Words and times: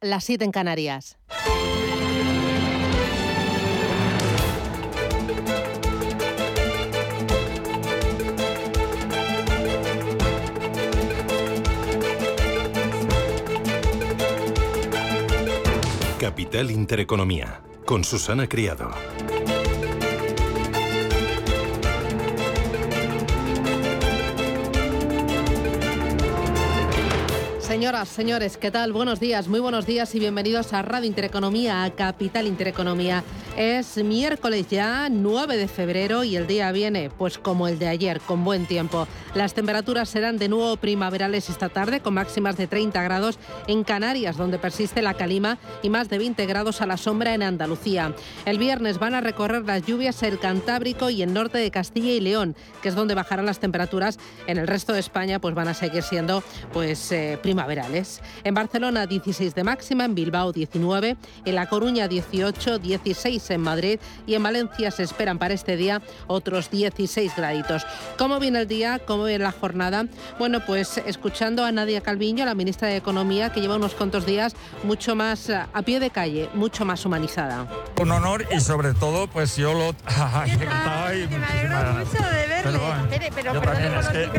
las 0.00 0.24
7 0.24 0.44
en 0.44 0.50
Canarias. 0.52 1.18
Capital 16.18 16.70
Intereconomía, 16.70 17.62
con 17.84 18.02
Susana 18.04 18.48
Criado. 18.48 18.90
Señoras, 27.88 28.08
señores, 28.10 28.56
¿qué 28.58 28.70
tal? 28.70 28.92
Buenos 28.92 29.18
días, 29.18 29.48
muy 29.48 29.60
buenos 29.60 29.86
días 29.86 30.14
y 30.14 30.18
bienvenidos 30.18 30.74
a 30.74 30.82
Radio 30.82 31.06
Intereconomía, 31.06 31.84
a 31.84 31.90
Capital 31.90 32.46
Intereconomía. 32.46 33.24
Es 33.56 33.96
miércoles 34.04 34.66
ya, 34.68 35.08
9 35.10 35.56
de 35.56 35.68
febrero 35.68 36.22
y 36.22 36.36
el 36.36 36.46
día 36.46 36.70
viene, 36.70 37.08
pues 37.08 37.38
como 37.38 37.66
el 37.66 37.78
de 37.78 37.88
ayer, 37.88 38.20
con 38.20 38.44
buen 38.44 38.66
tiempo. 38.66 39.08
Las 39.38 39.54
temperaturas 39.54 40.08
serán 40.08 40.36
de 40.36 40.48
nuevo 40.48 40.76
primaverales 40.78 41.48
esta 41.48 41.68
tarde, 41.68 42.00
con 42.00 42.14
máximas 42.14 42.56
de 42.56 42.66
30 42.66 43.00
grados 43.04 43.38
en 43.68 43.84
Canarias, 43.84 44.36
donde 44.36 44.58
persiste 44.58 45.00
la 45.00 45.14
calima, 45.14 45.58
y 45.80 45.90
más 45.90 46.08
de 46.08 46.18
20 46.18 46.44
grados 46.46 46.80
a 46.80 46.86
la 46.86 46.96
sombra 46.96 47.34
en 47.34 47.44
Andalucía. 47.44 48.16
El 48.46 48.58
viernes 48.58 48.98
van 48.98 49.14
a 49.14 49.20
recorrer 49.20 49.64
las 49.64 49.86
lluvias 49.86 50.24
el 50.24 50.40
Cantábrico 50.40 51.08
y 51.08 51.22
el 51.22 51.32
norte 51.32 51.58
de 51.58 51.70
Castilla 51.70 52.10
y 52.10 52.18
León, 52.18 52.56
que 52.82 52.88
es 52.88 52.96
donde 52.96 53.14
bajarán 53.14 53.46
las 53.46 53.60
temperaturas. 53.60 54.18
En 54.48 54.58
el 54.58 54.66
resto 54.66 54.92
de 54.92 54.98
España, 54.98 55.38
pues 55.38 55.54
van 55.54 55.68
a 55.68 55.74
seguir 55.74 56.02
siendo 56.02 56.42
pues 56.72 57.12
eh, 57.12 57.38
primaverales. 57.40 58.20
En 58.42 58.54
Barcelona 58.54 59.06
16 59.06 59.54
de 59.54 59.62
máxima, 59.62 60.04
en 60.04 60.16
Bilbao 60.16 60.50
19, 60.50 61.16
en 61.44 61.54
La 61.54 61.68
Coruña 61.68 62.08
18, 62.08 62.80
16 62.80 63.50
en 63.50 63.60
Madrid 63.60 64.00
y 64.26 64.34
en 64.34 64.42
Valencia 64.42 64.90
se 64.90 65.04
esperan 65.04 65.38
para 65.38 65.54
este 65.54 65.76
día 65.76 66.02
otros 66.26 66.72
16 66.72 67.36
graditos. 67.36 67.86
¿Cómo 68.16 68.40
viene 68.40 68.62
el 68.62 68.66
día? 68.66 68.98
¿Cómo 68.98 69.27
viene 69.28 69.44
la 69.44 69.52
jornada? 69.52 70.06
Bueno, 70.38 70.60
pues 70.66 70.98
escuchando 71.06 71.64
a 71.64 71.72
Nadia 71.72 72.00
Calviño, 72.00 72.44
la 72.44 72.54
ministra 72.54 72.88
de 72.88 72.96
Economía, 72.96 73.50
que 73.52 73.60
lleva 73.60 73.76
unos 73.76 73.94
cuantos 73.94 74.26
días 74.26 74.54
mucho 74.84 75.14
más 75.14 75.48
eh, 75.48 75.60
a 75.72 75.82
pie 75.82 76.00
de 76.00 76.10
calle, 76.10 76.48
mucho 76.54 76.84
más 76.84 77.04
humanizada. 77.04 77.66
Un 78.00 78.10
honor 78.10 78.46
y 78.50 78.60
sobre 78.60 78.94
todo, 78.94 79.26
pues 79.28 79.56
yo 79.56 79.74
lo... 79.74 79.94
Ay, 80.06 81.28
me 81.28 81.44
alegro 81.44 81.92
mucho 82.04 82.22
de 82.24 82.46
verle. 82.46 82.78
Espere, 83.02 83.32
pero 83.34 83.60
perdone 83.60 83.86
con 83.86 83.94
los 83.94 84.08
que... 84.08 84.30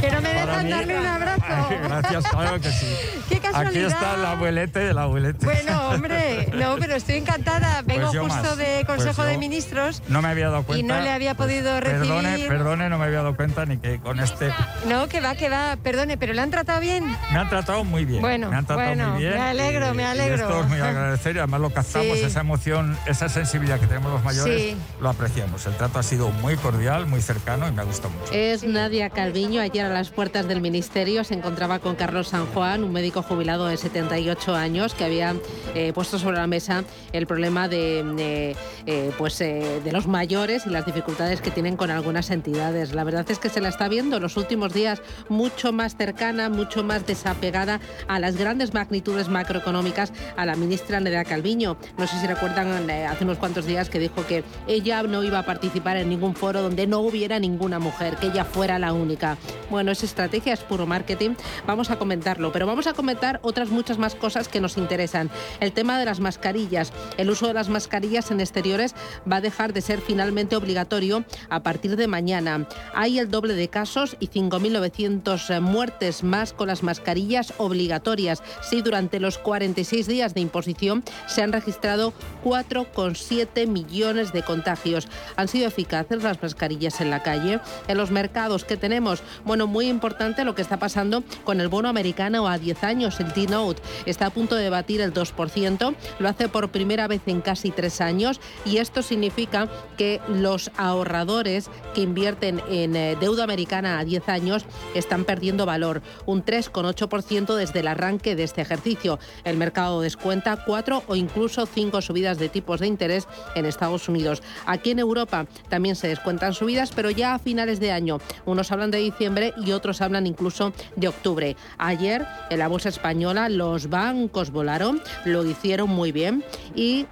que 0.00 0.10
no 0.10 0.20
me 0.20 0.28
dejan 0.34 0.70
darle 0.70 0.98
un 0.98 1.06
abrazo. 1.06 1.42
Ay, 1.48 1.76
gracias, 1.82 2.24
claro 2.28 2.60
que 2.60 2.70
sí. 2.70 2.86
Qué 3.28 3.40
casualidad. 3.40 3.68
Aquí 3.68 3.94
está 3.94 4.14
el 4.14 4.24
abuelete, 4.24 4.88
el 4.90 4.98
abuelete. 4.98 5.44
Bueno, 5.44 5.88
hombre, 5.90 6.50
no, 6.54 6.76
pero 6.78 6.96
estoy 6.96 7.16
encantada. 7.16 7.82
Vengo 7.82 8.10
Pues 8.10 8.20
justo 8.22 8.42
más. 8.42 8.56
de 8.56 8.84
Pues 8.84 8.98
Consejo 8.98 9.22
yo 9.22 9.28
de 9.28 9.38
Ministros. 9.38 10.02
No 10.08 10.22
me 10.22 10.28
había 10.28 10.48
dado 10.50 10.62
cuenta. 10.64 10.80
Y 10.80 10.86
no 10.86 11.00
le 11.00 11.10
había 11.10 11.34
podido 11.34 11.80
recibir. 11.80 12.00
Perdone, 12.00 12.38
perdone, 12.48 12.88
no 12.88 12.98
me 12.98 13.04
había 13.04 13.18
dado 13.18 13.36
cuenta 13.36 13.66
ni 13.66 13.78
que 13.78 13.97
con 14.02 14.20
este... 14.20 14.50
No, 14.86 15.08
que 15.08 15.20
va, 15.20 15.34
que 15.34 15.48
va. 15.48 15.76
Perdone, 15.82 16.16
pero 16.16 16.32
¿le 16.32 16.40
han 16.40 16.50
tratado 16.50 16.80
bien? 16.80 17.04
Me 17.32 17.38
han 17.38 17.48
tratado 17.48 17.84
muy 17.84 18.04
bien. 18.04 18.20
Bueno, 18.20 18.50
me 18.50 18.56
han 18.56 18.66
tratado 18.66 18.88
bueno, 18.88 19.10
muy 19.10 19.22
bien. 19.22 19.34
me 19.34 19.40
alegro, 19.40 19.92
y- 19.92 19.96
me 19.96 20.02
y 20.02 20.06
alegro. 20.06 20.34
esto 20.48 20.60
es 20.62 20.68
muy 20.68 20.78
agradecer 20.80 21.36
y 21.36 21.38
además 21.38 21.60
lo 21.60 21.70
captamos, 21.70 22.18
Sí. 22.18 22.24
esa 22.24 22.40
emoción, 22.40 22.96
esa 23.06 23.28
sensibilidad 23.28 23.78
que 23.80 23.86
tenemos 23.86 24.12
los 24.12 24.24
mayores, 24.24 24.60
Sí. 24.62 24.76
lo 25.00 25.08
apreciamos. 25.10 25.66
El 25.66 25.74
trato 25.76 25.98
ha 25.98 26.02
sido 26.02 26.30
muy 26.30 26.56
cordial, 26.56 27.06
muy 27.06 27.20
cercano 27.20 27.68
y 27.68 27.72
me 27.72 27.82
ha 27.82 27.84
gustado 27.84 28.10
mucho. 28.10 28.32
Es 28.32 28.64
Nadia 28.64 29.10
Calviño. 29.10 29.60
Ayer 29.60 29.86
a 29.86 29.88
las 29.90 30.10
puertas 30.10 30.46
del 30.48 30.60
Ministerio 30.60 31.24
se 31.24 31.34
encontraba 31.34 31.78
con 31.78 31.94
Carlos 31.96 32.28
San 32.28 32.46
Juan, 32.46 32.84
un 32.84 32.92
médico 32.92 33.22
jubilado 33.22 33.66
de 33.66 33.76
78 33.76 34.54
años 34.54 34.94
que 34.94 35.04
había 35.04 35.34
eh, 35.74 35.92
puesto 35.92 36.18
sobre 36.18 36.36
la 36.38 36.46
mesa 36.46 36.84
el 37.12 37.26
problema 37.26 37.68
de, 37.68 38.00
eh, 38.18 38.56
eh, 38.86 39.12
pues, 39.18 39.40
eh, 39.40 39.80
de 39.84 39.92
los 39.92 40.06
mayores 40.06 40.66
y 40.66 40.70
las 40.70 40.86
dificultades 40.86 41.40
que 41.40 41.50
tienen 41.50 41.76
con 41.76 41.90
algunas 41.90 42.30
entidades. 42.30 42.94
La 42.94 43.04
verdad 43.04 43.26
es 43.30 43.38
que 43.38 43.48
se 43.48 43.60
la 43.60 43.68
está 43.68 43.87
viendo 43.88 44.16
en 44.16 44.22
los 44.22 44.36
últimos 44.36 44.72
días 44.72 45.02
mucho 45.28 45.72
más 45.72 45.96
cercana, 45.96 46.48
mucho 46.48 46.84
más 46.84 47.06
desapegada 47.06 47.80
a 48.06 48.18
las 48.18 48.36
grandes 48.36 48.74
magnitudes 48.74 49.28
macroeconómicas 49.28 50.12
a 50.36 50.46
la 50.46 50.56
ministra 50.56 51.00
Nadia 51.00 51.24
Calviño. 51.24 51.76
No 51.96 52.06
sé 52.06 52.20
si 52.20 52.26
recuerdan 52.26 52.88
eh, 52.90 53.06
hace 53.06 53.24
unos 53.24 53.38
cuantos 53.38 53.66
días 53.66 53.90
que 53.90 53.98
dijo 53.98 54.26
que 54.26 54.44
ella 54.66 55.02
no 55.02 55.24
iba 55.24 55.38
a 55.38 55.46
participar 55.46 55.96
en 55.96 56.08
ningún 56.08 56.34
foro 56.34 56.62
donde 56.62 56.86
no 56.86 57.00
hubiera 57.00 57.38
ninguna 57.38 57.78
mujer, 57.78 58.16
que 58.16 58.28
ella 58.28 58.44
fuera 58.44 58.78
la 58.78 58.92
única. 58.92 59.36
Bueno, 59.70 59.90
esa 59.90 60.06
estrategia 60.06 60.52
es 60.52 60.60
puro 60.60 60.86
marketing. 60.86 61.34
Vamos 61.66 61.90
a 61.90 61.98
comentarlo, 61.98 62.52
pero 62.52 62.66
vamos 62.66 62.86
a 62.86 62.94
comentar 62.94 63.40
otras 63.42 63.70
muchas 63.70 63.98
más 63.98 64.14
cosas 64.14 64.48
que 64.48 64.60
nos 64.60 64.76
interesan. 64.76 65.30
El 65.60 65.72
tema 65.72 65.98
de 65.98 66.04
las 66.04 66.20
mascarillas. 66.20 66.92
El 67.16 67.30
uso 67.30 67.46
de 67.46 67.54
las 67.54 67.68
mascarillas 67.68 68.30
en 68.30 68.40
exteriores 68.40 68.94
va 69.30 69.36
a 69.36 69.40
dejar 69.40 69.72
de 69.72 69.80
ser 69.80 70.00
finalmente 70.00 70.56
obligatorio 70.56 71.24
a 71.48 71.62
partir 71.62 71.96
de 71.96 72.06
mañana. 72.06 72.66
Hay 72.94 73.18
el 73.18 73.30
doble 73.30 73.54
de 73.54 73.68
casos 73.78 74.16
y 74.18 74.26
5.900 74.26 75.60
muertes 75.60 76.24
más 76.24 76.52
con 76.52 76.66
las 76.66 76.82
mascarillas 76.82 77.54
obligatorias. 77.58 78.42
Sí, 78.60 78.82
durante 78.82 79.20
los 79.20 79.38
46 79.38 80.08
días 80.08 80.34
de 80.34 80.40
imposición 80.40 81.04
se 81.28 81.42
han 81.42 81.52
registrado 81.52 82.12
4,7 82.42 83.68
millones 83.68 84.32
de 84.32 84.42
contagios. 84.42 85.06
¿Han 85.36 85.46
sido 85.46 85.68
eficaces 85.68 86.24
las 86.24 86.42
mascarillas 86.42 87.00
en 87.00 87.10
la 87.10 87.22
calle? 87.22 87.60
En 87.86 87.98
los 87.98 88.10
mercados 88.10 88.64
que 88.64 88.76
tenemos, 88.76 89.22
bueno, 89.44 89.68
muy 89.68 89.86
importante 89.88 90.42
lo 90.42 90.56
que 90.56 90.62
está 90.62 90.80
pasando 90.80 91.22
con 91.44 91.60
el 91.60 91.68
bono 91.68 91.88
americano 91.88 92.48
a 92.48 92.58
10 92.58 92.82
años, 92.82 93.20
el 93.20 93.32
T-Note. 93.32 93.80
Está 94.06 94.26
a 94.26 94.30
punto 94.30 94.56
de 94.56 94.70
batir 94.70 95.00
el 95.00 95.14
2%, 95.14 95.94
lo 96.18 96.28
hace 96.28 96.48
por 96.48 96.70
primera 96.70 97.06
vez 97.06 97.22
en 97.26 97.42
casi 97.42 97.70
tres 97.70 98.00
años 98.00 98.40
y 98.64 98.78
esto 98.78 99.02
significa 99.02 99.68
que 99.96 100.20
los 100.26 100.72
ahorradores 100.76 101.70
que 101.94 102.00
invierten 102.00 102.60
en 102.68 102.96
eh, 102.96 103.16
deuda 103.20 103.44
americana 103.44 103.67
a 103.72 104.04
10 104.04 104.28
años 104.28 104.64
están 104.94 105.24
perdiendo 105.24 105.66
valor, 105.66 106.02
un 106.26 106.44
3,8% 106.44 107.54
desde 107.54 107.80
el 107.80 107.88
arranque 107.88 108.34
de 108.34 108.44
este 108.44 108.62
ejercicio. 108.62 109.18
El 109.44 109.56
mercado 109.56 110.00
descuenta 110.00 110.64
cuatro 110.64 111.02
o 111.06 111.16
incluso 111.16 111.66
cinco 111.66 112.00
subidas 112.00 112.38
de 112.38 112.48
tipos 112.48 112.80
de 112.80 112.86
interés 112.86 113.28
en 113.54 113.66
Estados 113.66 114.08
Unidos. 114.08 114.42
Aquí 114.66 114.90
en 114.90 114.98
Europa 114.98 115.46
también 115.68 115.96
se 115.96 116.08
descuentan 116.08 116.54
subidas, 116.54 116.92
pero 116.94 117.10
ya 117.10 117.34
a 117.34 117.38
finales 117.38 117.78
de 117.78 117.92
año. 117.92 118.20
Unos 118.46 118.72
hablan 118.72 118.90
de 118.90 118.98
diciembre 118.98 119.52
y 119.64 119.72
otros 119.72 120.00
hablan 120.00 120.26
incluso 120.26 120.72
de 120.96 121.08
octubre. 121.08 121.56
Ayer 121.76 122.26
en 122.50 122.58
la 122.58 122.68
bolsa 122.68 122.88
española 122.88 123.48
los 123.48 123.90
bancos 123.90 124.50
volaron, 124.50 125.02
lo 125.24 125.44
hicieron 125.44 125.90
muy 125.90 126.12
bien 126.12 126.42
y 126.74 127.06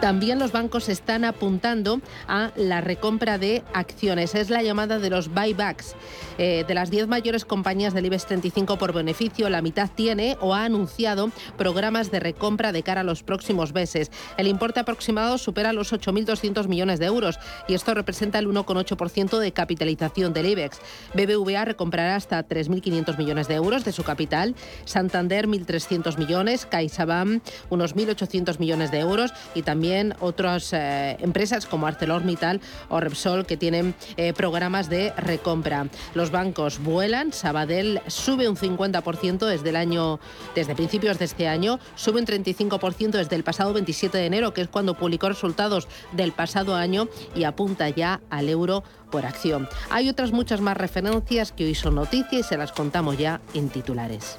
también 0.00 0.38
los 0.38 0.52
bancos 0.52 0.88
están 0.88 1.24
apuntando 1.24 2.00
a 2.26 2.52
la 2.56 2.80
recompra 2.80 3.36
de 3.36 3.62
acciones. 3.74 4.34
Es 4.34 4.48
la 4.48 4.62
llamada 4.62 4.98
de 4.98 5.10
los 5.10 5.28
buybacks. 5.28 5.94
Eh, 6.38 6.64
de 6.66 6.74
las 6.74 6.90
10 6.90 7.06
mayores 7.06 7.44
compañías 7.44 7.92
del 7.92 8.06
IBEX 8.06 8.26
35 8.26 8.78
por 8.78 8.94
beneficio, 8.94 9.50
la 9.50 9.60
mitad 9.60 9.90
tiene 9.94 10.38
o 10.40 10.54
ha 10.54 10.64
anunciado 10.64 11.30
programas 11.58 12.10
de 12.10 12.18
recompra 12.18 12.72
de 12.72 12.82
cara 12.82 13.02
a 13.02 13.04
los 13.04 13.22
próximos 13.22 13.74
meses. 13.74 14.10
El 14.38 14.46
importe 14.46 14.80
aproximado 14.80 15.36
supera 15.36 15.74
los 15.74 15.92
8.200 15.92 16.66
millones 16.66 16.98
de 16.98 17.06
euros 17.06 17.38
y 17.68 17.74
esto 17.74 17.92
representa 17.92 18.38
el 18.38 18.48
1,8% 18.48 19.38
de 19.38 19.52
capitalización 19.52 20.32
del 20.32 20.46
IBEX. 20.46 20.78
BBVA 21.12 21.66
recomprará 21.66 22.16
hasta 22.16 22.46
3.500 22.46 23.18
millones 23.18 23.48
de 23.48 23.56
euros 23.56 23.84
de 23.84 23.92
su 23.92 24.02
capital, 24.02 24.54
Santander 24.86 25.46
1.300 25.46 26.16
millones, 26.16 26.64
CaixaBank 26.64 27.42
unos 27.68 27.94
1.800 27.94 28.58
millones 28.58 28.90
de 28.90 29.00
euros 29.00 29.32
y 29.54 29.62
también 29.62 29.89
otras 30.20 30.72
eh, 30.72 31.16
empresas 31.20 31.66
como 31.66 31.86
ArcelorMittal 31.86 32.60
o 32.88 33.00
Repsol 33.00 33.44
que 33.44 33.56
tienen 33.56 33.94
eh, 34.16 34.32
programas 34.32 34.88
de 34.88 35.12
recompra. 35.16 35.88
Los 36.14 36.30
bancos 36.30 36.78
vuelan, 36.78 37.32
Sabadell 37.32 38.00
sube 38.06 38.48
un 38.48 38.56
50% 38.56 39.46
desde 39.46 39.70
el 39.70 39.76
año 39.76 40.20
desde 40.54 40.74
principios 40.74 41.18
de 41.18 41.24
este 41.24 41.48
año, 41.48 41.80
sube 41.96 42.20
un 42.20 42.26
35% 42.26 43.10
desde 43.10 43.36
el 43.36 43.42
pasado 43.42 43.72
27 43.72 44.16
de 44.16 44.26
enero, 44.26 44.54
que 44.54 44.60
es 44.60 44.68
cuando 44.68 44.94
publicó 44.94 45.28
resultados 45.28 45.88
del 46.12 46.32
pasado 46.32 46.76
año 46.76 47.08
y 47.34 47.44
apunta 47.44 47.88
ya 47.88 48.20
al 48.30 48.48
euro 48.48 48.84
por 49.10 49.26
acción. 49.26 49.68
Hay 49.90 50.08
otras 50.08 50.30
muchas 50.30 50.60
más 50.60 50.76
referencias 50.76 51.52
que 51.52 51.64
hoy 51.64 51.74
son 51.74 51.96
noticias 51.96 52.32
y 52.32 52.42
se 52.42 52.56
las 52.56 52.72
contamos 52.72 53.18
ya 53.18 53.40
en 53.54 53.68
titulares. 53.68 54.38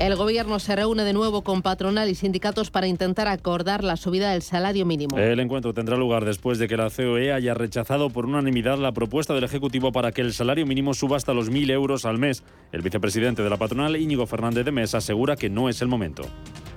El 0.00 0.16
gobierno 0.16 0.58
se 0.60 0.74
reúne 0.74 1.04
de 1.04 1.12
nuevo 1.12 1.42
con 1.42 1.60
patronal 1.60 2.08
y 2.08 2.14
sindicatos 2.14 2.70
para 2.70 2.86
intentar 2.86 3.28
acordar 3.28 3.84
la 3.84 3.98
subida 3.98 4.32
del 4.32 4.40
salario 4.40 4.86
mínimo. 4.86 5.18
El 5.18 5.40
encuentro 5.40 5.74
tendrá 5.74 5.98
lugar 5.98 6.24
después 6.24 6.58
de 6.58 6.68
que 6.68 6.78
la 6.78 6.88
COE 6.88 7.34
haya 7.34 7.52
rechazado 7.52 8.08
por 8.08 8.24
unanimidad 8.24 8.78
la 8.78 8.92
propuesta 8.92 9.34
del 9.34 9.44
Ejecutivo 9.44 9.92
para 9.92 10.10
que 10.10 10.22
el 10.22 10.32
salario 10.32 10.64
mínimo 10.64 10.94
suba 10.94 11.18
hasta 11.18 11.34
los 11.34 11.50
1.000 11.50 11.70
euros 11.72 12.06
al 12.06 12.16
mes. 12.16 12.42
El 12.72 12.80
vicepresidente 12.80 13.42
de 13.42 13.50
la 13.50 13.58
patronal, 13.58 13.94
Íñigo 13.94 14.24
Fernández 14.24 14.64
de 14.64 14.72
Mesa, 14.72 14.96
asegura 14.96 15.36
que 15.36 15.50
no 15.50 15.68
es 15.68 15.82
el 15.82 15.88
momento. 15.88 16.22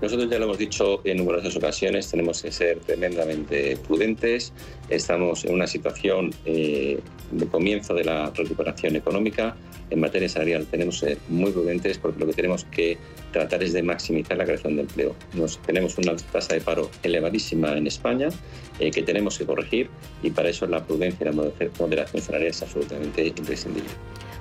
Nosotros 0.03 0.29
ya 0.29 0.37
lo 0.37 0.43
hemos 0.43 0.57
dicho 0.57 0.99
en 1.05 1.15
numerosas 1.15 1.55
ocasiones, 1.55 2.11
tenemos 2.11 2.41
que 2.41 2.51
ser 2.51 2.77
tremendamente 2.79 3.77
prudentes. 3.87 4.51
Estamos 4.89 5.45
en 5.45 5.53
una 5.53 5.65
situación 5.65 6.33
eh, 6.43 6.99
de 7.31 7.47
comienzo 7.47 7.93
de 7.93 8.03
la 8.03 8.29
recuperación 8.31 8.97
económica. 8.97 9.55
En 9.91 10.01
materia 10.01 10.27
salarial 10.27 10.65
tenemos 10.65 10.99
que 10.99 11.05
ser 11.05 11.17
muy 11.29 11.53
prudentes 11.53 11.99
porque 11.99 12.19
lo 12.19 12.25
que 12.25 12.33
tenemos 12.33 12.65
que 12.65 12.97
tratar 13.31 13.63
es 13.63 13.71
de 13.71 13.81
maximizar 13.81 14.35
la 14.35 14.43
creación 14.43 14.75
de 14.75 14.81
empleo. 14.81 15.15
Nos, 15.35 15.57
tenemos 15.59 15.97
una 15.97 16.17
tasa 16.17 16.53
de 16.53 16.59
paro 16.59 16.91
elevadísima 17.01 17.77
en 17.77 17.87
España 17.87 18.27
eh, 18.79 18.91
que 18.91 19.03
tenemos 19.03 19.37
que 19.37 19.45
corregir 19.45 19.89
y 20.21 20.31
para 20.31 20.49
eso 20.49 20.67
la 20.67 20.85
prudencia 20.85 21.23
y 21.23 21.33
la 21.33 21.45
moderación 21.79 22.21
salarial 22.21 22.49
es 22.49 22.61
absolutamente 22.61 23.27
imprescindible. 23.27 23.89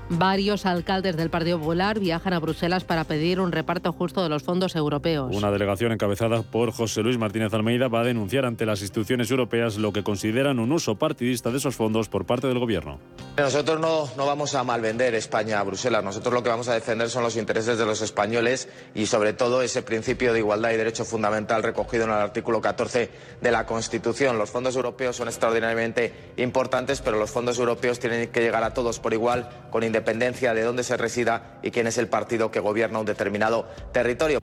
Varios 0.08 0.66
alcaldes 0.66 1.16
del 1.16 1.30
Partido 1.30 1.58
Popular 1.58 1.98
viajan 1.98 2.32
a 2.32 2.40
Bruselas 2.40 2.84
para 2.84 3.04
pedir 3.04 3.40
un 3.40 3.52
reparto 3.52 3.92
justo 3.92 4.22
de 4.22 4.28
los 4.28 4.42
fondos 4.42 4.76
europeos. 4.76 5.34
Una 5.34 5.50
delegación 5.50 5.92
encabezada 5.92 6.42
por 6.42 6.72
José 6.72 7.02
Luis 7.02 7.18
Martínez 7.18 7.54
Almeida 7.54 7.88
va 7.88 8.00
a 8.00 8.04
denunciar 8.04 8.44
ante 8.44 8.66
las 8.66 8.82
instituciones 8.82 9.30
europeas 9.30 9.78
lo 9.78 9.92
que 9.92 10.02
consideran 10.02 10.58
un 10.58 10.72
uso 10.72 10.96
partidista 10.96 11.50
de 11.50 11.58
esos 11.58 11.76
fondos 11.76 12.08
por 12.08 12.26
parte 12.26 12.46
del 12.46 12.58
gobierno. 12.58 12.98
Nosotros 13.36 13.80
no, 13.80 14.10
no 14.16 14.26
vamos 14.26 14.54
a 14.54 14.62
malvender 14.62 15.14
España 15.14 15.58
a 15.58 15.62
Bruselas. 15.62 16.04
Nosotros 16.04 16.34
lo 16.34 16.42
que 16.42 16.50
vamos 16.50 16.68
a 16.68 16.74
defender 16.74 17.08
son 17.08 17.22
los 17.22 17.36
intereses 17.36 17.78
de 17.78 17.86
los 17.86 18.02
españoles 18.02 18.68
y 18.94 19.06
sobre 19.06 19.32
todo 19.32 19.62
ese 19.62 19.80
principio 19.82 20.34
de 20.34 20.40
igualdad 20.40 20.70
y 20.70 20.76
derecho 20.76 21.06
fundamental 21.06 21.62
recogido 21.62 22.04
en 22.04 22.10
el 22.10 22.16
artículo 22.16 22.60
14 22.60 23.08
de 23.40 23.50
la 23.50 23.64
Constitución. 23.64 24.36
Los 24.36 24.50
fondos 24.50 24.76
europeos 24.76 25.16
son 25.16 25.28
extraordinariamente 25.28 26.32
importantes, 26.36 27.00
pero 27.00 27.18
los 27.18 27.30
fondos 27.30 27.58
europeos 27.58 27.98
tienen 27.98 28.30
que 28.30 28.40
llegar 28.40 28.64
a 28.64 28.74
todos 28.74 29.00
por 29.00 29.14
igual 29.14 29.48
con 29.70 29.82
independencia 29.82 30.02
independencia 30.12 30.52
de 30.52 30.62
dónde 30.62 30.84
se 30.84 30.96
resida 30.96 31.58
y 31.62 31.70
quién 31.70 31.86
es 31.86 31.96
el 31.96 32.08
partido 32.08 32.50
que 32.50 32.60
gobierna 32.60 32.98
un 32.98 33.06
determinado 33.06 33.66
territorio. 33.92 34.40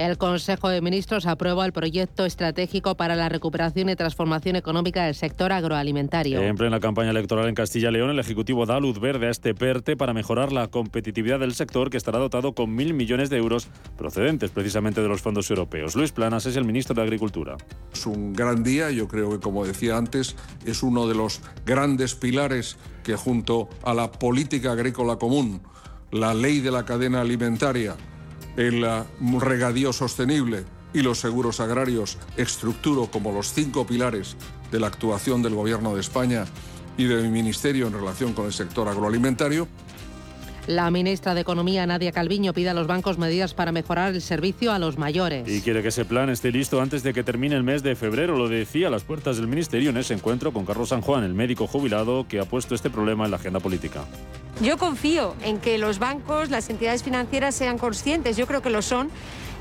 El 0.00 0.16
Consejo 0.16 0.70
de 0.70 0.80
Ministros 0.80 1.26
aprueba 1.26 1.66
el 1.66 1.74
proyecto 1.74 2.24
estratégico 2.24 2.94
para 2.94 3.16
la 3.16 3.28
recuperación 3.28 3.90
y 3.90 3.96
transformación 3.96 4.56
económica 4.56 5.04
del 5.04 5.14
sector 5.14 5.52
agroalimentario. 5.52 6.40
En 6.40 6.56
plena 6.56 6.80
campaña 6.80 7.10
electoral 7.10 7.48
en 7.48 7.54
Castilla 7.54 7.90
y 7.90 7.92
León, 7.92 8.08
el 8.08 8.18
Ejecutivo 8.18 8.64
da 8.64 8.80
luz 8.80 8.98
verde 8.98 9.26
a 9.26 9.30
este 9.30 9.54
PERTE 9.54 9.98
para 9.98 10.14
mejorar 10.14 10.52
la 10.52 10.68
competitividad 10.68 11.38
del 11.38 11.52
sector 11.52 11.90
que 11.90 11.98
estará 11.98 12.18
dotado 12.18 12.54
con 12.54 12.74
mil 12.74 12.94
millones 12.94 13.28
de 13.28 13.36
euros 13.36 13.68
procedentes 13.98 14.50
precisamente 14.50 15.02
de 15.02 15.08
los 15.08 15.20
fondos 15.20 15.50
europeos. 15.50 15.94
Luis 15.94 16.12
Planas 16.12 16.46
es 16.46 16.56
el 16.56 16.64
ministro 16.64 16.94
de 16.94 17.02
Agricultura. 17.02 17.58
Es 17.92 18.06
un 18.06 18.32
gran 18.32 18.62
día, 18.62 18.90
yo 18.90 19.06
creo 19.06 19.28
que 19.28 19.40
como 19.40 19.66
decía 19.66 19.98
antes, 19.98 20.34
es 20.64 20.82
uno 20.82 21.08
de 21.08 21.14
los 21.14 21.42
grandes 21.66 22.14
pilares 22.14 22.78
que 23.02 23.16
junto 23.16 23.68
a 23.82 23.92
la 23.92 24.10
política 24.10 24.72
agrícola 24.72 25.16
común, 25.16 25.60
la 26.10 26.32
ley 26.32 26.60
de 26.60 26.70
la 26.70 26.86
cadena 26.86 27.20
alimentaria, 27.20 27.96
el 28.56 28.86
regadío 29.40 29.92
sostenible 29.92 30.64
y 30.92 31.02
los 31.02 31.18
seguros 31.18 31.60
agrarios 31.60 32.18
estructuro 32.36 33.06
como 33.10 33.32
los 33.32 33.52
cinco 33.52 33.86
pilares 33.86 34.36
de 34.70 34.80
la 34.80 34.88
actuación 34.88 35.42
del 35.42 35.54
Gobierno 35.54 35.94
de 35.94 36.00
España 36.00 36.46
y 36.96 37.04
de 37.04 37.22
mi 37.22 37.28
Ministerio 37.28 37.86
en 37.86 37.92
relación 37.92 38.32
con 38.32 38.46
el 38.46 38.52
sector 38.52 38.88
agroalimentario. 38.88 39.68
La 40.66 40.90
ministra 40.90 41.34
de 41.34 41.40
Economía, 41.40 41.86
Nadia 41.86 42.12
Calviño, 42.12 42.52
pide 42.52 42.70
a 42.70 42.74
los 42.74 42.86
bancos 42.86 43.18
medidas 43.18 43.54
para 43.54 43.72
mejorar 43.72 44.14
el 44.14 44.20
servicio 44.20 44.72
a 44.72 44.78
los 44.78 44.98
mayores. 44.98 45.48
Y 45.48 45.62
quiere 45.62 45.82
que 45.82 45.88
ese 45.88 46.04
plan 46.04 46.30
esté 46.30 46.52
listo 46.52 46.80
antes 46.80 47.02
de 47.02 47.12
que 47.12 47.24
termine 47.24 47.56
el 47.56 47.62
mes 47.62 47.82
de 47.82 47.96
febrero. 47.96 48.36
Lo 48.36 48.48
decía 48.48 48.88
a 48.88 48.90
las 48.90 49.02
puertas 49.02 49.36
del 49.36 49.48
Ministerio 49.48 49.90
en 49.90 49.96
ese 49.96 50.14
encuentro 50.14 50.52
con 50.52 50.66
Carlos 50.66 50.90
San 50.90 51.00
Juan, 51.00 51.24
el 51.24 51.34
médico 51.34 51.66
jubilado 51.66 52.26
que 52.28 52.40
ha 52.40 52.44
puesto 52.44 52.74
este 52.74 52.90
problema 52.90 53.24
en 53.24 53.30
la 53.30 53.38
agenda 53.38 53.60
política. 53.60 54.04
Yo 54.62 54.76
confío 54.76 55.34
en 55.42 55.58
que 55.58 55.78
los 55.78 55.98
bancos, 55.98 56.50
las 56.50 56.68
entidades 56.68 57.02
financieras 57.02 57.54
sean 57.54 57.78
conscientes, 57.78 58.36
yo 58.36 58.46
creo 58.46 58.60
que 58.60 58.68
lo 58.68 58.82
son, 58.82 59.10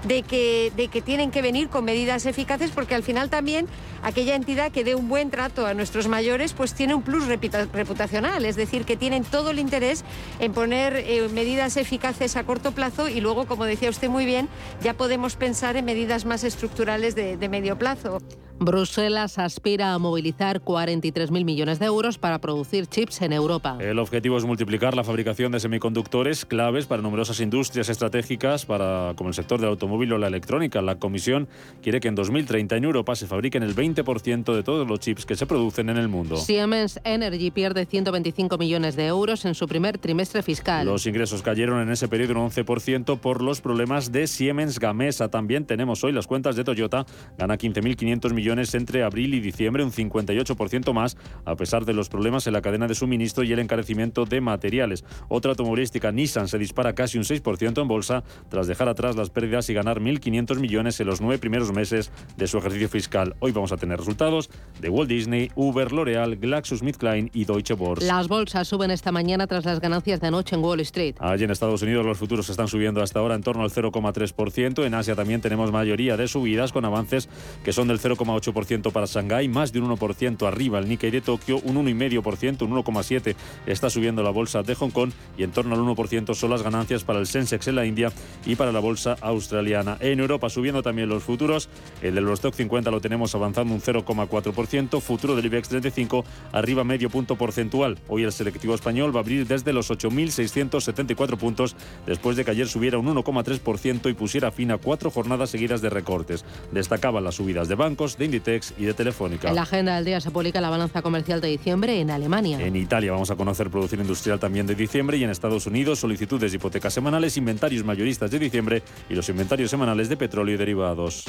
de 0.04 0.24
que, 0.24 0.72
de 0.76 0.88
que 0.88 1.02
tienen 1.02 1.32
que 1.32 1.42
venir 1.42 1.70
con 1.70 1.86
medidas 1.86 2.26
eficaces 2.26 2.72
porque 2.72 2.96
al 2.96 3.04
final 3.04 3.30
también 3.30 3.68
aquella 4.02 4.36
entidad 4.36 4.72
que 4.72 4.84
dé 4.84 4.96
un 4.96 5.10
buen 5.10 5.30
trato 5.30 5.66
a 5.66 5.74
nuestros 5.74 6.08
mayores 6.08 6.54
pues 6.54 6.74
tiene 6.74 6.96
un 6.96 7.02
plus 7.02 7.26
reputacional, 7.28 8.46
es 8.46 8.56
decir, 8.56 8.86
que 8.86 8.96
tienen 8.96 9.24
todo 9.24 9.52
el 9.52 9.60
interés 9.60 10.04
en 10.40 10.54
poner 10.54 10.96
eh, 10.96 11.28
medidas 11.34 11.78
eficaces 11.78 12.36
a 12.36 12.44
corto 12.44 12.72
plazo 12.72 13.10
y 13.10 13.22
luego, 13.22 13.46
como 13.46 13.66
decía 13.66 13.90
usted 13.90 14.10
muy 14.10 14.26
bien, 14.26 14.50
ya 14.82 14.94
podemos 14.94 15.36
pensar 15.36 15.78
en 15.78 15.86
medidas 15.86 16.26
más 16.26 16.44
estructurales 16.44 17.16
de, 17.16 17.38
de 17.38 17.50
medio 17.50 17.78
plazo. 17.78 18.20
Bruselas 18.60 19.40
aspira 19.40 19.94
a 19.94 20.00
movilizar 20.00 20.62
43.000 20.62 21.46
millones 21.46 21.80
de 21.80 21.86
euros 21.86 22.18
para 22.18 22.40
producir 22.42 22.88
chips 22.88 23.22
en 23.22 23.32
Europa. 23.32 23.78
El 23.80 24.00
objetivo 24.00 24.38
es 24.38 24.44
multiplicar 24.44 24.98
la 24.98 25.06
fabricación 25.06 25.54
de 25.54 25.62
semiconductores 25.62 26.46
claves 26.46 26.86
para 26.86 27.02
numerosas 27.02 27.40
industrias 27.40 27.88
estratégicas 27.88 28.66
para, 28.66 29.14
como 29.16 29.30
el 29.30 29.34
sector 29.34 29.62
del 29.62 29.70
automóvil 29.70 30.12
o 30.12 30.18
la 30.18 30.28
electrónica. 30.28 30.82
La 30.82 30.96
Comisión 30.96 31.48
quiere 31.82 32.02
que 32.02 32.10
en 32.10 32.16
2030 32.16 32.76
en 32.76 32.84
Europa 32.84 33.16
se 33.16 33.28
fabriquen 33.28 33.64
el 33.64 33.74
20% 33.74 34.54
de 34.54 34.64
todos 34.64 34.86
los 34.86 35.00
chips 35.00 35.26
que 35.26 35.38
se 35.38 35.46
producen 35.46 35.90
en 35.90 35.96
el 35.96 36.10
mundo. 36.10 36.36
Siemens 36.36 37.00
Energy 37.06 37.52
pierde 37.52 37.86
125 37.86 38.58
millones 38.58 38.98
de 38.98 39.08
euros 39.08 39.46
en 39.46 39.56
su 39.56 39.68
primer 39.68 40.00
trimestre 40.00 40.44
fiscal. 40.44 40.86
Los 40.86 41.08
ingresos 41.08 41.42
cayeron 41.42 41.82
en 41.82 41.92
ese 41.92 42.10
periodo 42.10 42.34
un 42.34 42.50
11% 42.50 43.20
por 43.20 43.42
los 43.42 43.62
problemas 43.62 44.12
de 44.12 44.28
Siemens 44.28 44.80
Gamesa. 44.80 45.30
También 45.30 45.66
tenemos 45.66 46.04
hoy 46.04 46.12
las 46.12 46.28
cuentas 46.28 46.58
de 46.58 46.66
Toyota, 46.66 47.06
gana 47.38 47.58
15.500 47.58 48.34
millones 48.34 48.49
entre 48.58 49.04
abril 49.04 49.34
y 49.36 49.40
diciembre, 49.40 49.84
un 49.84 49.92
58% 49.92 50.92
más, 50.94 51.18
a 51.46 51.56
pesar 51.56 51.86
de 51.86 51.94
los 51.94 52.10
problemas 52.10 52.48
en 52.48 52.54
la 52.54 52.62
cadena 52.62 52.88
de 52.88 52.96
suministro 52.96 53.44
y 53.44 53.54
el 53.54 53.60
encarecimiento 53.60 54.26
de 54.26 54.42
materiales. 54.42 55.06
Otra 55.28 55.52
automovilística, 55.52 56.12
Nissan, 56.12 56.48
se 56.48 56.58
dispara 56.58 56.94
casi 56.96 57.18
un 57.18 57.24
6% 57.24 57.82
en 57.82 57.88
bolsa 57.88 58.24
tras 58.50 58.68
dejar 58.68 58.90
atrás 58.90 59.16
las 59.16 59.30
pérdidas 59.30 59.70
y 59.70 59.74
ganar 59.74 60.00
1.500 60.00 60.60
millones 60.60 61.00
en 61.00 61.08
los 61.08 61.22
nueve 61.22 61.38
primeros 61.38 61.72
meses 61.72 62.12
de 62.38 62.48
su 62.48 62.58
ejercicio 62.58 62.90
fiscal. 62.90 63.36
Hoy 63.40 63.52
vamos 63.52 63.72
a 63.72 63.78
tener 63.78 64.00
resultados 64.00 64.50
de 64.80 64.90
Walt 64.90 65.10
Disney, 65.10 65.52
Uber, 65.56 65.92
L'Oreal, 65.92 66.38
GlaxoSmithKline 66.38 67.30
y 67.34 67.46
Deutsche 67.46 67.76
Börse. 67.76 68.06
Las 68.06 68.28
bolsas 68.28 68.68
suben 68.68 68.92
esta 68.92 69.12
mañana 69.12 69.48
tras 69.48 69.66
las 69.66 69.80
ganancias 69.80 70.20
de 70.22 70.28
anoche 70.28 70.56
en 70.56 70.64
Wall 70.64 70.80
Street. 70.82 71.16
Allí 71.20 71.44
en 71.44 71.52
Estados 71.52 71.82
Unidos 71.82 72.06
los 72.06 72.18
futuros 72.18 72.50
están 72.50 72.68
subiendo 72.68 73.02
hasta 73.02 73.20
ahora 73.20 73.36
en 73.36 73.44
torno 73.44 73.64
al 73.64 73.70
0,3%. 73.70 74.86
En 74.86 74.94
Asia 74.94 75.16
también 75.16 75.42
tenemos 75.42 75.72
mayoría 75.72 76.18
de 76.18 76.28
subidas 76.28 76.72
con 76.72 76.86
avances 76.86 77.30
que 77.64 77.74
son 77.74 77.88
del 77.88 78.00
0,8 78.00 78.39
8% 78.42 78.92
para 78.92 79.06
Shanghái, 79.06 79.48
más 79.48 79.72
de 79.72 79.80
un 79.80 79.90
1% 79.90 80.48
arriba 80.48 80.80
el 80.80 80.88
Nikkei 80.88 81.12
de 81.12 81.22
Tokio, 81.22 81.60
un 81.64 81.76
1,5%, 81.76 82.62
un 82.64 82.72
1,7% 82.72 83.36
está 83.66 83.90
subiendo 83.90 84.24
la 84.24 84.30
bolsa 84.30 84.64
de 84.64 84.76
Hong 84.76 84.92
Kong 84.92 85.12
y 85.38 85.44
en 85.44 85.52
torno 85.52 85.76
al 85.76 85.82
1% 85.82 86.34
son 86.34 86.50
las 86.50 86.64
ganancias 86.64 87.04
para 87.04 87.20
el 87.20 87.28
Sensex 87.28 87.68
en 87.68 87.76
la 87.76 87.86
India 87.86 88.12
y 88.46 88.56
para 88.56 88.72
la 88.72 88.80
bolsa 88.80 89.18
australiana. 89.22 89.98
En 90.00 90.20
Europa 90.20 90.50
subiendo 90.50 90.82
también 90.82 91.10
los 91.10 91.24
futuros, 91.24 91.70
el 92.02 92.16
del 92.16 92.24
Eurostock 92.24 92.54
50 92.54 92.92
lo 92.92 93.02
tenemos 93.02 93.36
avanzando 93.36 93.74
un 93.74 93.82
0,4%, 93.82 95.02
futuro 95.02 95.36
del 95.36 95.46
IBEX 95.46 95.70
35 95.70 96.26
arriba 96.52 96.84
medio 96.84 97.10
punto 97.10 97.36
porcentual. 97.36 97.98
Hoy 98.08 98.24
el 98.24 98.32
selectivo 98.32 98.76
español 98.76 99.14
va 99.16 99.20
a 99.20 99.24
abrir 99.24 99.48
desde 99.48 99.74
los 99.74 99.90
8.674 99.90 101.38
puntos 101.38 101.76
después 102.06 102.38
de 102.38 102.46
que 102.46 102.52
ayer 102.52 102.68
subiera 102.68 102.98
un 102.98 103.08
1,3% 103.08 104.10
y 104.10 104.14
pusiera 104.14 104.52
fin 104.52 104.72
a 104.72 104.78
cuatro 104.78 105.12
jornadas 105.12 105.50
seguidas 105.50 105.82
de 105.82 105.90
recortes. 105.90 106.46
Destacaban 106.72 107.24
las 107.24 107.36
subidas 107.36 107.68
de 107.68 107.76
bancos, 107.76 108.18
de 108.20 108.26
Inditex 108.26 108.74
y 108.78 108.86
de 108.86 108.94
Telefónica. 108.94 109.50
En 109.50 109.56
la 109.56 109.64
agenda 109.64 109.96
del 109.96 110.06
día 110.06 110.22
se 110.22 110.30
publica 110.30 110.62
la 110.62 110.70
balanza 110.70 111.02
comercial 111.02 111.42
de 111.42 111.48
diciembre 111.48 112.00
en 112.02 112.12
Alemania. 112.12 112.60
En 112.62 112.76
Italia 112.76 113.14
vamos 113.14 113.32
a 113.32 113.36
conocer 113.36 113.70
producción 113.70 114.02
industrial 114.02 114.40
también 114.40 114.68
de 114.68 114.76
diciembre 114.76 115.18
y 115.18 115.24
en 115.24 115.30
Estados 115.30 115.66
Unidos 115.66 116.00
solicitudes 116.00 116.52
de 116.52 116.58
hipotecas 116.58 116.94
semanales, 116.94 117.38
inventarios 117.38 117.84
mayoristas 117.84 118.30
de 118.30 118.38
diciembre 118.38 118.84
y 119.10 119.16
los 119.16 119.28
inventarios 119.30 119.72
semanales 119.72 120.10
de 120.10 120.18
petróleo 120.18 120.56
y 120.56 120.58
derivados. 120.58 121.26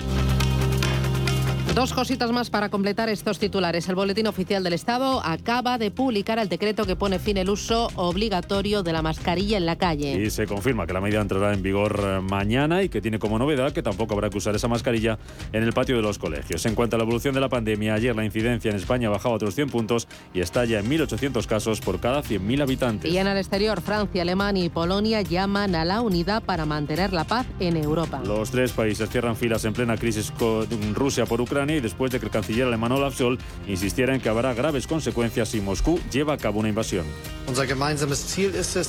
Dos 1.75 1.93
cositas 1.93 2.33
más 2.33 2.51
para 2.51 2.69
completar 2.69 3.09
estos 3.09 3.39
titulares. 3.39 3.89
El 3.89 3.95
Boletín 3.95 4.27
Oficial 4.27 4.65
del 4.65 4.73
Estado 4.73 5.25
acaba 5.25 5.79
de 5.79 5.93
publicar 5.93 6.41
el 6.41 6.49
decreto 6.49 6.85
que 6.85 6.97
pone 6.97 7.21
fin 7.21 7.37
el 7.37 7.49
uso 7.49 7.89
obligatorio 7.95 8.83
de 8.83 8.93
la 8.93 9.03
mascarilla 9.03 9.57
en 9.57 9.67
la 9.67 9.77
calle. 9.77 10.21
Y 10.21 10.31
se 10.31 10.49
confirma 10.49 10.85
que 10.89 10.93
la 10.93 11.01
medida 11.01 11.21
entrará 11.21 11.55
en 11.55 11.63
vigor 11.63 12.01
eh, 12.05 12.21
mañana 12.21 12.83
y 12.83 12.89
que 12.89 13.01
tiene 13.01 13.21
como 13.21 13.39
novedad 13.39 13.73
que 13.73 13.85
tampoco 13.85 14.15
habrá 14.15 14.31
que 14.31 14.39
usar 14.39 14.57
esa 14.57 14.67
mascarilla 14.67 15.17
en 15.53 15.63
el 15.63 15.73
patio 15.73 15.95
de 15.95 16.03
los 16.03 16.19
colegios. 16.19 16.67
En 16.67 16.75
cuanto 16.75 16.97
a 16.97 16.99
la 16.99 17.05
evolución 17.05 17.35
de 17.35 17.41
la 17.41 17.49
pandemia, 17.49 17.95
ayer 17.95 18.17
la 18.17 18.25
incidencia 18.25 18.71
en 18.71 18.77
España 18.77 19.09
bajaba 19.09 19.35
a 19.35 19.37
otros 19.37 19.55
100 19.55 19.71
puntos 19.71 20.09
y 20.35 20.41
está 20.41 20.65
ya 20.65 20.81
en 20.81 20.91
1.800 20.91 21.47
casos 21.47 21.81
por 21.81 22.01
cada 22.01 22.25
100.000 22.25 22.63
habitantes. 22.63 23.13
Y 23.13 23.17
en 23.17 23.29
el 23.29 23.37
exterior, 23.37 23.81
Francia, 23.81 24.23
Alemania 24.23 24.65
y 24.65 24.71
Polonia 24.71 25.23
llaman 25.23 25.77
a 25.77 25.85
la 25.85 26.01
unidad 26.01 26.43
para 26.43 26.67
mantener 26.67 27.13
la 27.13 27.23
paz 27.23 27.47
en 27.61 27.77
Europa. 27.77 28.21
Los 28.27 28.51
tres 28.51 28.73
países 28.73 29.09
cierran 29.09 29.37
filas 29.37 29.65
en 29.65 29.73
plena 29.73 29.97
crisis 29.97 30.33
con 30.33 30.67
Rusia 30.97 31.27
por 31.27 31.41
Ucrania 31.41 31.61
Ucrania 31.71 31.77
y 31.77 31.81
después 31.81 32.11
de 32.11 32.19
que 32.19 32.27
el 32.27 32.33
canciller 32.33 32.67
alemán 32.67 32.93
Olaf 32.93 33.15
Scholz 33.15 33.41
insistiera 33.67 34.15
en 34.15 34.21
que 34.21 34.29
habrá 34.29 34.55
graves 34.55 34.87
consecuencias 34.87 35.51
si 35.51 35.61
Moscú 35.61 36.01
lleva 36.11 36.35
a 36.35 36.39
cabo 36.39 36.61
una 36.61 36.69
invasión. 36.69 37.05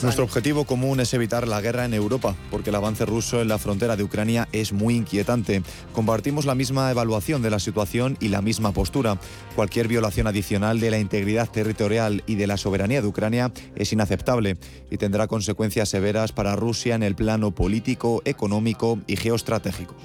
Nuestro 0.04 0.24
objetivo 0.24 0.66
común 0.66 1.00
es 1.00 1.14
evitar 1.14 1.48
la 1.48 1.62
guerra 1.62 1.86
en 1.86 1.94
Europa, 1.94 2.36
porque 2.52 2.70
el 2.70 2.76
avance 2.76 3.06
ruso 3.06 3.42
en 3.42 3.48
la 3.48 3.58
frontera 3.58 3.96
de 3.96 4.04
Ucrania 4.04 4.48
es 4.52 4.72
muy 4.72 4.96
inquietante. 4.96 5.64
Compartimos 5.94 6.46
la 6.46 6.54
misma 6.54 6.92
evaluación 6.92 7.42
de 7.42 7.50
la 7.50 7.60
situación 7.60 8.18
y 8.20 8.28
la 8.28 8.42
misma 8.42 8.72
postura. 8.72 9.18
Cualquier 9.56 9.88
violación 9.88 10.28
adicional 10.28 10.80
de 10.80 10.92
la 10.92 11.00
integridad 11.00 11.50
territorial 11.50 12.24
y 12.28 12.36
de 12.36 12.48
la 12.48 12.58
soberanía 12.58 13.02
de 13.02 13.08
Ucrania 13.08 13.52
es 13.76 13.94
inaceptable 13.94 14.58
y 14.92 14.98
tendrá 14.98 15.28
consecuencias 15.28 15.90
severas 15.90 16.32
para 16.32 16.56
Rusia 16.56 16.96
en 16.96 17.04
el 17.04 17.16
plano 17.16 17.52
político, 17.52 18.22
económico 18.26 19.00
y 19.08 19.16
geoestratégico. 19.16 19.96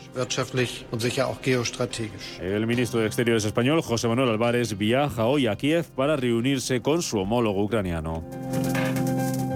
El 2.56 2.66
ministro 2.66 3.00
de 3.00 3.06
Exteriores 3.06 3.44
español, 3.44 3.82
José 3.82 4.08
Manuel 4.08 4.30
Álvarez, 4.30 4.78
viaja 4.78 5.26
hoy 5.26 5.46
a 5.46 5.56
Kiev 5.56 5.84
para 5.94 6.16
reunirse 6.16 6.80
con 6.80 7.02
su 7.02 7.18
homólogo 7.18 7.62
ucraniano. 7.62 8.24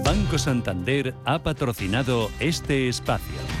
Banco 0.05 0.37
Santander 0.37 1.15
ha 1.25 1.39
patrocinado 1.39 2.29
este 2.39 2.89
espacio. 2.89 3.60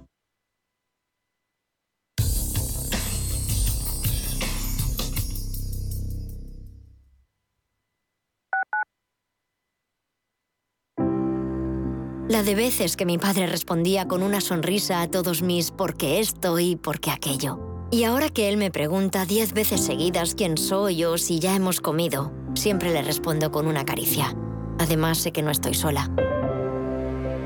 La 12.31 12.43
de 12.43 12.55
veces 12.55 12.95
que 12.95 13.05
mi 13.05 13.17
padre 13.17 13.45
respondía 13.45 14.07
con 14.07 14.23
una 14.23 14.39
sonrisa 14.39 15.01
a 15.01 15.11
todos 15.11 15.41
mis 15.41 15.69
porque 15.69 16.21
esto 16.21 16.59
y 16.59 16.77
porque 16.77 17.11
aquello. 17.11 17.59
Y 17.91 18.05
ahora 18.05 18.29
que 18.29 18.47
él 18.47 18.55
me 18.55 18.71
pregunta 18.71 19.25
diez 19.25 19.51
veces 19.51 19.81
seguidas 19.81 20.33
quién 20.33 20.57
soy 20.57 21.03
o 21.03 21.17
si 21.17 21.39
ya 21.39 21.57
hemos 21.57 21.81
comido, 21.81 22.31
siempre 22.53 22.93
le 22.93 23.01
respondo 23.01 23.51
con 23.51 23.67
una 23.67 23.83
caricia. 23.83 24.33
Además 24.79 25.17
sé 25.17 25.33
que 25.33 25.41
no 25.41 25.51
estoy 25.51 25.73
sola. 25.73 26.09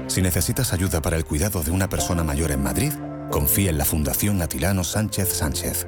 Si 0.05 0.21
necesitas 0.21 0.71
ayuda 0.71 1.01
para 1.01 1.17
el 1.17 1.25
cuidado 1.25 1.63
de 1.63 1.71
una 1.71 1.89
persona 1.89 2.23
mayor 2.23 2.51
en 2.51 2.61
Madrid, 2.61 2.93
confía 3.31 3.71
en 3.71 3.79
la 3.79 3.85
Fundación 3.85 4.39
Atilano 4.43 4.83
Sánchez 4.83 5.29
Sánchez. 5.33 5.87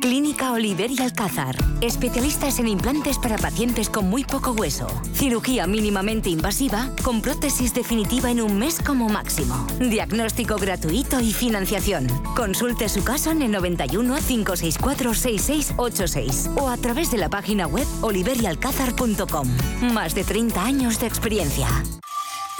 Clínica 0.00 0.52
Oliver 0.52 0.90
y 0.90 1.00
Alcázar. 1.00 1.56
Especialistas 1.80 2.58
en 2.58 2.68
implantes 2.68 3.18
para 3.18 3.36
pacientes 3.36 3.88
con 3.88 4.08
muy 4.08 4.24
poco 4.24 4.52
hueso. 4.52 4.86
Cirugía 5.14 5.66
mínimamente 5.66 6.30
invasiva 6.30 6.90
con 7.02 7.22
prótesis 7.22 7.74
definitiva 7.74 8.30
en 8.30 8.40
un 8.40 8.58
mes 8.58 8.80
como 8.80 9.08
máximo. 9.08 9.66
Diagnóstico 9.78 10.56
gratuito 10.56 11.20
y 11.20 11.32
financiación. 11.32 12.06
Consulte 12.36 12.88
su 12.88 13.04
caso 13.04 13.30
en 13.30 13.42
el 13.42 13.52
91 13.52 14.16
564 14.26 15.14
6686 15.14 16.50
o 16.56 16.68
a 16.68 16.76
través 16.76 17.10
de 17.10 17.18
la 17.18 17.28
página 17.28 17.66
web 17.66 17.86
oliverialcázar.com. 18.02 19.48
Más 19.92 20.14
de 20.14 20.24
30 20.24 20.64
años 20.64 21.00
de 21.00 21.06
experiencia. 21.06 21.68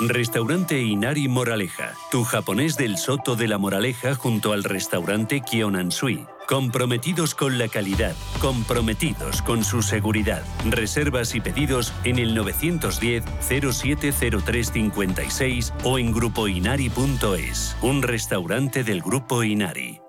Restaurante 0.03 0.81
Inari 0.81 1.29
Moraleja, 1.29 1.93
tu 2.11 2.25
japonés 2.25 2.79
del 2.79 2.97
Soto 2.97 3.37
de 3.37 3.47
la 3.49 3.59
Moraleja 3.59 4.15
junto 4.15 4.55
al 4.55 4.65
restaurante 4.65 5.43
Kionansui. 5.43 6.27
Comprometidos 6.51 7.35
con 7.37 7.59
la 7.59 7.69
calidad, 7.69 8.17
comprometidos 8.41 9.41
con 9.41 9.63
su 9.63 9.83
seguridad. 9.83 10.43
Reservas 10.69 11.37
y 11.37 11.41
pedidos 11.41 11.93
en 12.03 12.19
el 12.19 12.35
910 12.35 13.23
070356 13.41 15.73
o 15.85 16.01
en 16.01 16.13
grupoinari.es. 16.13 17.77
Un 17.83 18.03
restaurante 18.03 18.83
del 18.83 19.01
Grupo 19.01 19.45
Inari. 19.45 20.01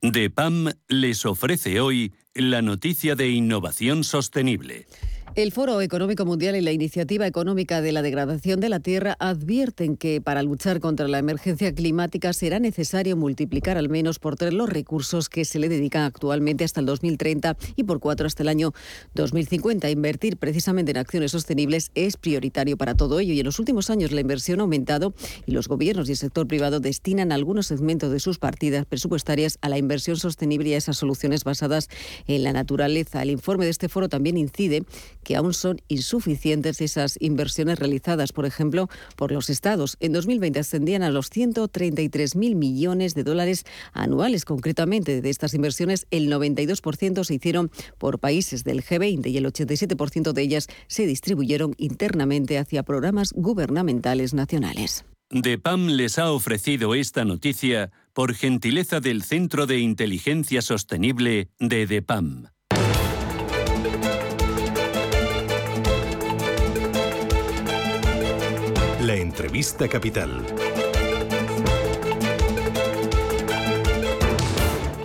DEPAM 0.00 0.70
les 0.88 1.26
ofrece 1.26 1.80
hoy 1.80 2.14
la 2.32 2.62
noticia 2.62 3.14
de 3.14 3.28
innovación 3.28 4.04
sostenible. 4.04 4.86
El 5.34 5.52
Foro 5.52 5.80
Económico 5.80 6.24
Mundial 6.24 6.56
y 6.56 6.60
la 6.60 6.72
Iniciativa 6.72 7.26
Económica 7.26 7.80
de 7.80 7.92
la 7.92 8.02
Degradación 8.02 8.60
de 8.60 8.68
la 8.68 8.80
Tierra 8.80 9.16
advierten 9.20 9.96
que 9.96 10.20
para 10.20 10.42
luchar 10.42 10.80
contra 10.80 11.06
la 11.06 11.18
emergencia 11.18 11.72
climática 11.72 12.32
será 12.32 12.58
necesario 12.58 13.16
multiplicar 13.16 13.78
al 13.78 13.88
menos 13.88 14.18
por 14.18 14.36
tres 14.36 14.52
los 14.52 14.68
recursos 14.68 15.28
que 15.28 15.44
se 15.44 15.58
le 15.58 15.68
dedican 15.68 16.02
actualmente 16.02 16.64
hasta 16.64 16.80
el 16.80 16.86
2030 16.86 17.56
y 17.76 17.84
por 17.84 18.00
cuatro 18.00 18.26
hasta 18.26 18.42
el 18.42 18.48
año 18.48 18.72
2050. 19.14 19.90
Invertir 19.90 20.38
precisamente 20.38 20.90
en 20.90 20.96
acciones 20.96 21.30
sostenibles 21.30 21.92
es 21.94 22.16
prioritario 22.16 22.76
para 22.76 22.94
todo 22.94 23.20
ello 23.20 23.32
y 23.32 23.40
en 23.40 23.46
los 23.46 23.58
últimos 23.58 23.90
años 23.90 24.12
la 24.12 24.20
inversión 24.20 24.60
ha 24.60 24.62
aumentado 24.62 25.14
y 25.46 25.52
los 25.52 25.68
gobiernos 25.68 26.08
y 26.08 26.12
el 26.12 26.18
sector 26.18 26.48
privado 26.48 26.80
destinan 26.80 27.30
algunos 27.30 27.66
segmentos 27.66 28.10
de 28.10 28.18
sus 28.18 28.38
partidas 28.38 28.86
presupuestarias 28.86 29.58
a 29.60 29.68
la 29.68 29.78
inversión 29.78 30.16
sostenible 30.16 30.70
y 30.70 30.74
a 30.74 30.78
esas 30.78 30.96
soluciones 30.96 31.44
basadas 31.44 31.88
en 32.26 32.42
la 32.42 32.52
naturaleza. 32.52 33.22
El 33.22 33.30
informe 33.30 33.66
de 33.66 33.70
este 33.70 33.88
foro 33.88 34.08
también 34.08 34.36
incide 34.36 34.84
que 35.28 35.36
aún 35.36 35.52
son 35.52 35.78
insuficientes 35.88 36.80
esas 36.80 37.18
inversiones 37.20 37.78
realizadas, 37.78 38.32
por 38.32 38.46
ejemplo, 38.46 38.88
por 39.14 39.30
los 39.30 39.50
estados. 39.50 39.98
En 40.00 40.14
2020 40.14 40.58
ascendían 40.58 41.02
a 41.02 41.10
los 41.10 41.30
133.000 41.30 42.54
millones 42.54 43.14
de 43.14 43.24
dólares 43.24 43.66
anuales. 43.92 44.46
Concretamente, 44.46 45.20
de 45.20 45.28
estas 45.28 45.52
inversiones, 45.52 46.06
el 46.10 46.32
92% 46.32 47.24
se 47.24 47.34
hicieron 47.34 47.70
por 47.98 48.20
países 48.20 48.64
del 48.64 48.82
G20 48.82 49.30
y 49.30 49.36
el 49.36 49.44
87% 49.44 50.32
de 50.32 50.40
ellas 50.40 50.66
se 50.86 51.04
distribuyeron 51.04 51.74
internamente 51.76 52.56
hacia 52.56 52.82
programas 52.82 53.34
gubernamentales 53.34 54.32
nacionales. 54.32 55.04
DEPAM 55.28 55.88
les 55.88 56.18
ha 56.18 56.32
ofrecido 56.32 56.94
esta 56.94 57.26
noticia 57.26 57.90
por 58.14 58.32
gentileza 58.32 59.00
del 59.00 59.22
Centro 59.22 59.66
de 59.66 59.78
Inteligencia 59.78 60.62
Sostenible 60.62 61.50
de 61.58 61.86
DEPAM. 61.86 62.46
Entrevista 69.28 69.86
capital. 69.88 70.42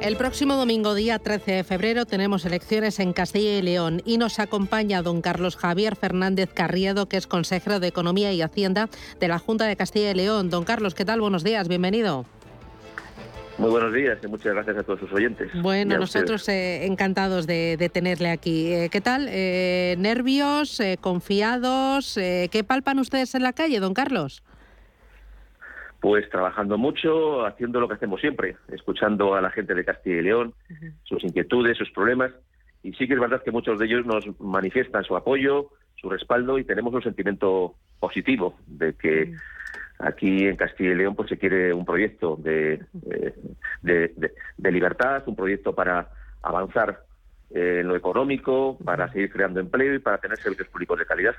El 0.01 0.15
próximo 0.15 0.55
domingo, 0.55 0.95
día 0.95 1.19
13 1.19 1.51
de 1.51 1.63
febrero, 1.65 2.05
tenemos 2.05 2.45
elecciones 2.45 2.99
en 2.99 3.11
Castilla 3.11 3.57
y 3.57 3.61
León 3.61 4.01
y 4.05 4.17
nos 4.17 4.39
acompaña 4.39 5.01
don 5.01 5.21
Carlos 5.21 5.57
Javier 5.57 5.97
Fernández 5.97 6.53
Carriedo, 6.53 7.09
que 7.09 7.17
es 7.17 7.27
consejero 7.27 7.81
de 7.81 7.87
Economía 7.87 8.31
y 8.31 8.41
Hacienda 8.41 8.89
de 9.19 9.27
la 9.27 9.39
Junta 9.39 9.65
de 9.65 9.75
Castilla 9.75 10.11
y 10.11 10.15
León. 10.15 10.49
Don 10.49 10.63
Carlos, 10.63 10.95
¿qué 10.95 11.03
tal? 11.03 11.19
Buenos 11.19 11.43
días, 11.43 11.67
bienvenido. 11.67 12.25
Muy 13.57 13.69
buenos 13.69 13.93
días 13.93 14.17
y 14.23 14.27
muchas 14.27 14.53
gracias 14.53 14.77
a 14.77 14.83
todos 14.83 14.99
sus 14.99 15.13
oyentes. 15.13 15.49
Bueno, 15.61 15.97
nosotros 15.97 16.47
eh, 16.49 16.85
encantados 16.85 17.45
de, 17.45 17.89
tenerle 17.93 18.29
aquí. 18.29 18.73
Eh, 18.73 18.89
¿Qué 18.91 18.99
tal? 18.99 19.27
Eh, 19.29 19.95
¿Nervios? 19.99 20.81
¿Confiados? 21.01 22.15
¿Qué 22.15 22.63
palpan 22.67 22.99
ustedes 22.99 23.35
en 23.35 23.43
la 23.43 23.53
calle, 23.53 23.79
don 23.79 23.93
Carlos? 23.93 24.43
Pues 25.99 26.29
trabajando 26.29 26.77
mucho, 26.77 27.45
haciendo 27.45 27.79
lo 27.79 27.87
que 27.87 27.93
hacemos 27.93 28.19
siempre, 28.19 28.57
escuchando 28.71 29.35
a 29.35 29.41
la 29.41 29.51
gente 29.51 29.73
de 29.73 29.85
Castilla 29.85 30.17
y 30.17 30.23
León, 30.23 30.53
sus 31.03 31.23
inquietudes, 31.23 31.77
sus 31.77 31.91
problemas. 31.91 32.31
Y 32.81 32.91
sí 32.93 33.07
que 33.07 33.13
es 33.13 33.19
verdad 33.19 33.41
que 33.43 33.51
muchos 33.51 33.79
de 33.79 33.85
ellos 33.85 34.05
nos 34.05 34.25
manifiestan 34.41 35.03
su 35.05 35.15
apoyo, 35.15 35.69
su 35.95 36.09
respaldo 36.09 36.59
y 36.59 36.65
tenemos 36.65 36.93
un 36.93 37.01
sentimiento 37.01 37.75
positivo 37.99 38.57
de 38.67 38.93
que 38.93 39.33
aquí 39.99 40.45
en 40.45 40.55
Castilla 40.55 40.91
y 40.91 40.95
León 40.95 41.15
pues 41.15 41.29
se 41.29 41.37
quiere 41.37 41.73
un 41.73 41.85
proyecto 41.85 42.35
de, 42.37 42.81
eh, 43.09 44.33
libertad, 44.57 45.23
un 45.27 45.35
proyecto 45.35 45.73
para 45.73 46.09
avanzar 46.41 47.03
en 47.53 47.87
lo 47.87 47.95
económico, 47.95 48.77
para 48.83 49.11
seguir 49.11 49.31
creando 49.31 49.59
empleo 49.59 49.93
y 49.93 49.99
para 49.99 50.17
tener 50.17 50.39
servicios 50.39 50.67
públicos 50.69 50.97
de 50.97 51.05
calidad. 51.05 51.35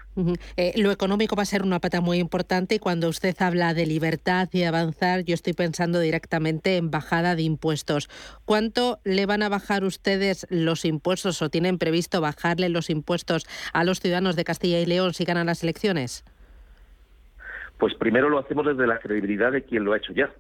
Eh, 0.57 0.73
lo 0.77 0.93
económico 0.93 1.35
va 1.35 1.43
a 1.43 1.47
ser 1.47 1.63
una 1.63 1.81
pata 1.81 2.01
muy 2.01 2.19
importante 2.19 2.77
y 2.77 2.79
cuando 2.79 3.09
usted 3.09 3.35
habla 3.41 3.75
de 3.75 3.87
libertad 3.87 4.49
y 4.53 4.63
avanzar, 4.63 5.25
yo 5.25 5.35
estoy 5.35 5.55
pensando 5.55 5.99
directamente 5.99 6.77
en 6.77 6.93
bajada 6.93 7.35
de 7.35 7.43
impuestos. 7.43 8.09
¿Cuánto 8.45 9.01
le 9.03 9.27
van 9.27 9.43
a 9.43 9.49
bajar 9.49 9.83
ustedes 9.83 10.47
los 10.51 10.85
impuestos 10.85 11.43
o 11.43 11.51
tienen 11.51 11.79
previsto 11.79 12.21
bajarle 12.21 12.69
los 12.69 12.91
impuestos 12.91 13.45
a 13.73 13.83
los 13.83 13.99
ciudadanos 13.99 14.37
de 14.37 14.45
Castilla 14.45 14.79
y 14.79 14.87
León 14.87 15.15
si 15.15 15.25
ganan 15.25 15.47
las 15.47 15.65
elecciones? 15.65 16.25
Pues 17.85 17.97
primero 17.97 18.31
lo 18.31 18.39
hacemos 18.39 18.65
desde 18.65 18.87
la 18.87 18.99
credibilidad 18.99 19.53
de 19.53 19.63
quien 19.63 19.85
lo 19.85 19.93
ha 19.93 19.99
hecho 19.99 20.15
ya. 20.15 20.33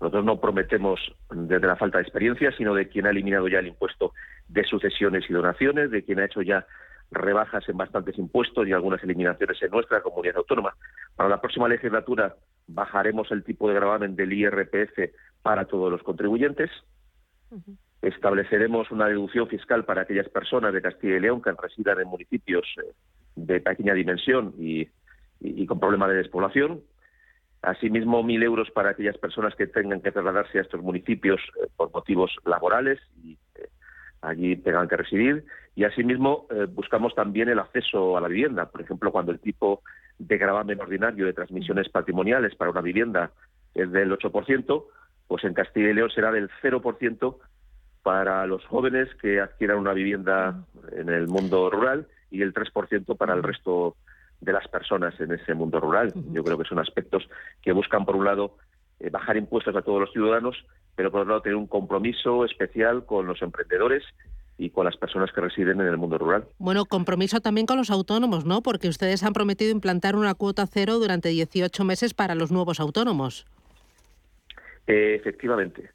Nosotros 0.00 0.24
no 0.24 0.40
prometemos 0.40 1.00
desde 1.28 1.66
la 1.66 1.74
falta 1.74 1.98
de 1.98 2.04
experiencia, 2.04 2.52
sino 2.56 2.72
de 2.72 2.86
quien 2.86 3.04
ha 3.04 3.10
eliminado 3.10 3.48
ya 3.48 3.58
el 3.58 3.66
impuesto 3.66 4.12
de 4.46 4.62
sucesiones 4.62 5.24
y 5.28 5.32
donaciones, 5.32 5.90
de 5.90 6.04
quien 6.04 6.20
ha 6.20 6.26
hecho 6.26 6.40
ya 6.40 6.64
rebajas 7.10 7.68
en 7.68 7.76
bastantes 7.76 8.16
impuestos 8.16 8.68
y 8.68 8.72
algunas 8.72 9.02
eliminaciones 9.02 9.60
en 9.60 9.72
nuestra 9.72 10.02
comunidad 10.02 10.36
autónoma. 10.36 10.76
Para 11.16 11.28
la 11.28 11.40
próxima 11.40 11.66
legislatura 11.66 12.36
bajaremos 12.68 13.32
el 13.32 13.42
tipo 13.42 13.68
de 13.68 13.74
gravamen 13.74 14.14
del 14.14 14.32
IRPF 14.32 15.16
para 15.42 15.64
todos 15.64 15.90
los 15.90 16.04
contribuyentes. 16.04 16.70
Estableceremos 18.02 18.88
una 18.92 19.08
deducción 19.08 19.48
fiscal 19.48 19.84
para 19.84 20.02
aquellas 20.02 20.28
personas 20.28 20.72
de 20.72 20.80
Castilla 20.80 21.16
y 21.16 21.20
León 21.22 21.42
que 21.42 21.50
residan 21.60 21.98
en 21.98 22.06
municipios 22.06 22.64
eh, 22.78 22.92
de 23.34 23.60
pequeña 23.60 23.94
dimensión 23.94 24.54
y 24.60 24.86
y, 25.42 25.66
con 25.66 25.80
problema 25.80 26.08
de 26.08 26.14
despoblación. 26.14 26.82
Asimismo, 27.62 28.22
mil 28.22 28.42
euros 28.42 28.70
para 28.70 28.90
aquellas 28.90 29.18
personas 29.18 29.54
que 29.54 29.66
tengan 29.66 30.00
que 30.00 30.10
trasladarse 30.10 30.58
a 30.58 30.62
estos 30.62 30.82
municipios 30.82 31.40
eh, 31.60 31.68
por 31.76 31.92
motivos 31.92 32.34
laborales 32.44 33.00
y 33.22 33.38
eh, 33.54 33.68
allí 34.20 34.56
tengan 34.56 34.88
que 34.88 34.96
residir. 34.96 35.44
Y 35.74 35.84
asimismo, 35.84 36.46
eh, 36.50 36.66
buscamos 36.68 37.14
también 37.14 37.48
el 37.48 37.58
acceso 37.58 38.16
a 38.16 38.20
la 38.20 38.28
vivienda. 38.28 38.66
Por 38.70 38.82
ejemplo, 38.82 39.12
cuando 39.12 39.32
el 39.32 39.38
tipo 39.38 39.82
de 40.18 40.38
gravamen 40.38 40.80
ordinario 40.80 41.26
de 41.26 41.32
transmisiones 41.32 41.88
patrimoniales 41.88 42.54
para 42.56 42.70
una 42.70 42.80
vivienda 42.80 43.30
es 43.74 43.90
del 43.90 44.10
8%, 44.10 44.84
pues 45.28 45.44
en 45.44 45.54
Castilla 45.54 45.90
y 45.90 45.94
León 45.94 46.10
será 46.10 46.30
del 46.32 46.50
0% 46.62 47.36
para 48.02 48.44
los 48.46 48.64
jóvenes 48.66 49.08
que 49.20 49.40
adquieran 49.40 49.78
una 49.78 49.92
vivienda 49.92 50.64
en 50.90 51.08
el 51.08 51.28
mundo 51.28 51.70
rural 51.70 52.08
y 52.30 52.42
el 52.42 52.52
3% 52.52 53.16
para 53.16 53.34
el 53.34 53.42
resto 53.42 53.94
de 53.94 54.11
las 54.50 54.66
personas 54.66 55.18
en 55.20 55.32
ese 55.32 55.54
mundo 55.54 55.78
rural. 55.78 56.12
Yo 56.32 56.42
creo 56.42 56.58
que 56.58 56.64
son 56.64 56.78
aspectos 56.78 57.28
que 57.62 57.72
buscan, 57.72 58.04
por 58.04 58.16
un 58.16 58.24
lado, 58.24 58.56
eh, 58.98 59.10
bajar 59.10 59.36
impuestos 59.36 59.76
a 59.76 59.82
todos 59.82 60.00
los 60.00 60.12
ciudadanos, 60.12 60.56
pero 60.96 61.10
por 61.10 61.20
otro 61.20 61.30
lado, 61.30 61.42
tener 61.42 61.56
un 61.56 61.66
compromiso 61.66 62.44
especial 62.44 63.06
con 63.06 63.26
los 63.26 63.40
emprendedores 63.42 64.02
y 64.58 64.70
con 64.70 64.84
las 64.84 64.96
personas 64.96 65.30
que 65.32 65.40
residen 65.40 65.80
en 65.80 65.86
el 65.86 65.96
mundo 65.96 66.18
rural. 66.18 66.44
Bueno, 66.58 66.84
compromiso 66.84 67.40
también 67.40 67.66
con 67.66 67.78
los 67.78 67.90
autónomos, 67.90 68.44
¿no? 68.44 68.62
Porque 68.62 68.88
ustedes 68.88 69.22
han 69.22 69.32
prometido 69.32 69.70
implantar 69.70 70.16
una 70.16 70.34
cuota 70.34 70.66
cero 70.66 70.98
durante 70.98 71.28
18 71.28 71.84
meses 71.84 72.14
para 72.14 72.34
los 72.34 72.50
nuevos 72.50 72.80
autónomos. 72.80 73.46
Eh, 74.86 75.16
efectivamente. 75.18 75.90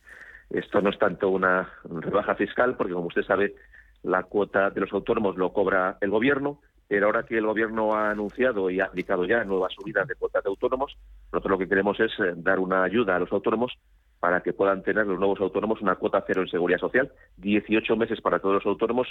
Esto 0.50 0.82
no 0.82 0.90
es 0.90 0.98
tanto 0.98 1.30
una 1.30 1.70
rebaja 1.84 2.36
fiscal, 2.36 2.78
porque 2.78 2.94
como 2.94 3.08
usted 3.08 3.24
sabe, 3.24 3.56
la 4.04 4.24
cuota 4.24 4.70
de 4.70 4.82
los 4.82 4.92
autónomos 4.94 5.38
lo 5.38 5.52
cobra 5.52 5.98
el 6.02 6.10
gobierno, 6.10 6.62
pero 6.88 7.08
ahora 7.08 7.24
que 7.24 7.38
el 7.38 7.46
Gobierno 7.46 7.96
ha 7.96 8.12
anunciado 8.12 8.70
y 8.70 8.80
ha 8.80 8.86
aplicado 8.86 9.26
ya 9.26 9.44
nuevas 9.44 9.74
subidas 9.74 10.08
de 10.08 10.16
cuotas 10.16 10.44
de 10.44 10.50
autónomos, 10.50 10.98
nosotros 11.32 11.52
lo 11.52 11.58
que 11.58 11.68
queremos 11.68 12.00
es 12.00 12.12
eh, 12.20 12.34
dar 12.38 12.60
una 12.60 12.84
ayuda 12.84 13.16
a 13.16 13.20
los 13.20 13.32
autónomos 13.32 13.74
para 14.20 14.42
que 14.42 14.54
puedan 14.54 14.82
tener 14.82 15.06
los 15.06 15.20
nuevos 15.20 15.40
autónomos 15.40 15.82
una 15.82 15.96
cuota 15.96 16.24
cero 16.26 16.42
en 16.42 16.48
seguridad 16.48 16.80
social, 16.80 17.12
18 17.38 17.96
meses 17.96 18.22
para 18.22 18.40
todos 18.40 18.56
los 18.56 18.66
autónomos, 18.66 19.08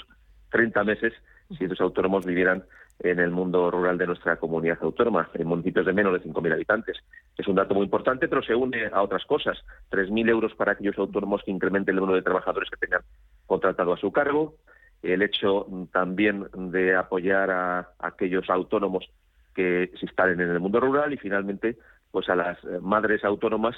30 0.50 0.82
meses 0.84 1.12
si 1.56 1.64
esos 1.64 1.80
autónomos 1.80 2.24
vivieran 2.24 2.64
en 3.00 3.20
el 3.20 3.30
mundo 3.30 3.70
rural 3.70 3.98
de 3.98 4.06
nuestra 4.06 4.36
comunidad 4.36 4.78
autónoma, 4.80 5.28
en 5.34 5.46
municipios 5.46 5.86
de 5.86 5.92
menos 5.92 6.12
de 6.14 6.22
5.000 6.28 6.54
habitantes. 6.54 6.96
Es 7.36 7.46
un 7.46 7.56
dato 7.56 7.74
muy 7.74 7.84
importante, 7.84 8.26
pero 8.26 8.42
se 8.42 8.54
une 8.54 8.86
a 8.86 9.02
otras 9.02 9.24
cosas. 9.26 9.58
3.000 9.90 10.30
euros 10.30 10.54
para 10.54 10.72
aquellos 10.72 10.98
autónomos 10.98 11.42
que 11.44 11.50
incrementen 11.50 11.94
el 11.94 12.00
número 12.00 12.16
de 12.16 12.22
trabajadores 12.22 12.70
que 12.70 12.78
tengan 12.78 13.02
contratado 13.46 13.92
a 13.92 13.98
su 13.98 14.10
cargo, 14.10 14.54
el 15.02 15.22
hecho 15.22 15.66
también 15.92 16.46
de 16.54 16.94
apoyar 16.94 17.50
a, 17.50 17.88
aquellos 17.98 18.48
autónomos 18.50 19.08
que 19.54 19.90
se 19.98 20.06
instalen 20.06 20.40
en 20.40 20.50
el 20.50 20.60
mundo 20.60 20.80
rural 20.80 21.12
y 21.12 21.16
finalmente 21.16 21.76
pues 22.10 22.28
a 22.28 22.36
las 22.36 22.62
eh, 22.64 22.78
madres 22.80 23.24
autónomas 23.24 23.76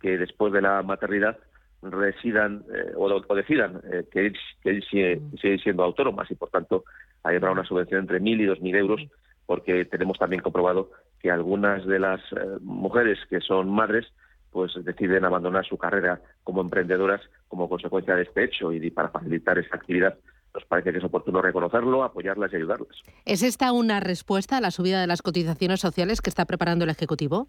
que 0.00 0.18
después 0.18 0.52
de 0.52 0.62
la 0.62 0.82
maternidad 0.82 1.38
residan 1.82 2.64
eh, 2.74 2.92
o, 2.96 3.34
decidan 3.34 3.80
eh, 3.92 4.04
que, 4.10 4.32
que 4.62 4.80
siguen 4.82 5.58
siendo 5.62 5.84
autónomas. 5.84 6.30
Y 6.30 6.34
por 6.34 6.50
tanto 6.50 6.84
hay 7.22 7.36
una 7.36 7.64
subvención 7.64 8.00
entre 8.00 8.20
mil 8.20 8.40
y 8.40 8.46
dos 8.46 8.60
mil 8.60 8.74
euros 8.76 9.00
porque 9.46 9.84
tenemos 9.84 10.18
también 10.18 10.42
comprobado 10.42 10.90
que 11.20 11.30
algunas 11.30 11.86
de 11.86 12.00
las 12.00 12.20
mujeres 12.60 13.18
que 13.30 13.40
son 13.40 13.70
madres 13.70 14.06
pues 14.50 14.72
deciden 14.84 15.24
abandonar 15.24 15.64
su 15.66 15.76
carrera 15.76 16.20
como 16.42 16.60
emprendedoras 16.62 17.20
como 17.46 17.68
consecuencia 17.68 18.16
de 18.16 18.22
este 18.22 18.44
hecho 18.44 18.72
y 18.72 18.90
para 18.90 19.10
facilitar 19.10 19.58
esa 19.58 19.76
actividad 19.76 20.16
nos 20.56 20.64
parece 20.64 20.90
que 20.90 20.98
es 20.98 21.04
oportuno 21.04 21.42
reconocerlo, 21.42 22.02
apoyarlas 22.02 22.50
y 22.52 22.56
ayudarlas. 22.56 23.02
¿Es 23.26 23.42
esta 23.42 23.72
una 23.72 24.00
respuesta 24.00 24.56
a 24.56 24.60
la 24.62 24.70
subida 24.70 25.02
de 25.02 25.06
las 25.06 25.20
cotizaciones 25.20 25.80
sociales 25.80 26.22
que 26.22 26.30
está 26.30 26.46
preparando 26.46 26.84
el 26.84 26.90
Ejecutivo? 26.90 27.48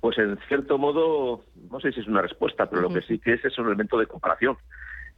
Pues 0.00 0.16
en 0.18 0.38
cierto 0.46 0.78
modo, 0.78 1.44
no 1.70 1.80
sé 1.80 1.90
si 1.90 2.00
es 2.00 2.06
una 2.06 2.22
respuesta, 2.22 2.70
pero 2.70 2.82
lo 2.82 2.88
que 2.90 3.02
sí 3.02 3.18
que 3.18 3.34
es 3.34 3.44
es 3.44 3.58
un 3.58 3.66
elemento 3.66 3.98
de 3.98 4.06
comparación. 4.06 4.56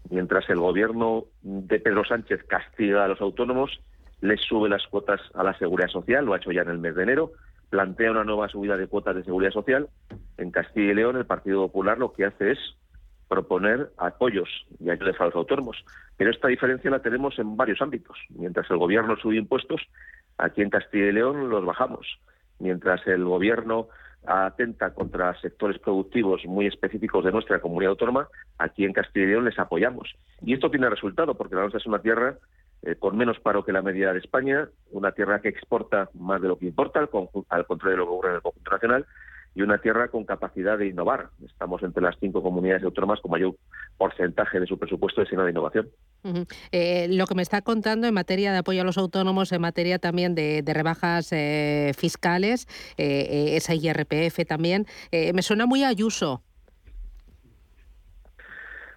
Mientras 0.09 0.49
el 0.49 0.59
gobierno 0.59 1.27
de 1.43 1.79
Pedro 1.79 2.03
Sánchez 2.07 2.45
castiga 2.49 3.05
a 3.05 3.09
los 3.09 3.21
autónomos, 3.21 3.79
les 4.23 4.41
sube 4.41 4.71
las 4.71 4.87
cuotas 4.87 5.21
a 5.35 5.45
la 5.45 5.57
seguridad 5.59 5.89
social, 5.89 6.25
lo 6.25 6.33
ha 6.33 6.39
hecho 6.39 6.51
ya 6.51 6.63
en 6.63 6.71
el 6.71 6.79
mes 6.79 6.95
de 6.95 7.03
enero, 7.03 7.33
plantea 7.69 8.11
una 8.11 8.25
nueva 8.25 8.49
subida 8.49 8.79
de 8.79 8.87
cuotas 8.87 9.17
de 9.17 9.25
seguridad 9.25 9.53
social. 9.53 9.91
En 10.39 10.51
Castilla 10.51 10.93
y 10.93 10.95
León, 10.95 11.19
el 11.19 11.27
Partido 11.27 11.67
Popular 11.67 11.99
lo 11.99 12.15
que 12.15 12.25
hace 12.25 12.53
es 12.53 12.59
proponer 13.31 13.93
apoyos 13.97 14.49
y 14.81 14.91
ayudas 14.91 15.21
a 15.21 15.27
los 15.27 15.37
autónomos. 15.37 15.77
Pero 16.17 16.33
esta 16.33 16.49
diferencia 16.49 16.91
la 16.91 16.99
tenemos 16.99 17.39
en 17.39 17.57
varios 17.57 17.81
ámbitos. 17.81 18.19
Mientras 18.31 18.69
el 18.71 18.77
gobierno 18.77 19.17
sube 19.17 19.37
impuestos, 19.37 19.81
aquí 20.37 20.63
en 20.63 20.69
Castilla 20.69 21.07
y 21.07 21.13
León 21.13 21.49
los 21.49 21.65
bajamos. 21.65 22.19
Mientras 22.59 23.07
el 23.07 23.25
gobierno 23.25 23.87
atenta 24.27 24.93
contra 24.93 25.41
sectores 25.41 25.79
productivos 25.79 26.45
muy 26.45 26.67
específicos 26.67 27.25
de 27.25 27.31
nuestra 27.31 27.61
comunidad 27.61 27.93
autónoma, 27.93 28.29
aquí 28.59 28.85
en 28.85 28.93
Castilla 28.93 29.27
y 29.27 29.29
León 29.29 29.45
les 29.45 29.59
apoyamos. 29.61 30.13
Y 30.43 30.53
esto 30.53 30.69
tiene 30.69 30.91
resultado, 30.91 31.37
porque 31.37 31.55
la 31.55 31.61
nuestra 31.63 31.79
es 31.79 31.87
una 31.87 32.03
tierra 32.03 32.37
eh, 32.83 32.97
con 32.97 33.17
menos 33.17 33.39
paro 33.39 33.65
que 33.65 33.73
la 33.73 33.81
media 33.81 34.13
de 34.13 34.19
España, 34.19 34.69
una 34.91 35.13
tierra 35.13 35.41
que 35.41 35.51
exporta 35.51 36.11
más 36.15 36.43
de 36.43 36.49
lo 36.49 36.59
que 36.59 36.67
importa, 36.67 36.99
al, 36.99 37.09
al 37.49 37.67
contrario 37.67 37.93
de 37.93 37.97
lo 37.99 38.07
que 38.07 38.13
ocurre 38.13 38.31
en 38.31 38.35
el 38.37 38.43
conjunto 38.43 38.71
nacional, 38.73 39.07
y 39.55 39.63
una 39.63 39.79
tierra 39.79 40.09
con 40.09 40.25
capacidad 40.25 40.79
de 40.79 40.87
innovar. 40.87 41.31
Estamos 41.45 41.83
entre 41.83 42.03
las 42.03 42.17
cinco 42.21 42.43
comunidades 42.43 42.85
autónomas 42.85 43.21
con 43.21 43.33
mayor 43.33 43.57
porcentaje 43.99 44.61
de 44.61 44.67
su 44.67 44.79
presupuesto 44.79 45.21
destinado 45.21 45.49
a 45.49 45.51
innovación. 45.51 45.89
Eh, 46.71 47.09
lo 47.11 47.27
que 47.27 47.35
me 47.35 47.43
está 47.43 47.63
contando 47.63 48.07
en 48.07 48.15
materia 48.15 48.53
de 48.53 48.59
apoyo 48.59 48.83
a 48.83 48.85
los 48.85 48.99
autónomos, 48.99 49.51
en 49.53 49.61
materia 49.61 49.99
también 49.99 50.35
de, 50.35 50.63
rebajas 50.67 51.33
eh, 51.33 51.93
fiscales, 51.97 52.67
eh, 52.97 53.57
esa 53.57 53.75
IRPF 53.75 54.47
también, 54.47 54.87
me 55.11 55.43
suena 55.43 55.67
muy 55.67 55.85
Ayuso. 55.85 56.43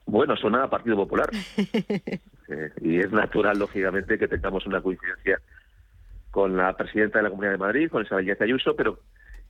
Bueno, 0.06 0.36
suena 0.36 0.64
a 0.64 0.70
Partido 0.70 0.96
Popular. 0.98 1.30
y 2.82 3.00
es 3.00 3.12
natural, 3.12 3.58
lógicamente, 3.58 4.20
que 4.20 4.28
tengamos 4.28 4.66
una 4.68 4.82
coincidencia 4.82 5.40
con 6.30 6.58
la 6.58 6.76
presidenta 6.76 7.20
de 7.20 7.24
la 7.24 7.30
Comunidad 7.30 7.54
de 7.54 7.58
Madrid, 7.58 7.90
con 7.90 8.04
Isabel 8.04 8.26
Díaz 8.26 8.42
Ayuso, 8.42 8.76
pero 8.76 9.00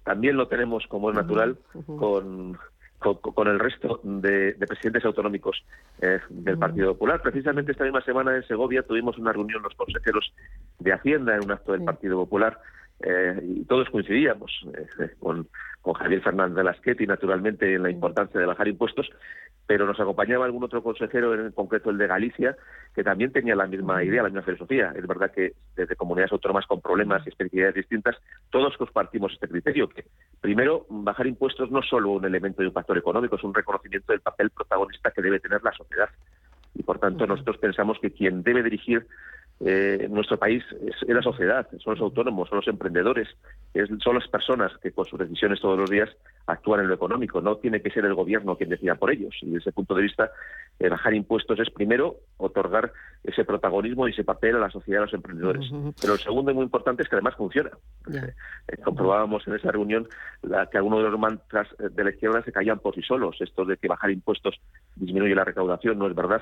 también 0.03 0.37
lo 0.37 0.47
tenemos, 0.47 0.85
como 0.87 1.09
es 1.09 1.15
natural, 1.15 1.57
con, 1.97 2.57
con, 2.99 3.47
el 3.47 3.59
resto 3.59 3.99
de, 4.03 4.55
presidentes 4.67 5.05
autonómicos 5.05 5.63
eh, 6.01 6.19
del 6.29 6.57
Partido 6.57 6.93
Popular. 6.93 7.21
Precisamente 7.21 7.71
esta 7.71 7.83
misma 7.83 8.01
semana 8.01 8.35
en 8.35 8.43
Segovia 8.43 8.83
tuvimos 8.83 9.17
una 9.17 9.33
reunión 9.33 9.63
los 9.63 9.75
consejeros 9.75 10.33
de 10.79 10.93
Hacienda 10.93 11.35
en 11.35 11.43
un 11.43 11.51
acto 11.51 11.73
del 11.73 11.83
Partido 11.83 12.17
Popular 12.17 12.59
eh, 13.01 13.39
y 13.43 13.65
todos 13.65 13.89
coincidíamos 13.89 14.51
eh, 14.99 15.09
con, 15.19 15.47
con, 15.81 15.93
Javier 15.93 16.21
Fernández 16.21 16.55
de 16.55 16.63
Lasqueti, 16.63 17.05
naturalmente, 17.05 17.73
en 17.73 17.83
la 17.83 17.89
importancia 17.89 18.39
de 18.39 18.45
bajar 18.45 18.67
impuestos, 18.67 19.09
pero 19.65 19.85
nos 19.85 19.99
acompañaba 19.99 20.45
algún 20.45 20.63
otro 20.63 20.83
consejero, 20.83 21.33
en 21.33 21.51
concreto 21.51 21.89
el 21.89 21.97
de 21.97 22.07
Galicia, 22.07 22.55
que 22.93 23.03
también 23.03 23.31
tenía 23.31 23.55
la 23.55 23.67
misma 23.67 24.03
idea, 24.03 24.23
la 24.23 24.29
misma 24.29 24.43
filosofía. 24.43 24.93
Es 24.95 25.07
verdad 25.07 25.31
que 25.31 25.53
desde 25.75 25.95
comunidades 25.95 26.31
autónomas 26.33 26.65
con 26.67 26.81
problemas 26.81 27.25
y 27.25 27.29
especificidades 27.29 27.75
distintas, 27.75 28.17
todos 28.49 28.77
compartimos 28.77 29.33
este 29.33 29.47
criterio, 29.47 29.89
que 29.89 30.05
primero, 30.41 30.85
bajar 30.89 31.27
impuestos 31.27 31.71
no 31.71 31.79
es 31.79 31.87
solo 31.87 32.11
un 32.11 32.25
elemento 32.25 32.61
de 32.61 32.67
un 32.67 32.73
factor 32.73 32.97
económico, 32.97 33.35
es 33.35 33.43
un 33.43 33.53
reconocimiento 33.53 34.11
del 34.11 34.21
papel 34.21 34.49
protagonista 34.49 35.11
que 35.11 35.21
debe 35.21 35.39
tener 35.39 35.63
la 35.63 35.71
sociedad. 35.71 36.09
Y 36.75 36.83
por 36.83 36.99
tanto, 36.99 37.25
nosotros 37.25 37.57
pensamos 37.57 37.97
que 37.99 38.11
quien 38.11 38.43
debe 38.43 38.63
dirigir 38.63 39.05
eh, 39.59 40.07
nuestro 40.09 40.37
país 40.37 40.63
es, 40.85 41.07
la 41.07 41.21
sociedad, 41.21 41.67
son 41.79 41.93
los 41.93 42.01
autónomos, 42.01 42.49
son 42.49 42.57
los 42.57 42.67
emprendedores, 42.67 43.29
son 44.03 44.15
las 44.15 44.27
personas 44.27 44.71
que 44.81 44.91
con 44.91 45.05
sus 45.05 45.19
decisiones 45.19 45.61
todos 45.61 45.79
los 45.79 45.89
días 45.89 46.09
actúan 46.47 46.81
en 46.81 46.87
lo 46.87 46.95
económico. 46.95 47.39
No 47.39 47.57
tiene 47.57 47.81
que 47.81 47.91
ser 47.91 48.03
el 48.05 48.13
gobierno 48.13 48.57
quien 48.57 48.69
decida 48.69 48.95
por 48.95 49.11
ellos. 49.11 49.35
Y 49.41 49.47
desde 49.47 49.59
ese 49.59 49.71
punto 49.71 49.95
de 49.95 50.03
vista, 50.03 50.31
eh, 50.79 50.89
bajar 50.89 51.13
impuestos 51.13 51.59
es 51.59 51.69
primero 51.69 52.17
otorgar 52.37 52.91
ese 53.23 53.45
protagonismo 53.45 54.07
y 54.07 54.11
ese 54.11 54.25
papel 54.25 54.57
a 54.57 54.59
la 54.59 54.69
sociedad, 54.69 55.03
a 55.03 55.05
los 55.05 55.13
emprendedores. 55.13 55.71
Pero 56.01 56.13
el 56.13 56.19
segundo 56.19 56.51
y 56.51 56.55
muy 56.55 56.63
importante 56.63 57.03
es 57.03 57.09
que 57.09 57.15
además 57.15 57.35
funciona. 57.35 57.71
Eh, 58.11 58.77
comprobábamos 58.83 59.47
en 59.47 59.55
esa 59.55 59.71
reunión 59.71 60.07
la, 60.41 60.65
que 60.69 60.77
algunos 60.77 61.03
de 61.03 61.09
los 61.09 61.19
mantras 61.19 61.69
de 61.77 62.03
la 62.03 62.09
izquierda 62.09 62.43
se 62.43 62.51
caían 62.51 62.79
por 62.79 62.95
sí 62.95 63.01
solos. 63.01 63.37
Esto 63.39 63.63
de 63.63 63.77
que 63.77 63.87
bajar 63.87 64.11
impuestos 64.11 64.59
disminuye 64.95 65.35
la 65.35 65.45
recaudación 65.45 65.97
no 65.99 66.07
es 66.07 66.15
verdad 66.15 66.41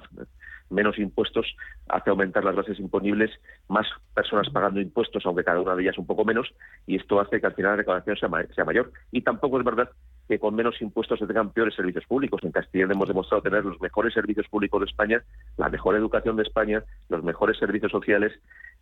menos 0.72 0.98
impuestos 0.98 1.46
hace 1.88 2.10
aumentar 2.10 2.44
las 2.44 2.56
bases 2.56 2.80
imponibles, 3.02 3.32
más 3.68 3.88
personas 4.14 4.50
pagando 4.50 4.82
impuestos, 4.82 5.26
aunque 5.26 5.44
cada 5.44 5.62
una 5.62 5.76
de 5.76 5.84
ellas 5.84 5.98
un 5.98 6.06
poco 6.06 6.26
menos, 6.26 6.54
y 6.86 6.98
esto 6.98 7.20
hace 7.20 7.40
que 7.40 7.48
al 7.48 7.54
final 7.54 7.72
la 7.72 7.78
recaudación 7.78 8.18
sea, 8.18 8.66
mayor. 8.66 8.92
Y 9.12 9.22
tampoco 9.22 9.60
es 9.60 9.66
verdad 9.66 9.90
que 10.28 10.40
con 10.40 10.56
menos 10.56 10.82
impuestos 10.82 11.20
se 11.20 11.28
tengan 11.28 11.52
peores 11.52 11.76
servicios 11.76 12.06
públicos. 12.06 12.42
En 12.44 12.52
Castilla 12.52 12.86
hemos 12.86 13.08
demostrado 13.08 13.42
tener 13.42 13.66
los 13.66 13.80
mejores 13.82 14.14
servicios 14.14 14.48
públicos 14.50 14.82
de 14.82 14.86
España, 14.86 15.24
la 15.58 15.70
mejor 15.70 15.96
educación 15.96 16.36
de 16.36 16.44
España, 16.44 16.84
los 17.10 17.24
mejores 17.24 17.58
servicios 17.58 17.92
sociales, 17.92 18.34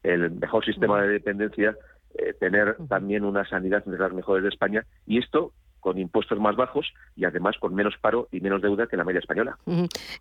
el 0.04 0.32
mejor 0.32 0.66
sistema 0.66 1.02
de 1.02 1.10
dependencia, 1.10 1.76
eh, 2.16 2.34
tener 2.40 2.78
también 2.88 3.24
una 3.24 3.48
sanidad 3.48 3.84
entre 3.86 4.02
las 4.02 4.14
mejores 4.14 4.44
de 4.44 4.50
España. 4.50 4.86
Y 5.06 5.20
esto 5.20 5.54
con 5.80 5.98
impuestos 5.98 6.40
más 6.40 6.56
bajos 6.56 6.94
y 7.16 7.26
además 7.26 7.58
con 7.60 7.74
menos 7.74 7.96
paro 8.02 8.28
y 8.32 8.40
menos 8.40 8.62
deuda 8.62 8.88
que 8.88 8.98
la 8.98 9.04
media 9.04 9.20
española. 9.20 9.58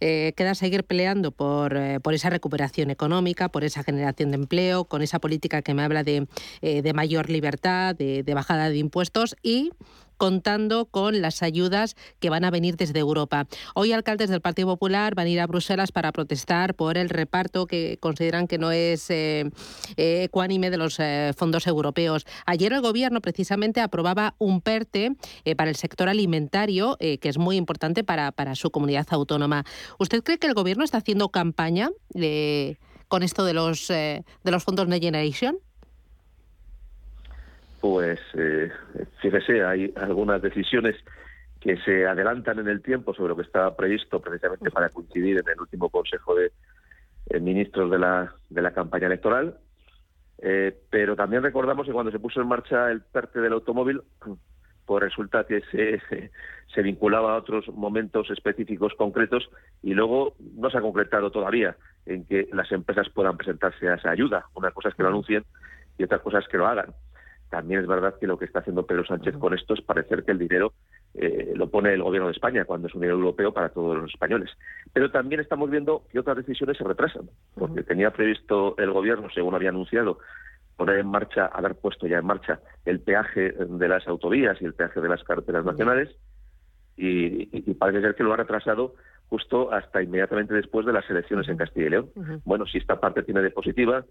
Eh, 0.01 0.33
queda 0.37 0.55
seguir 0.55 0.85
peleando 0.85 1.31
por, 1.31 1.77
eh, 1.77 2.01
por 2.01 2.15
esa 2.15 2.31
recuperación 2.31 2.91
económica, 2.91 3.49
por 3.49 3.65
esa 3.65 3.83
generación 3.83 4.31
de 4.31 4.37
empleo, 4.37 4.85
con 4.85 5.03
esa 5.03 5.19
política 5.19 5.63
que 5.63 5.75
me 5.75 5.83
habla 5.83 6.05
de, 6.05 6.27
eh, 6.63 6.83
de 6.83 6.93
mayor 6.93 7.31
libertad, 7.31 7.95
de, 7.95 8.23
de 8.23 8.35
bajada 8.35 8.69
de 8.71 8.79
impuestos 8.79 9.37
y 9.43 9.71
contando 10.19 10.87
con 10.87 11.23
las 11.23 11.43
ayudas 11.43 11.97
que 12.19 12.29
van 12.29 12.45
a 12.45 12.51
venir 12.51 12.77
desde 12.77 12.99
Europa. 12.99 13.47
Hoy 13.75 13.93
alcaldes 13.93 14.29
del 14.29 14.43
Partido 14.43 14.69
Popular 14.69 15.15
van 15.15 15.27
a 15.27 15.31
ir 15.31 15.41
a 15.41 15.47
Bruselas 15.47 15.93
para 15.93 16.13
protestar 16.13 16.75
por 16.75 16.99
el 16.99 17.09
reparto 17.09 17.67
que 17.67 17.97
consideran 18.01 18.47
que 18.47 18.59
no 18.59 18.73
es 18.73 19.09
eh, 19.11 19.51
eh, 19.97 20.25
ecuánime 20.25 20.71
de 20.71 20.77
los 20.77 20.99
eh, 20.99 21.33
fondos 21.37 21.67
europeos. 21.67 22.27
Ayer 22.45 22.73
el 22.73 22.83
Gobierno 22.83 23.21
precisamente 23.21 23.81
aprobaba 23.81 24.35
un 24.39 24.61
PERTE 24.61 25.17
para 25.57 25.71
el 25.71 25.77
sector 25.77 26.09
alimentario, 26.09 26.97
que 26.99 27.19
es 27.23 27.39
muy 27.39 27.57
importante 27.57 28.03
para, 28.03 28.33
para 28.33 28.57
su 28.57 28.71
comunidad 28.71 29.07
autónoma. 29.11 29.65
¿Usted 29.99 30.23
cree 30.25 30.39
que 30.39 30.49
el 30.49 30.55
Gobierno 30.55 30.85
está 30.85 30.99
haciendo 30.99 31.29
campaña 31.29 31.91
con 33.07 33.23
esto 33.23 33.45
de 33.45 33.55
los, 33.55 33.87
de 33.87 34.25
los 34.45 34.65
fondos 34.65 34.89
Next 34.89 35.05
Generation? 35.05 35.59
Pues 37.81 38.21
eh, 38.35 38.71
fíjese, 39.21 39.65
hay 39.65 39.93
algunas 39.97 40.43
decisiones 40.43 40.97
que 41.61 41.77
se 41.79 42.07
adelantan 42.07 42.59
en 42.59 42.69
el 42.69 42.83
tiempo 42.83 43.15
sobre 43.15 43.31
lo 43.31 43.37
que 43.37 43.43
estaba 43.43 43.77
previsto 43.77 44.21
precisamente 44.21 44.71
para 44.71 44.91
coincidir 44.91 45.39
en 45.39 45.49
el 45.49 45.61
último 45.61 45.89
Consejo 45.89 46.35
de 46.35 46.53
eh, 47.31 47.41
Ministros 47.41 47.91
de 47.91 47.99
la, 47.99 48.33
de 48.49 48.63
la 48.63 48.73
campaña 48.73 49.07
electoral. 49.07 49.59
Eh, 50.41 50.77
pero 50.89 51.17
también 51.17 51.43
recordamos 51.43 51.87
que 51.87 51.93
cuando 51.93 52.13
se 52.13 52.21
puso 52.21 52.41
en 52.41 52.47
marcha 52.47 52.91
el 52.91 53.03
PERTE 53.03 53.41
del 53.41 53.55
automóvil, 53.55 54.03
pues 54.87 55.03
resulta 55.03 55.45
que 55.45 55.61
se, 55.73 56.01
se 56.75 56.83
vinculaba 56.83 57.35
a 57.35 57.39
otros 57.39 57.69
momentos 57.69 58.31
específicos 58.31 58.95
concretos 58.97 59.51
y 59.83 59.95
luego 59.95 60.37
no 60.55 60.71
se 60.71 60.79
ha 60.79 60.81
concretado 60.81 61.31
todavía 61.31 61.77
en 62.07 62.25
que 62.25 62.49
las 62.53 62.71
empresas 62.71 63.09
puedan 63.11 63.37
presentarse 63.37 63.89
a 63.89 63.95
esa 63.95 64.11
ayuda. 64.11 64.47
Una 64.55 64.71
cosa 64.71 64.91
es 64.91 64.95
que 64.95 65.03
lo 65.03 65.09
anuncien 65.09 65.45
y 65.99 66.05
otra 66.05 66.21
cosa 66.21 66.39
es 66.39 66.49
que 66.49 66.57
lo 66.57 66.67
hagan. 66.67 66.95
También 67.51 67.81
es 67.81 67.87
verdad 67.87 68.15
que 68.21 68.27
lo 68.27 68.39
que 68.39 68.45
está 68.45 68.59
haciendo 68.59 68.87
Pedro 68.87 69.07
Sánchez 69.07 69.37
con 69.39 69.55
esto 69.55 69.75
es 69.75 69.81
parecer 69.81 70.25
que 70.25 70.33
el 70.33 70.39
dinero 70.39 70.75
eh, 71.15 71.53
lo 71.55 71.71
pone 71.71 71.95
el 71.95 72.03
gobierno 72.03 72.29
de 72.29 72.35
España 72.35 72.65
cuando 72.67 72.89
es 72.89 72.95
un 72.95 73.01
dinero 73.01 73.17
europeo 73.17 73.53
para 73.53 73.71
todos 73.71 73.97
los 73.97 74.11
españoles. 74.11 74.51
Pero 74.93 75.11
también 75.11 75.41
estamos 75.41 75.71
viendo 75.71 76.03
que 76.11 76.19
otras 76.19 76.37
decisiones 76.37 76.77
se 76.77 76.85
retrasan, 76.85 77.31
porque 77.55 77.83
tenía 77.83 78.11
previsto 78.11 78.77
el 78.77 78.93
gobierno, 78.93 79.29
según 79.35 79.55
había 79.55 79.71
anunciado, 79.71 80.19
poner 80.77 80.99
en 80.99 81.07
marcha, 81.07 81.47
haber 81.47 81.75
puesto 81.75 82.07
ya 82.07 82.19
en 82.19 82.27
marcha 82.27 82.61
el 82.85 83.01
peaje 83.01 83.53
de 83.53 83.89
las 83.89 84.07
autovías 84.07 84.61
y 84.61 84.67
el 84.67 84.75
peaje 84.75 85.01
de 85.01 85.09
las 85.09 85.25
carreteras 85.25 85.65
nacionales, 85.65 86.15
y, 86.97 87.47
parece 87.75 88.01
ser 88.01 88.15
que 88.15 88.25
lo 88.25 88.33
ha 88.33 88.37
retrasado 88.37 88.95
justo 89.29 89.73
hasta 89.73 90.03
inmediatamente 90.03 90.55
después 90.55 90.85
de 90.85 90.93
las 90.93 91.09
elecciones 91.09 91.49
en 91.49 91.57
Castilla 91.57 91.87
y 91.87 91.91
León. 91.91 92.11
Bueno, 92.45 92.67
si 92.67 92.79
esta 92.79 92.99
parte 92.99 93.23
tiene 93.23 93.43
de 93.43 93.51
positiva, 93.51 94.05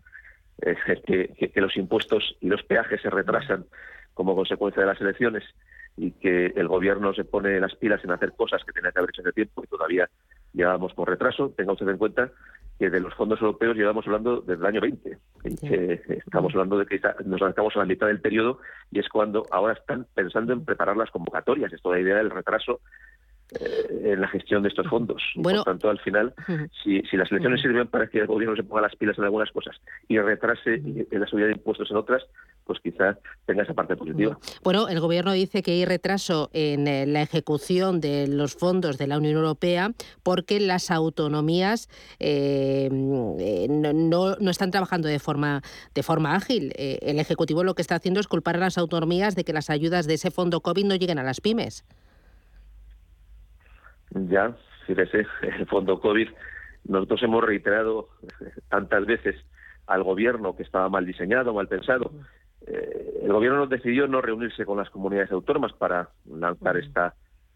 que, 0.60 1.52
que, 1.54 1.62
los 1.62 1.78
impuestos 1.78 2.36
y 2.42 2.48
los 2.48 2.64
peajes 2.64 3.02
se 3.02 3.10
retrasan 3.10 3.66
como 4.14 4.36
consecuencia 4.36 4.82
de 4.82 4.88
las 4.88 5.00
elecciones 5.02 5.44
y 5.96 6.12
que 6.12 6.48
el 6.56 6.68
gobierno 6.68 7.14
se 7.14 7.26
pone 7.26 7.60
las 7.60 7.76
pilas 7.76 8.04
en 8.04 8.12
hacer 8.12 8.34
cosas 8.34 8.64
que 8.64 8.72
tenía 8.72 8.92
que 8.92 9.00
haber 9.00 9.10
hecho 9.10 9.22
hace 9.22 9.34
tiempo 9.34 9.64
y 9.64 9.68
todavía 9.68 10.10
llevamos 10.54 10.94
con 10.94 11.06
retraso. 11.06 11.54
Tenga 11.56 11.74
usted 11.74 11.88
en 11.88 11.98
cuenta 11.98 12.32
que 12.80 12.90
de 12.90 13.00
los 13.00 13.14
fondos 13.16 13.42
europeos 13.42 13.76
llevamos 13.76 14.06
hablando 14.06 14.42
desde 14.42 14.62
el 14.62 14.66
año 14.66 14.82
20, 14.82 15.18
que 15.62 16.02
estamos 16.10 16.54
hablando 16.54 16.78
de 16.78 16.86
que 16.86 17.02
nos 17.26 17.42
acercamos 17.42 17.76
a 17.76 17.80
la 17.80 17.86
mitad 17.86 18.08
del 18.08 18.22
periodo 18.22 18.60
y 18.92 19.00
es 19.00 19.10
cuando 19.10 19.46
ahora 19.50 19.74
están 19.74 20.06
pensando 20.14 20.54
en 20.54 20.64
preparar 20.64 20.96
las 20.96 21.10
convocatorias. 21.10 21.74
Esto 21.74 21.92
la 21.92 22.00
idea 22.00 22.18
del 22.18 22.30
retraso 22.30 22.74
eh, 22.74 22.82
en 23.52 24.20
la 24.20 24.28
gestión 24.28 24.64
de 24.64 24.70
estos 24.70 24.88
fondos. 24.88 25.24
Bueno, 25.36 25.64
por 25.64 25.74
tanto, 25.74 25.90
al 25.90 26.00
final, 26.00 26.34
si, 26.84 27.02
las 27.16 27.32
elecciones 27.32 27.62
sirven 27.62 27.88
para 27.88 28.08
que 28.08 28.20
el 28.20 28.28
gobierno 28.28 28.56
se 28.56 28.64
ponga 28.64 28.82
las 28.82 28.96
pilas 28.96 29.18
en 29.18 29.24
algunas 29.24 29.52
cosas 29.52 29.76
y 30.08 30.20
retrase 30.20 30.76
en 30.76 31.20
la 31.20 31.28
subida 31.28 31.46
de 31.46 31.54
impuestos 31.54 31.90
en 31.90 31.98
otras, 31.98 32.24
pues 32.66 32.80
quizás 32.82 33.18
tenga 33.46 33.64
esa 33.64 33.74
parte 33.74 33.96
positiva. 33.96 34.38
Bueno, 34.64 34.90
el 34.90 35.00
gobierno 35.00 35.32
dice 35.32 35.64
que 35.64 35.72
hay 35.72 35.86
retraso 35.86 36.50
en 36.52 36.88
eh, 36.88 37.06
la 37.08 37.22
ejecución 37.22 38.02
de 38.02 38.28
los 38.28 38.56
fondos 38.56 38.98
de 38.98 39.08
la 39.08 39.18
Unión 39.18 39.36
Europea 39.36 39.92
porque 40.24 40.60
las 40.60 40.92
autonomías 40.92 41.90
eh, 42.20 42.90
no, 42.92 44.36
no, 44.36 44.52
están 44.52 44.72
trabajando 44.72 45.08
de 45.08 45.20
forma, 45.20 45.62
de 45.96 46.04
forma 46.04 46.36
ágil. 46.36 46.74
el 46.78 47.20
Ejecutivo 47.20 47.64
lo 47.64 47.76
que 47.76 47.82
está 47.82 47.96
haciendo 47.96 48.20
es 48.20 48.28
culpar 48.28 48.58
a 48.58 48.60
las 48.60 48.78
autonomías 48.78 49.36
de 49.36 49.44
que 49.46 49.54
las 49.54 49.70
ayudas 49.70 50.06
de 50.08 50.16
ese 50.16 50.32
fondo 50.32 50.60
COVID 50.60 50.86
no 50.86 50.96
lleguen 50.96 51.20
a 51.20 51.24
las 51.24 51.40
pymes. 51.40 51.86
Ya, 54.12 54.56
fíjese, 54.86 55.26
el 55.42 55.66
fondo 55.68 56.00
COVID, 56.00 56.30
nosotros 56.86 57.24
hemos 57.24 57.44
reiterado 57.44 58.10
tantas 58.70 59.06
veces 59.06 59.36
al 59.88 60.04
gobierno 60.04 60.56
que 60.56 60.64
estaba 60.64 60.90
mal 60.90 61.06
diseñado, 61.06 61.54
mal 61.54 61.68
pensado. 61.68 62.12
Eh, 62.66 63.22
el 63.24 63.32
gobierno 63.32 63.68
decidió 63.68 64.08
no 64.08 64.22
reunirse 64.22 64.66
con 64.66 64.78
las 64.78 64.90
comunidades 64.90 65.32
autónomas 65.32 65.74
para 65.74 66.10
lanzar 66.26 66.78
esta, 66.78 67.14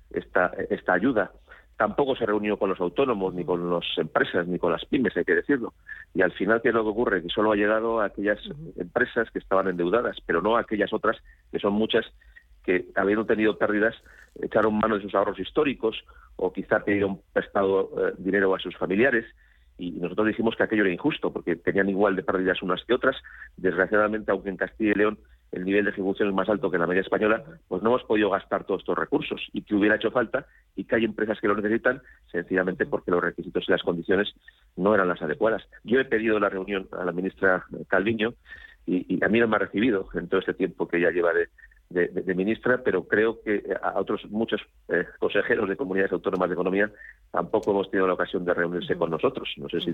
esta, 0.10 0.48
esta 0.70 0.94
ayuda. 0.94 1.32
Tampoco 1.78 2.16
se 2.16 2.26
reunió 2.26 2.58
con 2.58 2.70
los 2.70 2.80
autónomos, 2.80 3.34
ni 3.34 3.44
con 3.44 3.70
las 3.70 3.84
empresas, 3.98 4.48
ni 4.48 4.60
con 4.60 4.72
las 4.72 4.86
pymes, 4.86 5.18
hay 5.18 5.26
que 5.26 5.36
decirlo. 5.36 5.74
Y 6.14 6.22
al 6.22 6.32
final, 6.32 6.62
¿qué 6.62 6.70
es 6.70 6.76
lo 6.76 6.84
que 6.84 6.90
ocurre? 6.90 7.22
Que 7.24 7.30
solo 7.30 7.52
ha 7.52 7.56
llegado 7.56 8.00
a 8.00 8.06
aquellas 8.06 8.40
empresas 8.78 9.30
que 9.32 9.40
estaban 9.40 9.68
endeudadas, 9.68 10.18
pero 10.26 10.42
no 10.42 10.58
a 10.58 10.62
aquellas 10.62 10.94
otras, 10.94 11.18
que 11.52 11.60
son 11.60 11.74
muchas, 11.74 12.06
que 12.63 12.86
habiendo 12.95 13.26
tenido 13.26 13.58
pérdidas, 13.58 13.95
echaron 14.41 14.78
mano 14.78 14.95
de 14.95 15.02
sus 15.02 15.15
ahorros 15.15 15.39
históricos 15.39 16.04
o 16.36 16.52
quizá 16.52 16.84
pidieron 16.84 17.21
prestado 17.34 17.91
eh, 17.97 18.13
dinero 18.17 18.54
a 18.56 18.60
sus 18.60 18.76
familiares. 18.78 19.26
Y 19.78 19.91
nosotros 19.91 20.28
dijimos 20.28 20.56
que 20.56 20.63
aquello 20.63 20.84
era 20.84 20.93
injusto, 20.93 21.34
porque 21.34 21.56
tenían 21.56 21.89
igual 21.89 22.15
de 22.15 22.24
pérdidas 22.24 22.62
unas 22.62 22.84
que 22.86 22.93
otras. 22.93 23.15
Desgraciadamente, 23.58 24.32
aunque 24.32 24.50
en 24.50 24.58
Castilla 24.58 24.91
y 24.91 24.95
León 24.95 25.17
el 25.52 25.65
nivel 25.65 25.84
de 25.84 25.91
ejecución 25.91 26.30
es 26.30 26.34
más 26.34 26.47
alto 26.47 26.69
que 26.69 26.78
en 26.78 26.82
la 26.82 26.88
media 26.88 27.02
española, 27.02 27.43
pues 27.67 27.82
no 27.84 27.89
hemos 27.89 28.04
podido 28.04 28.30
gastar 28.30 28.63
todos 28.63 28.82
estos 28.82 28.97
recursos 28.97 29.41
y 29.52 29.63
que 29.63 29.76
hubiera 29.76 29.95
hecho 29.95 30.12
falta 30.12 30.45
y 30.76 30.86
que 30.86 30.95
hay 30.95 31.04
empresas 31.04 31.39
que 31.41 31.47
lo 31.47 31.56
necesitan 31.56 32.02
sencillamente 32.32 32.86
porque 32.86 33.12
los 33.12 33.21
requisitos 33.21 33.65
y 33.67 33.71
las 33.71 33.84
condiciones 33.84 34.34
no 34.78 34.95
eran 34.95 35.10
las 35.10 35.21
adecuadas. 35.21 35.63
Yo 35.84 36.00
he 36.00 36.06
pedido 36.06 36.39
la 36.39 36.50
reunión 36.50 36.88
a 36.93 37.04
la 37.04 37.12
ministra 37.12 37.65
Calviño 37.89 38.34
y, 38.86 39.24
a 39.24 39.28
mí 39.28 39.39
no 39.39 39.47
me 39.47 39.58
ha 39.58 39.60
recibido 39.60 40.08
en 40.13 40.28
todo 40.28 40.39
este 40.39 40.54
tiempo 40.54 40.88
que 40.88 40.97
ella 40.97 41.12
lleva 41.12 41.34
de, 41.34 41.50
de, 41.91 42.34
ministra, 42.36 42.82
pero 42.84 43.04
creo 43.04 43.41
que 43.41 43.63
a 43.82 43.99
otros 43.99 44.25
muchos 44.30 44.62
eh, 44.89 45.06
consejeros 45.19 45.69
de 45.69 45.75
comunidades 45.75 46.12
autónomas 46.12 46.49
de 46.49 46.54
economía 46.54 46.91
tampoco 47.32 47.71
hemos 47.71 47.89
tenido 47.89 48.08
la 48.08 48.13
ocasión 48.13 48.45
de 48.45 48.54
reunirse 48.54 48.95
con 48.95 49.10
nosotros. 49.10 49.49
No 49.58 49.69
sé 49.69 49.82
si 49.82 49.93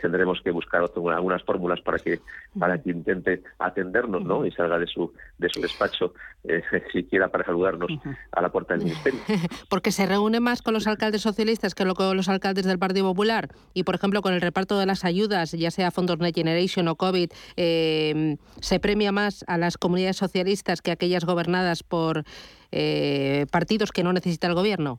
tendremos 0.00 0.40
que 0.42 0.50
buscar 0.50 0.82
algunas 0.82 1.42
fórmulas 1.42 1.80
para 1.80 1.98
que 1.98 2.20
para 2.58 2.80
que 2.80 2.90
intente 2.90 3.42
atendernos, 3.58 4.24
¿no? 4.24 4.46
Y 4.46 4.52
salga 4.52 4.78
de 4.78 4.86
su 4.86 5.12
de 5.38 5.48
su 5.48 5.60
despacho 5.60 6.14
eh, 6.44 6.62
siquiera 6.92 7.28
para 7.28 7.44
saludarnos 7.44 7.90
a 8.32 8.40
la 8.40 8.48
puerta 8.50 8.74
del 8.74 8.84
ministerio. 8.84 9.20
Porque 9.68 9.92
se 9.92 10.06
reúne 10.06 10.40
más 10.40 10.62
con 10.62 10.74
los 10.74 10.86
alcaldes 10.86 11.22
socialistas 11.22 11.74
que 11.74 11.88
con 11.94 12.16
los 12.16 12.28
alcaldes 12.28 12.66
del 12.66 12.78
Partido 12.78 13.06
Popular 13.06 13.48
y, 13.74 13.84
por 13.84 13.94
ejemplo, 13.94 14.22
con 14.22 14.34
el 14.34 14.40
reparto 14.40 14.78
de 14.78 14.86
las 14.86 15.04
ayudas, 15.04 15.52
ya 15.52 15.70
sea 15.70 15.90
fondos 15.90 16.18
Next 16.18 16.36
Generation 16.36 16.88
o 16.88 16.96
COVID, 16.96 17.30
eh, 17.56 18.36
se 18.60 18.80
premia 18.80 19.12
más 19.12 19.44
a 19.48 19.58
las 19.58 19.78
comunidades 19.78 20.16
socialistas 20.16 20.82
que 20.82 20.90
aquellas 20.90 21.24
gobernadas 21.28 21.84
por 21.84 22.24
eh, 22.72 23.46
partidos 23.52 23.92
que 23.92 24.02
no 24.02 24.12
necesita 24.12 24.48
el 24.48 24.54
gobierno? 24.54 24.98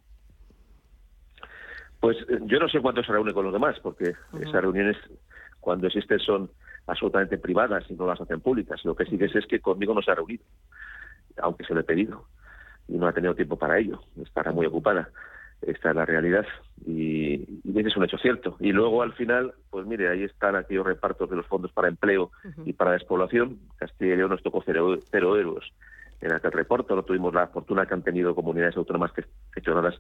Pues 1.99 2.17
eh, 2.29 2.39
yo 2.45 2.59
no 2.59 2.69
sé 2.69 2.79
cuánto 2.79 3.03
se 3.03 3.11
reúne 3.11 3.33
con 3.33 3.43
los 3.43 3.53
demás, 3.53 3.77
porque 3.81 4.13
esas 4.39 4.61
reuniones, 4.61 4.95
cuando 5.59 5.87
existen, 5.87 6.19
son 6.19 6.49
absolutamente 6.87 7.37
privadas 7.37 7.83
y 7.89 7.93
no 7.93 8.07
las 8.07 8.21
hacen 8.21 8.39
públicas. 8.39 8.79
Lo 8.85 8.95
que 8.95 9.05
sí 9.05 9.17
que 9.17 9.29
sé 9.29 9.39
es 9.39 9.45
que 9.45 9.59
conmigo 9.59 9.93
no 9.93 10.01
se 10.01 10.11
ha 10.11 10.15
reunido, 10.15 10.43
aunque 11.41 11.65
se 11.65 11.73
lo 11.73 11.81
he 11.81 11.83
pedido, 11.83 12.25
y 12.87 12.93
no 12.93 13.07
ha 13.07 13.13
tenido 13.13 13.35
tiempo 13.35 13.57
para 13.57 13.77
ello. 13.77 14.01
Estará 14.23 14.51
muy 14.51 14.65
ocupada. 14.65 15.09
Esta 15.61 15.89
es 15.89 15.95
la 15.97 16.05
realidad 16.05 16.45
y, 16.85 17.33
y 17.65 17.79
ese 17.79 17.89
es 17.89 17.97
un 17.97 18.05
hecho 18.05 18.17
cierto. 18.17 18.55
Y 18.61 18.71
luego 18.71 19.01
al 19.01 19.11
final, 19.11 19.53
pues 19.69 19.85
mire, 19.85 20.07
ahí 20.07 20.23
están 20.23 20.55
aquellos 20.55 20.85
repartos 20.85 21.29
de 21.29 21.35
los 21.35 21.45
fondos 21.47 21.73
para 21.73 21.89
empleo 21.89 22.31
y 22.63 22.71
para 22.71 22.93
despoblación. 22.93 23.59
Castilla 23.75 24.13
y 24.13 24.17
León 24.17 24.29
nos 24.29 24.41
tocó 24.41 24.63
cero, 24.65 24.97
cero 25.11 25.37
euros 25.37 25.73
en 26.21 26.33
aquel 26.33 26.51
reporte. 26.51 26.93
No 26.93 27.03
tuvimos 27.03 27.33
la 27.33 27.47
fortuna 27.47 27.85
que 27.85 27.93
han 27.93 28.03
tenido 28.03 28.35
comunidades 28.35 28.77
autónomas 28.77 29.11
que 29.11 29.25
gestionadas 29.53 29.95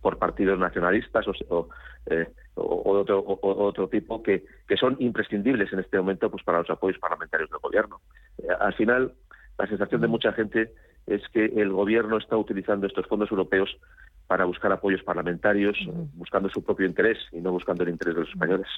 por 0.00 0.18
partidos 0.18 0.58
nacionalistas 0.58 1.26
o, 1.48 1.68
eh, 2.06 2.28
otro, 2.54 3.24
otro 3.42 3.88
tipo 3.88 4.22
que, 4.22 4.44
que 4.66 4.76
son 4.76 4.96
imprescindibles 5.00 5.72
en 5.72 5.80
este 5.80 5.98
momento 5.98 6.30
pues 6.30 6.42
para 6.44 6.58
los 6.58 6.70
apoyos 6.70 6.98
parlamentarios 6.98 7.50
del 7.50 7.60
gobierno. 7.60 8.00
Eh, 8.38 8.48
al 8.58 8.74
final, 8.74 9.12
la 9.58 9.66
sensación 9.66 10.00
de 10.00 10.06
mucha 10.06 10.32
gente 10.32 10.72
es 11.08 11.22
que 11.32 11.44
el 11.44 11.72
gobierno 11.72 12.18
está 12.18 12.36
utilizando 12.36 12.86
estos 12.86 13.06
fondos 13.06 13.30
europeos 13.30 13.70
para 14.26 14.44
buscar 14.44 14.70
apoyos 14.70 15.02
parlamentarios, 15.02 15.76
buscando 16.14 16.50
su 16.50 16.62
propio 16.62 16.86
interés 16.86 17.16
y 17.32 17.40
no 17.40 17.50
buscando 17.50 17.82
el 17.82 17.88
interés 17.88 18.14
de 18.14 18.20
los 18.20 18.30
españoles. 18.30 18.68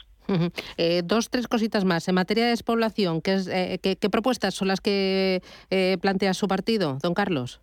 Eh, 0.76 1.02
dos, 1.04 1.28
tres 1.28 1.48
cositas 1.48 1.84
más. 1.84 2.06
En 2.06 2.14
materia 2.14 2.44
de 2.44 2.50
despoblación, 2.50 3.20
¿qué, 3.20 3.36
eh, 3.50 3.78
qué, 3.78 4.10
propuestas 4.10 4.54
son 4.54 4.68
las 4.68 4.80
que 4.80 5.42
eh, 5.70 5.98
plantea 6.00 6.34
su 6.34 6.46
partido, 6.46 6.98
don 7.02 7.14
Carlos? 7.14 7.60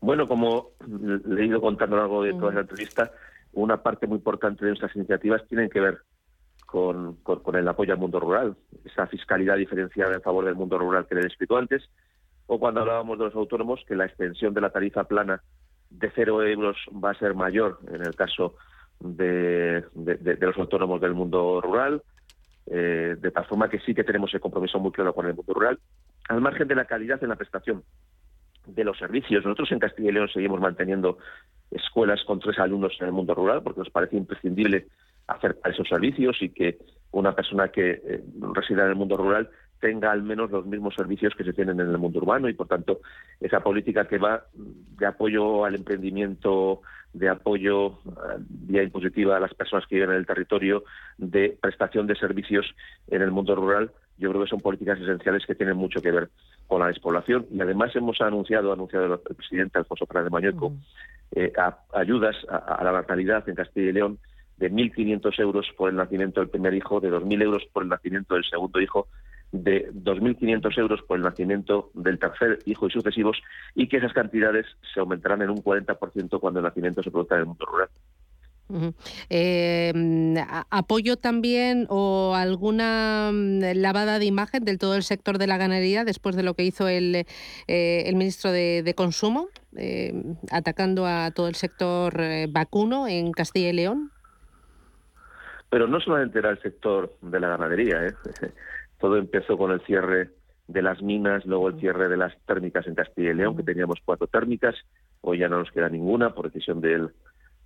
Bueno, 0.00 0.26
como 0.26 0.70
le 0.88 1.42
he 1.42 1.46
ido 1.46 1.60
contando 1.60 1.94
a 1.94 1.98
lo 1.98 2.02
largo 2.04 2.22
de 2.24 2.32
toda 2.32 2.52
la 2.52 2.60
entrevista, 2.62 3.12
una 3.52 3.80
parte 3.82 4.08
muy 4.08 4.16
importante 4.16 4.64
de 4.64 4.72
nuestras 4.72 4.94
iniciativas 4.96 5.46
tienen 5.46 5.70
que 5.70 5.80
ver 5.80 5.98
con, 6.66 7.16
con, 7.16 7.56
el 7.56 7.68
apoyo 7.68 7.92
al 7.92 7.98
mundo 7.98 8.18
rural, 8.18 8.56
esa 8.84 9.06
fiscalidad 9.06 9.56
diferenciada 9.56 10.14
en 10.14 10.22
favor 10.22 10.44
del 10.44 10.54
mundo 10.54 10.78
rural 10.78 11.06
que 11.06 11.14
le 11.14 11.20
he 11.20 11.24
descrito 11.24 11.56
antes, 11.56 11.82
o 12.52 12.58
cuando 12.58 12.80
hablábamos 12.80 13.16
de 13.16 13.26
los 13.26 13.34
autónomos, 13.36 13.80
que 13.86 13.94
la 13.94 14.06
extensión 14.06 14.52
de 14.52 14.60
la 14.60 14.70
tarifa 14.70 15.04
plana 15.04 15.40
de 15.88 16.10
cero 16.12 16.42
euros 16.42 16.76
va 16.92 17.12
a 17.12 17.14
ser 17.14 17.36
mayor 17.36 17.78
en 17.92 18.04
el 18.04 18.16
caso 18.16 18.56
de, 18.98 19.84
los 19.94 20.58
autónomos 20.58 21.00
del 21.00 21.14
mundo 21.14 21.60
rural, 21.60 22.02
eh, 22.66 23.14
de 23.16 23.30
tal 23.30 23.46
forma 23.46 23.70
que 23.70 23.78
sí 23.78 23.94
que 23.94 24.02
tenemos 24.02 24.34
el 24.34 24.40
compromiso 24.40 24.80
muy 24.80 24.90
claro 24.90 25.14
con 25.14 25.26
el 25.26 25.34
mundo 25.34 25.54
rural, 25.54 25.78
al 26.28 26.40
margen 26.40 26.66
de 26.66 26.74
la 26.74 26.86
calidad 26.86 27.22
en 27.22 27.28
la 27.28 27.36
prestación 27.36 27.84
de 28.66 28.82
los 28.82 28.98
servicios. 28.98 29.44
Nosotros 29.44 29.70
en 29.70 29.78
Castilla 29.78 30.08
y 30.08 30.12
León 30.12 30.28
seguimos 30.32 30.60
manteniendo 30.60 31.18
escuelas 31.70 32.24
con 32.24 32.40
tres 32.40 32.58
alumnos 32.58 32.96
en 32.98 33.06
el 33.06 33.12
mundo 33.12 33.32
rural 33.32 33.62
porque 33.62 33.78
nos 33.78 33.90
parece 33.90 34.16
imprescindible 34.16 34.88
hacer 35.28 35.56
esos 35.66 35.86
servicios 35.86 36.36
y 36.42 36.48
que 36.48 36.78
una 37.12 37.32
persona 37.32 37.68
que 37.68 37.90
eh, 38.04 38.24
resida 38.54 38.82
en 38.82 38.88
el 38.88 38.96
mundo 38.96 39.16
rural 39.16 39.50
tenga 39.80 40.12
al 40.12 40.22
menos 40.22 40.50
los 40.50 40.66
mismos 40.66 40.94
servicios 40.94 41.34
que 41.34 41.44
se 41.44 41.52
tienen 41.52 41.80
en 41.80 41.90
el 41.90 41.98
mundo 41.98 42.18
urbano 42.18 42.48
y 42.48 42.54
por 42.54 42.68
tanto 42.68 43.00
esa 43.40 43.60
política 43.60 44.06
que 44.06 44.18
va 44.18 44.44
de 44.54 45.06
apoyo 45.06 45.64
al 45.64 45.74
emprendimiento, 45.74 46.82
de 47.12 47.28
apoyo 47.28 47.88
eh, 47.88 48.36
vía 48.38 48.82
impositiva 48.82 49.36
a 49.36 49.40
las 49.40 49.54
personas 49.54 49.86
que 49.86 49.96
viven 49.96 50.10
en 50.10 50.16
el 50.16 50.26
territorio, 50.26 50.84
de 51.18 51.56
prestación 51.60 52.06
de 52.06 52.14
servicios 52.14 52.74
en 53.08 53.22
el 53.22 53.30
mundo 53.30 53.54
rural, 53.54 53.90
yo 54.18 54.30
creo 54.30 54.44
que 54.44 54.50
son 54.50 54.60
políticas 54.60 55.00
esenciales 55.00 55.46
que 55.46 55.54
tienen 55.54 55.76
mucho 55.76 56.02
que 56.02 56.10
ver 56.10 56.28
con 56.68 56.80
la 56.80 56.88
despoblación. 56.88 57.46
Y 57.50 57.60
además 57.60 57.96
hemos 57.96 58.20
anunciado, 58.20 58.70
anunciado 58.70 59.14
el 59.14 59.34
presidente 59.34 59.78
Alfonso 59.78 60.04
Pérez 60.04 60.24
de 60.24 60.30
Mañueco, 60.30 60.74
eh, 61.32 61.52
ayudas 61.94 62.36
a, 62.50 62.84
la 62.84 62.92
natalidad 62.92 63.48
en 63.48 63.54
Castilla 63.54 63.88
y 63.88 63.92
León 63.92 64.18
de 64.58 64.70
1.500 64.70 65.40
euros 65.40 65.66
por 65.74 65.88
el 65.88 65.96
nacimiento 65.96 66.40
del 66.40 66.50
primer 66.50 66.74
hijo, 66.74 67.00
de 67.00 67.10
2.000 67.10 67.42
euros 67.42 67.62
por 67.72 67.82
el 67.82 67.88
nacimiento 67.88 68.34
del 68.34 68.44
segundo 68.44 68.78
hijo 68.78 69.08
de 69.52 69.90
2.500 69.92 70.78
euros 70.78 71.02
por 71.02 71.16
el 71.16 71.24
nacimiento 71.24 71.90
del 71.94 72.18
tercer 72.18 72.60
hijo 72.66 72.86
y 72.86 72.90
sucesivos 72.90 73.42
y 73.74 73.88
que 73.88 73.96
esas 73.96 74.12
cantidades 74.12 74.66
se 74.94 75.00
aumentarán 75.00 75.42
en 75.42 75.50
un 75.50 75.58
40% 75.58 76.40
cuando 76.40 76.60
el 76.60 76.64
nacimiento 76.64 77.02
se 77.02 77.10
produzca 77.10 77.34
en 77.36 77.40
el 77.40 77.46
mundo 77.46 77.66
rural. 77.66 77.88
Eh, 79.30 79.92
¿Apoyo 80.70 81.16
también 81.16 81.86
o 81.88 82.34
alguna 82.36 83.30
mm, 83.32 83.62
lavada 83.74 84.18
de 84.18 84.26
imagen 84.26 84.64
del 84.64 84.78
todo 84.78 84.94
el 84.94 85.02
sector 85.02 85.38
de 85.38 85.48
la 85.48 85.56
ganadería 85.56 86.04
después 86.04 86.36
de 86.36 86.44
lo 86.44 86.54
que 86.54 86.64
hizo 86.64 86.86
el, 86.86 87.14
eh, 87.16 88.04
el 88.06 88.14
ministro 88.14 88.52
de, 88.52 88.94
Consumo, 88.96 89.48
eh, 89.76 90.12
atacando 90.50 91.06
a 91.06 91.30
todo 91.32 91.48
el 91.48 91.54
sector 91.54 92.20
vacuno 92.50 93.08
en 93.08 93.32
Castilla 93.32 93.70
y 93.70 93.72
León? 93.72 94.12
Pero 95.70 95.86
no 95.86 96.00
solamente 96.00 96.38
era 96.38 96.50
el 96.50 96.60
sector 96.60 97.16
de 97.22 97.40
la 97.40 97.48
ganadería. 97.48 98.06
¿eh? 98.06 98.14
Todo 99.00 99.16
empezó 99.16 99.58
con 99.58 99.72
el 99.72 99.80
cierre 99.80 100.30
de 100.68 100.82
las 100.82 101.02
minas, 101.02 101.44
luego 101.46 101.68
el 101.68 101.80
cierre 101.80 102.08
de 102.08 102.16
las 102.16 102.32
térmicas 102.46 102.86
en 102.86 102.94
Castilla 102.94 103.30
y 103.30 103.34
León, 103.34 103.56
que 103.56 103.64
teníamos 103.64 103.98
cuatro 104.04 104.28
térmicas, 104.28 104.76
hoy 105.22 105.38
ya 105.38 105.48
no 105.48 105.58
nos 105.58 105.70
queda 105.72 105.88
ninguna 105.88 106.34
por 106.34 106.46
decisión 106.46 106.80
del, 106.80 107.10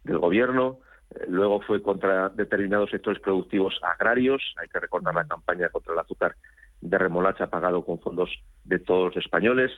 del 0.04 0.18
gobierno. 0.18 0.78
Eh, 1.10 1.24
luego 1.28 1.60
fue 1.60 1.82
contra 1.82 2.30
determinados 2.30 2.90
sectores 2.90 3.20
productivos 3.20 3.78
agrarios, 3.82 4.42
hay 4.56 4.68
que 4.68 4.80
recordar 4.80 5.14
la 5.14 5.26
campaña 5.26 5.68
contra 5.68 5.92
el 5.92 5.98
azúcar 5.98 6.36
de 6.80 6.98
remolacha 6.98 7.48
pagado 7.48 7.84
con 7.84 7.98
fondos 8.00 8.30
de 8.64 8.78
todos 8.78 9.14
los 9.14 9.24
españoles. 9.24 9.70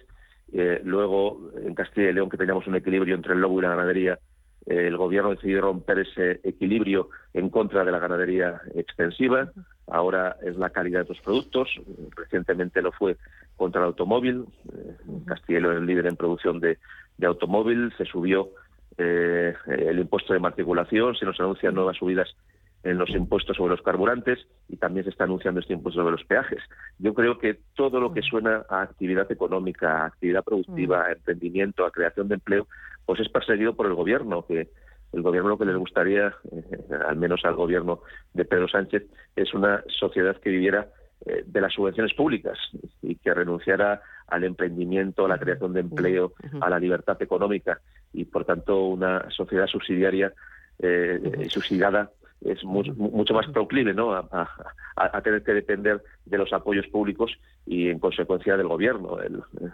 Eh, 0.53 0.81
luego 0.85 1.51
en 1.57 1.75
Castilla 1.75 2.11
y 2.11 2.13
León, 2.13 2.31
que 2.31 2.37
teníamos 2.37 2.67
un 2.69 2.77
equilibrio 2.77 3.17
entre 3.17 3.35
el 3.35 3.41
lobo 3.41 3.59
y 3.59 3.63
la 3.63 3.71
ganadería, 3.71 4.19
el 4.67 4.97
gobierno 4.97 5.31
decidió 5.31 5.61
romper 5.61 6.01
ese 6.01 6.41
equilibrio 6.43 7.09
en 7.33 7.51
contra 7.51 7.85
de 7.85 7.93
la 7.93 8.01
ganadería 8.01 8.61
extensiva. 8.75 9.53
Ahora 9.87 10.37
es 10.43 10.57
la 10.57 10.71
calidad 10.71 11.03
de 11.05 11.15
los 11.15 11.21
productos. 11.21 11.69
Recientemente 12.17 12.83
lo 12.83 12.91
fue 12.91 13.17
contra 13.57 13.81
el 13.81 13.87
automóvil. 13.89 14.45
Eh, 14.73 14.97
Castilla 15.27 15.59
es 15.59 15.65
el 15.65 15.87
líder 15.87 16.07
en 16.07 16.17
producción 16.17 16.59
de, 16.59 16.79
automóvil. 17.25 17.93
Se 17.97 18.05
subió 18.07 18.51
eh, 18.99 19.55
el 19.69 20.01
impuesto 20.01 20.33
de 20.33 20.41
matriculación. 20.41 21.15
Se 21.15 21.25
nos 21.25 21.39
anuncian 21.39 21.75
nuevas 21.75 21.97
subidas 21.97 22.29
en 22.83 22.99
los 22.99 23.11
impuestos 23.11 23.57
sobre 23.57 23.73
los 23.73 23.83
carburantes 23.83 24.39
y 24.69 24.77
también 24.77 25.05
se 25.05 25.11
está 25.11 25.25
anunciando 25.25 25.61
este 25.61 25.73
impuesto 25.73 26.01
sobre 26.01 26.13
los 26.13 26.25
peajes. 26.25 26.61
Yo 26.99 27.15
creo 27.15 27.39
que 27.39 27.59
todo 27.75 28.01
lo 28.01 28.13
que 28.13 28.23
suena 28.23 28.65
a 28.69 28.83
actividad 28.83 29.31
económica, 29.31 30.03
a 30.03 30.07
actividad 30.07 30.45
productiva, 30.45 31.05
a 31.05 31.13
emprendimiento, 31.13 31.85
a 31.85 31.91
creación 31.91 32.29
de 32.29 32.35
empleo, 32.35 32.69
pues 33.07 33.21
es 33.21 33.29
perseguido 33.29 33.75
por 33.75 33.87
el 33.87 33.95
gobierno, 33.95 34.45
que 34.45 34.69
el 35.13 35.23
gobierno 35.23 35.51
lo 35.51 35.59
que 35.59 35.65
les 35.65 35.77
gustaría, 35.77 36.35
eh, 36.53 36.65
al 37.07 37.17
menos 37.17 37.45
al 37.45 37.55
gobierno 37.55 38.01
de 38.35 38.45
Pedro 38.45 38.69
Sánchez, 38.69 39.05
es 39.35 39.55
una 39.55 39.83
sociedad 39.89 40.37
que 40.37 40.51
viviera 40.51 40.89
eh, 41.25 41.45
de 41.47 41.61
las 41.61 41.73
subvenciones 41.73 42.13
públicas 42.13 42.59
y 43.01 43.15
que 43.17 43.33
renunciara 43.33 44.03
al 44.27 44.45
emprendimiento, 44.45 45.25
a 45.25 45.29
la 45.29 45.39
creación 45.39 45.73
de 45.73 45.81
empleo, 45.81 46.35
a 46.61 46.69
la 46.69 46.79
libertad 46.79 47.17
económica 47.23 47.81
y, 48.13 48.25
por 48.25 48.45
tanto, 48.45 48.87
una 48.87 49.31
sociedad 49.31 49.67
subsidiaria 49.67 50.35
eh, 50.79 51.47
subsidiada 51.49 52.11
es 52.45 52.63
mucho, 52.65 52.95
más 53.35 53.47
proclive 53.49 53.95
¿no? 53.95 54.13
A, 54.15 55.21
tener 55.23 55.43
que 55.43 55.53
depender 55.53 56.03
de 56.25 56.39
los 56.39 56.53
apoyos 56.53 56.87
públicos 56.89 57.33
y, 57.67 57.89
en 57.89 57.99
consecuencia, 57.99 58.57
del 58.57 58.69
gobierno. 58.69 59.19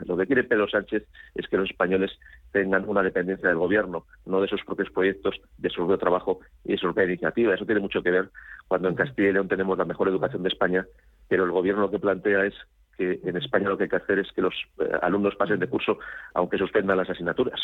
lo 0.07 0.17
que 0.17 0.27
quiere 0.27 0.45
Pedro 0.45 0.69
Sánchez 0.69 1.05
es 1.35 1.49
que 1.49 1.57
los 1.57 1.71
españoles 1.71 2.11
tengan 2.53 2.89
una 2.89 3.03
dependencia 3.03 3.49
del 3.49 3.59
gobierno, 3.59 4.07
no 4.27 4.41
de 4.41 4.49
sus 4.49 4.65
propios 4.65 4.91
proyectos, 4.91 5.41
de 5.59 5.71
su 5.71 5.77
propio 5.77 5.99
trabajo 5.99 6.41
y 6.65 6.73
de 6.73 6.79
su 6.79 6.87
propia 6.87 7.05
iniciativa. 7.05 7.55
Eso 7.55 7.67
tiene 7.67 7.81
mucho 7.81 8.03
que 8.03 8.11
ver 8.11 8.31
cuando 8.69 8.89
en 8.89 8.95
Castilla 8.95 9.29
y 9.29 9.33
León 9.33 9.49
tenemos 9.49 9.77
la 9.77 9.85
mejor 9.85 10.09
educación 10.09 10.43
de 10.43 10.49
España, 10.49 10.87
pero 11.29 11.45
el 11.45 11.51
gobierno 11.51 11.83
lo 11.83 11.91
que 11.91 11.99
plantea 11.99 12.47
es 12.47 12.55
que 12.97 13.21
en 13.25 13.37
España 13.37 13.69
lo 13.69 13.77
que 13.77 13.85
hay 13.85 13.91
que 13.91 13.97
hacer 13.97 14.19
es 14.19 14.31
que 14.33 14.43
los 14.43 14.55
eh, 14.81 14.85
alumnos 15.03 15.35
pasen 15.37 15.59
de 15.59 15.69
curso 15.69 15.99
aunque 16.35 16.59
suspendan 16.59 16.97
las 16.97 17.11
asignaturas. 17.11 17.61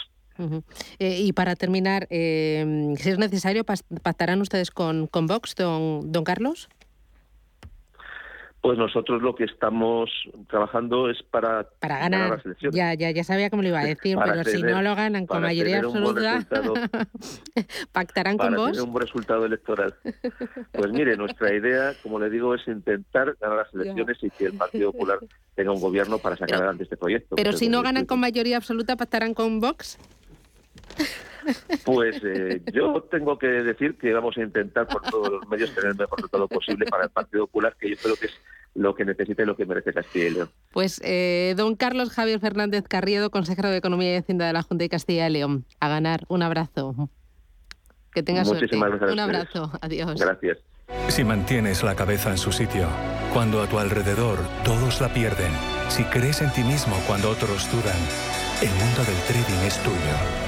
Eh, 0.99 1.21
y 1.21 1.33
para 1.33 1.57
terminar, 1.57 2.07
eh, 2.11 2.95
si 2.97 3.11
es 3.11 3.19
necesario, 3.19 3.65
¿pactarán 3.65 4.41
ustedes 4.41 4.71
con, 4.71 5.07
con 5.07 5.27
Vox, 5.27 5.55
don, 5.57 6.13
don 6.13 6.25
Carlos? 6.25 6.69
Pues 8.69 8.77
nosotros 8.77 9.23
lo 9.23 9.35
que 9.35 9.45
estamos 9.45 10.11
trabajando 10.47 11.09
es 11.09 11.23
para, 11.23 11.67
para 11.81 12.01
ganar. 12.01 12.33
las 12.33 12.45
elecciones. 12.45 12.77
Ya, 12.77 12.93
ya, 12.93 13.11
ya 13.13 13.25
sabía 13.25 13.49
cómo 13.49 13.63
lo 13.63 13.69
iba 13.69 13.81
a 13.81 13.85
decir, 13.87 14.19
pero 14.23 14.45
si 14.45 14.63
no 14.63 14.83
lo 14.83 14.95
ganan 14.95 15.27
con 15.27 15.41
mayoría 15.41 15.79
absoluta, 15.79 16.47
¿pactarán 17.93 18.37
con 18.37 18.55
vos? 18.55 18.73
Tener 18.73 18.83
un 18.83 18.93
buen 18.93 19.07
resultado 19.07 19.47
electoral. 19.47 19.95
Pues 20.73 20.93
mire, 20.93 21.17
nuestra 21.17 21.55
idea, 21.55 21.95
como 22.03 22.19
le 22.19 22.29
digo, 22.29 22.55
es 22.55 22.69
intentar 22.69 23.35
ganar 23.41 23.57
las 23.57 23.73
elecciones 23.73 24.19
y 24.21 24.29
que 24.29 24.45
el 24.45 24.53
Partido 24.53 24.93
Popular 24.93 25.19
tenga 25.55 25.73
un 25.73 25.81
gobierno 25.81 26.19
para 26.19 26.37
sacar 26.37 26.57
adelante 26.57 26.83
este 26.83 26.99
proyecto. 26.99 27.37
Pero 27.37 27.53
si 27.55 27.71
no 27.71 27.81
ganan 27.81 28.05
con 28.05 28.21
mayoría 28.21 28.59
absoluta, 28.59 28.97
¿pactarán 28.97 29.33
con 29.33 29.61
Vox? 29.61 29.97
Pues 31.85 32.21
eh, 32.25 32.63
yo 32.73 33.03
tengo 33.11 33.39
que 33.39 33.47
decir 33.47 33.97
que 33.97 34.13
vamos 34.13 34.37
a 34.37 34.43
intentar 34.43 34.87
por 34.87 35.03
todos 35.03 35.31
los 35.31 35.49
medios 35.49 35.75
tener 35.75 35.93
el 35.93 35.97
mejor 35.97 36.19
resultado 36.19 36.49
posible 36.49 36.87
para 36.87 37.05
el 37.05 37.11
Partido 37.11 37.47
Popular, 37.47 37.75
que 37.79 37.91
yo 37.91 37.97
creo 37.97 38.17
que 38.17 38.27
es 38.27 38.39
lo 38.75 38.95
que 38.95 39.05
necesita 39.05 39.43
y 39.43 39.47
lo 39.47 39.57
que 39.57 39.67
merece 39.67 39.93
Castilla 39.93 40.27
y 40.27 40.31
León. 40.31 40.51
Pues 40.73 41.01
eh, 41.05 41.55
don 41.57 41.75
Carlos 41.75 42.11
Javier 42.11 42.41
Fernández 42.41 42.85
Carriedo, 42.89 43.31
consejero 43.31 43.71
de 43.71 43.79
Economía 43.79 44.15
y 44.15 44.17
Hacienda 44.17 44.47
de 44.47 44.53
la 44.53 44.63
Junta 44.63 44.85
de 44.85 44.89
Castilla 44.89 45.27
y 45.29 45.33
León. 45.33 45.65
A 45.81 45.89
ganar. 45.89 46.25
Un 46.29 46.43
abrazo. 46.43 47.09
Que 48.13 48.23
tengas 48.23 48.49
suerte. 48.49 48.77
Un 48.77 49.21
abrazo. 49.21 49.73
Adiós. 49.81 50.21
Gracias. 50.21 50.59
Si 51.09 51.25
mantienes 51.25 51.83
la 51.83 51.95
cabeza 51.95 52.31
en 52.31 52.39
su 52.39 52.53
sitio, 52.53 52.89
cuando 53.33 53.63
a 53.63 53.69
tu 53.69 53.79
alrededor 53.79 54.39
todos 54.65 55.01
la 55.01 55.13
pierden, 55.13 55.53
si 55.89 56.05
crees 56.05 56.41
en 56.41 56.53
ti 56.53 56.63
mismo 56.63 56.97
cuando 57.07 57.31
otros 57.31 57.71
dudan, 57.71 57.99
el 58.63 58.71
mundo 58.71 59.05
del 59.05 59.21
trading 59.27 59.67
es 59.67 59.83
tuyo. 59.83 60.48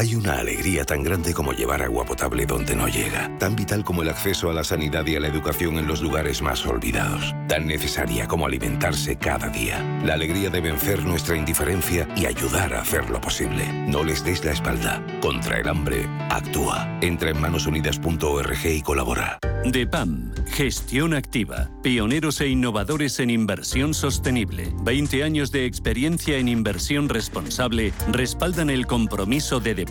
Hay 0.00 0.14
una 0.14 0.34
alegría 0.34 0.84
tan 0.84 1.02
grande 1.02 1.34
como 1.34 1.52
llevar 1.52 1.82
agua 1.82 2.04
potable 2.04 2.46
donde 2.46 2.76
no 2.76 2.86
llega, 2.86 3.36
tan 3.38 3.56
vital 3.56 3.82
como 3.82 4.02
el 4.02 4.08
acceso 4.08 4.48
a 4.48 4.54
la 4.54 4.62
sanidad 4.62 5.04
y 5.04 5.16
a 5.16 5.20
la 5.20 5.26
educación 5.26 5.76
en 5.76 5.88
los 5.88 6.02
lugares 6.02 6.40
más 6.40 6.64
olvidados, 6.66 7.34
tan 7.48 7.66
necesaria 7.66 8.28
como 8.28 8.46
alimentarse 8.46 9.16
cada 9.16 9.48
día. 9.48 9.82
La 10.04 10.14
alegría 10.14 10.50
de 10.50 10.60
vencer 10.60 11.04
nuestra 11.04 11.36
indiferencia 11.36 12.06
y 12.14 12.26
ayudar 12.26 12.74
a 12.74 12.82
hacerlo 12.82 13.20
posible. 13.20 13.66
No 13.88 14.04
les 14.04 14.22
des 14.22 14.44
la 14.44 14.52
espalda. 14.52 15.04
Contra 15.20 15.58
el 15.58 15.68
hambre, 15.68 16.06
actúa. 16.30 17.00
Entra 17.00 17.30
en 17.30 17.40
manosunidas.org 17.40 18.66
y 18.66 18.82
colabora. 18.82 19.40
DEPAM, 19.64 20.32
gestión 20.46 21.12
activa, 21.12 21.70
pioneros 21.82 22.40
e 22.40 22.46
innovadores 22.46 23.18
en 23.18 23.30
inversión 23.30 23.92
sostenible, 23.94 24.72
20 24.84 25.24
años 25.24 25.50
de 25.50 25.66
experiencia 25.66 26.38
en 26.38 26.46
inversión 26.46 27.08
responsable 27.08 27.92
respaldan 28.12 28.70
el 28.70 28.86
compromiso 28.86 29.58
de 29.58 29.74
DEPAM 29.74 29.87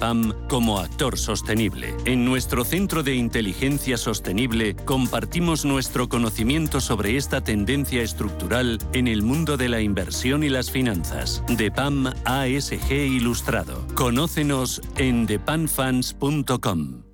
como 0.47 0.79
actor 0.79 1.17
sostenible. 1.17 1.95
En 2.05 2.25
nuestro 2.25 2.63
Centro 2.63 3.03
de 3.03 3.15
Inteligencia 3.15 3.97
Sostenible 3.97 4.75
compartimos 4.75 5.65
nuestro 5.65 6.07
conocimiento 6.09 6.81
sobre 6.81 7.17
esta 7.17 7.41
tendencia 7.41 8.03
estructural 8.03 8.79
en 8.93 9.07
el 9.07 9.21
mundo 9.21 9.57
de 9.57 9.69
la 9.69 9.81
inversión 9.81 10.43
y 10.43 10.49
las 10.49 10.71
finanzas. 10.71 11.43
DEPAM 11.47 12.13
ASG 12.25 12.91
Ilustrado. 12.91 13.85
Conócenos 13.95 14.81
en 14.97 15.25
depamfans.com. 15.25 17.06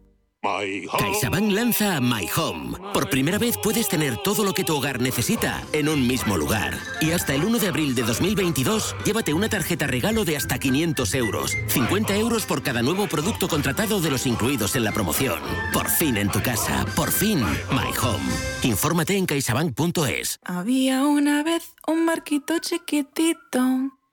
CaixaBank 0.43 1.51
lanza 1.51 2.01
My 2.01 2.27
Home. 2.36 2.77
Por 2.93 3.10
primera 3.10 3.38
vez 3.38 3.58
puedes 3.58 3.88
tener 3.88 4.17
todo 4.17 4.43
lo 4.43 4.53
que 4.53 4.65
tu 4.65 4.75
hogar 4.75 4.99
necesita 4.99 5.63
en 5.71 5.88
un 5.88 6.06
mismo 6.06 6.36
lugar. 6.36 6.77
Y 6.99 7.12
hasta 7.12 7.34
el 7.34 7.45
1 7.45 7.60
de 7.60 7.67
abril 7.69 7.95
de 7.95 8.03
2022, 8.03 8.93
llévate 9.06 9.34
una 9.34 9.47
tarjeta 9.47 9.88
regalo 9.88 10.25
de 10.25 10.36
hasta 10.36 10.60
500 10.60 11.13
euros. 11.15 11.58
50 11.67 12.17
euros 12.17 12.45
por 12.45 12.62
cada 12.62 12.82
nuevo 12.82 13.08
producto 13.08 13.47
contratado 13.47 14.01
de 14.01 14.12
los 14.12 14.27
incluidos 14.27 14.75
en 14.75 14.84
la 14.84 14.91
promoción. 14.91 15.39
Por 15.71 15.89
fin 15.89 16.17
en 16.17 16.29
tu 16.29 16.41
casa. 16.41 16.86
Por 16.93 17.12
fin 17.12 17.39
My 17.71 17.95
Home. 18.01 18.29
Infórmate 18.63 19.15
en 19.15 19.25
caixabank.es. 19.25 20.39
Había 20.43 21.06
una 21.06 21.43
vez 21.43 21.73
un 21.88 22.06
barquito 22.06 22.60
chiquitito 22.60 23.93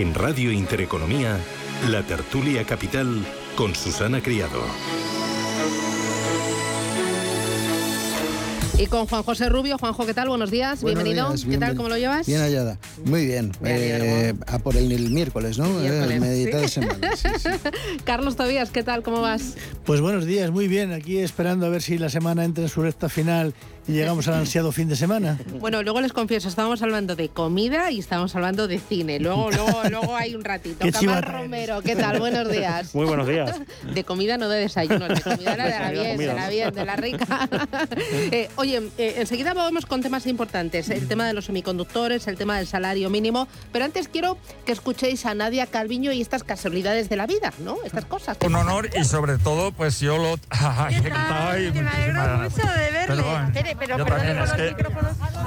En 0.00 0.14
Radio 0.14 0.50
Intereconomía, 0.50 1.36
la 1.90 2.02
tertulia 2.02 2.64
capital 2.64 3.22
con 3.54 3.74
Susana 3.74 4.22
Criado. 4.22 4.62
Y 8.78 8.86
con 8.86 9.06
Juan 9.06 9.22
José 9.24 9.50
Rubio. 9.50 9.76
Juanjo, 9.76 10.06
¿qué 10.06 10.14
tal? 10.14 10.30
Buenos 10.30 10.50
días, 10.50 10.82
bienvenido. 10.82 11.34
¿Qué 11.46 11.58
tal? 11.58 11.76
¿Cómo 11.76 11.90
lo 11.90 11.98
llevas? 11.98 12.26
Bien 12.26 12.40
hallada. 12.40 12.78
Muy 13.04 13.26
bien. 13.26 13.52
Eh, 13.62 14.32
a 14.46 14.58
por 14.58 14.74
el, 14.74 15.10
miércoles, 15.10 15.58
¿no? 15.58 15.68
Miércoles, 15.68 16.22
de 16.22 16.68
semana. 16.68 17.10
Carlos 18.04 18.36
Tobías, 18.36 18.70
¿qué 18.70 18.82
tal? 18.82 19.02
¿Cómo 19.02 19.20
vas? 19.20 19.58
Pues 19.84 20.00
buenos 20.00 20.24
días, 20.24 20.50
muy 20.50 20.66
bien. 20.66 20.94
Aquí 20.94 21.18
esperando 21.18 21.66
a 21.66 21.68
ver 21.68 21.82
si 21.82 21.98
la 21.98 22.08
semana 22.08 22.42
entra 22.46 22.64
en 22.64 22.70
su 22.70 22.80
recta 22.80 23.10
final 23.10 23.52
y 23.90 23.94
llegamos 23.94 24.28
al 24.28 24.34
ansiado 24.34 24.70
fin 24.70 24.88
de 24.88 24.94
semana. 24.94 25.36
Bueno, 25.58 25.82
luego 25.82 26.00
les 26.00 26.12
confieso, 26.12 26.48
estábamos 26.48 26.80
hablando 26.80 27.16
de 27.16 27.28
comida 27.28 27.90
y 27.90 27.98
estábamos 27.98 28.34
hablando 28.36 28.68
de 28.68 28.78
cine. 28.78 29.18
Luego, 29.18 29.50
luego, 29.50 29.82
luego 29.90 30.16
hay 30.16 30.36
un 30.36 30.44
ratito. 30.44 30.86
Camar 30.92 31.32
Romero, 31.32 31.82
¿qué 31.82 31.96
tal? 31.96 32.20
Buenos 32.20 32.48
días. 32.50 32.94
Muy 32.94 33.06
buenos 33.06 33.26
días. 33.26 33.60
De 33.94 34.04
comida, 34.04 34.38
no 34.38 34.48
de 34.48 34.60
desayuno, 34.60 35.08
de 35.08 35.20
comida 35.20 35.50
de 35.50 35.56
la 35.56 35.90
bien, 35.90 36.16
de 36.16 36.26
la 36.26 36.48
bien, 36.48 36.72
de 36.72 36.84
la 36.84 36.96
rica. 36.96 37.48
Eh, 38.32 38.48
oye, 38.56 38.82
eh, 38.98 39.14
enseguida 39.18 39.54
vamos 39.54 39.86
con 39.86 40.02
temas 40.02 40.26
importantes. 40.26 40.90
El 40.90 41.08
tema 41.08 41.26
de 41.26 41.32
los 41.32 41.46
semiconductores, 41.46 42.26
el 42.28 42.36
tema 42.36 42.58
del 42.58 42.66
salario 42.66 43.10
mínimo. 43.10 43.48
Pero 43.72 43.84
antes 43.84 44.08
quiero 44.08 44.36
que 44.64 44.72
escuchéis 44.72 45.26
a 45.26 45.34
Nadia 45.34 45.66
Calviño 45.66 46.12
y 46.12 46.20
estas 46.20 46.44
casualidades 46.44 47.08
de 47.08 47.16
la 47.16 47.26
vida, 47.26 47.52
¿no? 47.58 47.78
Estas 47.84 48.04
cosas. 48.04 48.36
Un 48.44 48.54
honor 48.54 48.90
y 48.98 49.04
sobre 49.04 49.38
todo, 49.38 49.72
pues 49.72 50.00
yo 50.00 50.18
lo... 50.18 50.38
Ay, 50.50 51.00
me 51.72 51.88
alegro 51.88 52.38
mucho 52.38 52.66
de 52.68 52.90
verle 52.92 53.24
pero 53.79 53.79
yo 53.86 54.04
también, 54.04 54.38
es 54.38 54.52
que, 54.52 54.76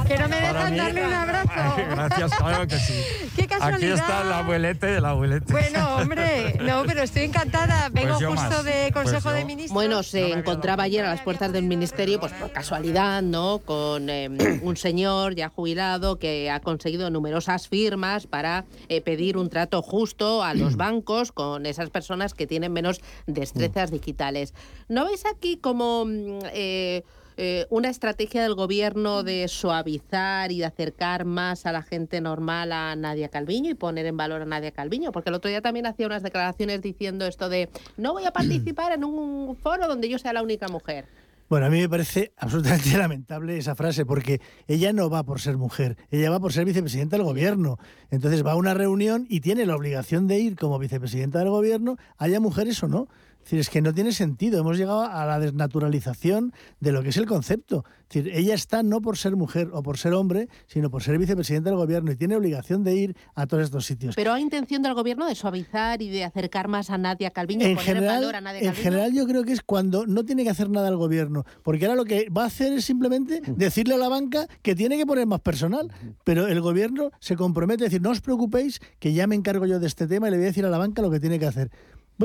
que 0.08 0.17
no 0.17 0.28
me 0.28 0.36
dejan 0.36 0.78
darle 0.78 1.06
un 1.06 1.13
abrazo. 1.13 1.76
gracias, 1.89 2.32
claro 2.36 2.67
que 2.67 2.78
sí. 2.78 2.93
Qué 3.36 3.48
casualidad. 3.48 3.76
Aquí 3.76 4.02
está 4.02 4.22
el 4.22 4.32
abuelete 4.32 4.88
del 4.88 5.06
abuelete. 5.06 5.52
Bueno, 5.52 5.96
hombre, 5.98 6.58
no, 6.62 6.84
pero 6.86 7.04
estoy 7.04 7.24
encantada. 7.24 7.89
Pues 7.91 8.06
Vengo 8.06 8.36
justo 8.36 8.63
de 8.63 8.89
pues 8.91 9.06
Consejo 9.06 9.32
de 9.32 9.46
Ministros. 9.46 9.74
Bueno, 9.74 10.04
se 10.04 10.32
encontraba 10.32 10.84
ayer 10.84 11.06
a 11.06 11.10
las 11.10 11.22
puertas 11.22 11.52
del 11.52 11.65
Ministerio, 11.65 12.19
pues 12.19 12.32
por 12.34 12.52
casualidad, 12.52 13.22
¿no? 13.22 13.60
Con 13.60 14.10
em, 14.10 14.38
un 14.63 14.78
señor 14.78 15.36
ya 15.36 15.50
jubilado 15.50 16.19
que 16.19 16.50
ha 16.50 16.60
conseguido 16.60 17.10
numerosas 17.10 17.67
firmas 17.67 18.28
para 18.28 18.65
eh, 18.89 19.02
pedir 19.02 19.38
un 19.38 19.50
trato 19.50 19.82
justo 19.82 20.43
a 20.43 20.54
los 20.54 20.76
bancos 20.76 21.32
con 21.32 21.65
esas 21.65 21.89
personas 21.89 22.34
que 22.34 22.48
tienen 22.48 22.74
menos 22.74 23.02
destrezas 23.28 23.91
digitales. 23.91 24.54
¿No 24.88 25.06
veis 25.06 25.24
aquí 25.26 25.58
como... 25.58 26.06
Mm, 26.06 26.39
eh, 26.54 27.04
eh, 27.38 27.65
una 27.69 27.89
estrategia 27.89 28.43
del 28.43 28.56
gobierno 28.56 29.24
de 29.24 29.48
suavizar 29.48 30.52
y 30.52 30.60
de 30.60 30.65
acercar 30.65 31.26
más 31.26 31.65
a 31.65 31.72
la 31.72 31.82
gente 31.82 32.22
normal 32.22 32.72
a 32.72 32.96
Nadia 32.96 33.30
Calviño 33.30 33.69
y 33.69 33.76
poner 33.76 34.06
en 34.06 34.17
valor 34.17 34.41
a 34.41 34.46
Nadia 34.46 34.72
Calviño? 34.72 35.12
Porque 35.12 35.30
el 35.30 35.36
otro 35.36 35.50
día 35.50 35.62
también 35.62 35.86
hacía 35.86 36.06
unas 36.06 36.24
declaraciones 36.24 36.82
diciendo 36.82 37.26
esto 37.26 37.50
de 37.50 37.69
no 37.98 38.13
voy 38.13 38.26
a 38.26 38.32
participar 38.34 38.93
en 38.93 39.04
un 39.04 39.56
foro 39.56 39.88
donde 39.88 40.10
yo 40.10 40.19
sea 40.19 40.34
la 40.34 40.43
única 40.43 40.67
mujer. 40.67 41.06
Bueno, 41.50 41.67
a 41.67 41.69
mí 41.69 41.82
me 41.82 41.89
parece 41.89 42.32
absolutamente 42.38 42.89
lamentable 42.98 43.58
esa 43.58 43.76
frase, 43.76 44.06
porque 44.06 44.41
ella 44.67 44.91
no 44.91 45.10
va 45.10 45.24
por 45.24 45.39
ser 45.39 45.58
mujer, 45.58 45.98
ella 46.10 46.32
va 46.32 46.39
por 46.39 46.54
ser 46.54 46.66
vicepresidenta 46.66 47.18
del 47.18 47.26
gobierno. 47.26 47.78
Entonces 48.10 48.45
va 48.45 48.53
a 48.53 48.55
una 48.55 48.74
reunión 48.74 49.28
y 49.30 49.41
tiene 49.41 49.66
la 49.66 49.76
obligación 49.76 50.28
de 50.28 50.39
ir 50.39 50.55
como 50.55 50.80
vicepresidenta 50.80 51.39
del 51.39 51.49
gobierno, 51.49 51.97
haya 52.18 52.39
mujeres 52.39 52.82
o 52.82 52.88
no. 52.88 53.07
Es 53.44 53.52
decir, 53.52 53.60
es 53.60 53.70
que 53.70 53.82
no 53.82 53.94
tiene 53.94 54.14
sentido. 54.14 54.60
Hemos 54.60 54.78
llegado 54.78 55.02
a 55.04 55.26
la 55.26 55.38
desnaturalización 55.38 56.54
de 56.80 56.94
lo 56.94 57.04
que 57.04 57.10
es 57.10 57.18
el 57.18 57.26
concepto. 57.26 57.84
Es 58.10 58.24
decir, 58.24 58.32
ella 58.34 58.54
está 58.54 58.84
no 58.84 59.02
por 59.02 59.18
ser 59.18 59.36
mujer 59.36 59.70
o 59.74 59.84
por 59.84 59.98
ser 59.98 60.14
hombre, 60.14 60.48
sino 60.68 60.89
por 60.89 61.04
ser 61.04 61.18
vicepresidenta 61.18 61.70
del 61.70 61.78
gobierno 61.78 62.12
y 62.12 62.16
tiene 62.16 62.38
obligación 62.38 62.84
de 62.84 62.96
ir 62.96 63.18
a 63.36 63.46
todos 63.46 63.64
estos 63.64 63.86
sitios. 63.86 64.16
Pero 64.16 64.32
hay 64.32 64.41
intención 64.44 64.82
del 64.82 64.94
gobierno 64.94 65.28
de 65.28 65.36
suavizar 65.36 66.02
y 66.02 66.10
de 66.10 66.24
acercar 66.24 66.70
más 66.70 66.89
a 66.89 66.98
Nadia 66.98 67.32
Calviño, 67.32 67.66
en 67.66 67.76
poner 67.76 67.86
general, 67.86 68.16
en 68.16 68.22
valor 68.22 68.36
a 68.36 68.41
Nadia 68.41 68.60
en 68.60 68.66
Calviño. 68.68 68.84
general 68.84 69.14
yo 69.14 69.28
creo 69.28 69.44
que 69.44 69.52
es 69.52 69.62
cuando 69.62 70.06
no 70.06 70.24
tiene 70.24 70.44
que 70.44 70.50
hacer 70.50 70.70
nada 70.70 70.88
el 70.88 70.96
gobierno, 70.96 71.44
porque 71.64 71.86
ahora 71.86 71.96
lo 71.96 72.06
que 72.06 72.30
va 72.30 72.44
a 72.44 72.48
hacer 72.48 72.72
es 72.72 72.86
simplemente 72.86 73.41
decirle 73.48 73.96
a 73.96 73.98
la 73.98 74.08
banca 74.08 74.48
que 74.62 74.74
tiene 74.74 74.98
que 74.98 75.06
poner 75.06 75.28
más 75.28 75.41
personal, 75.41 75.91
pero 76.24 76.48
el 76.48 76.62
gobierno 76.62 77.12
se 77.20 77.36
compromete 77.36 77.84
a 77.84 77.88
decir, 77.88 78.02
no 78.02 78.12
os 78.12 78.22
preocupéis, 78.22 78.80
que 79.00 79.14
ya 79.14 79.28
me 79.28 79.36
encargo 79.36 79.66
yo 79.66 79.80
de 79.80 79.88
este 79.88 80.08
tema 80.08 80.28
y 80.28 80.32
le 80.32 80.38
voy 80.38 80.46
a 80.46 80.50
decir 80.50 80.66
a 80.66 80.70
la 80.70 80.78
banca 80.78 81.02
lo 81.02 81.12
que 81.12 81.20
tiene 81.20 81.39
que 81.39 81.48
hacer. 81.48 81.72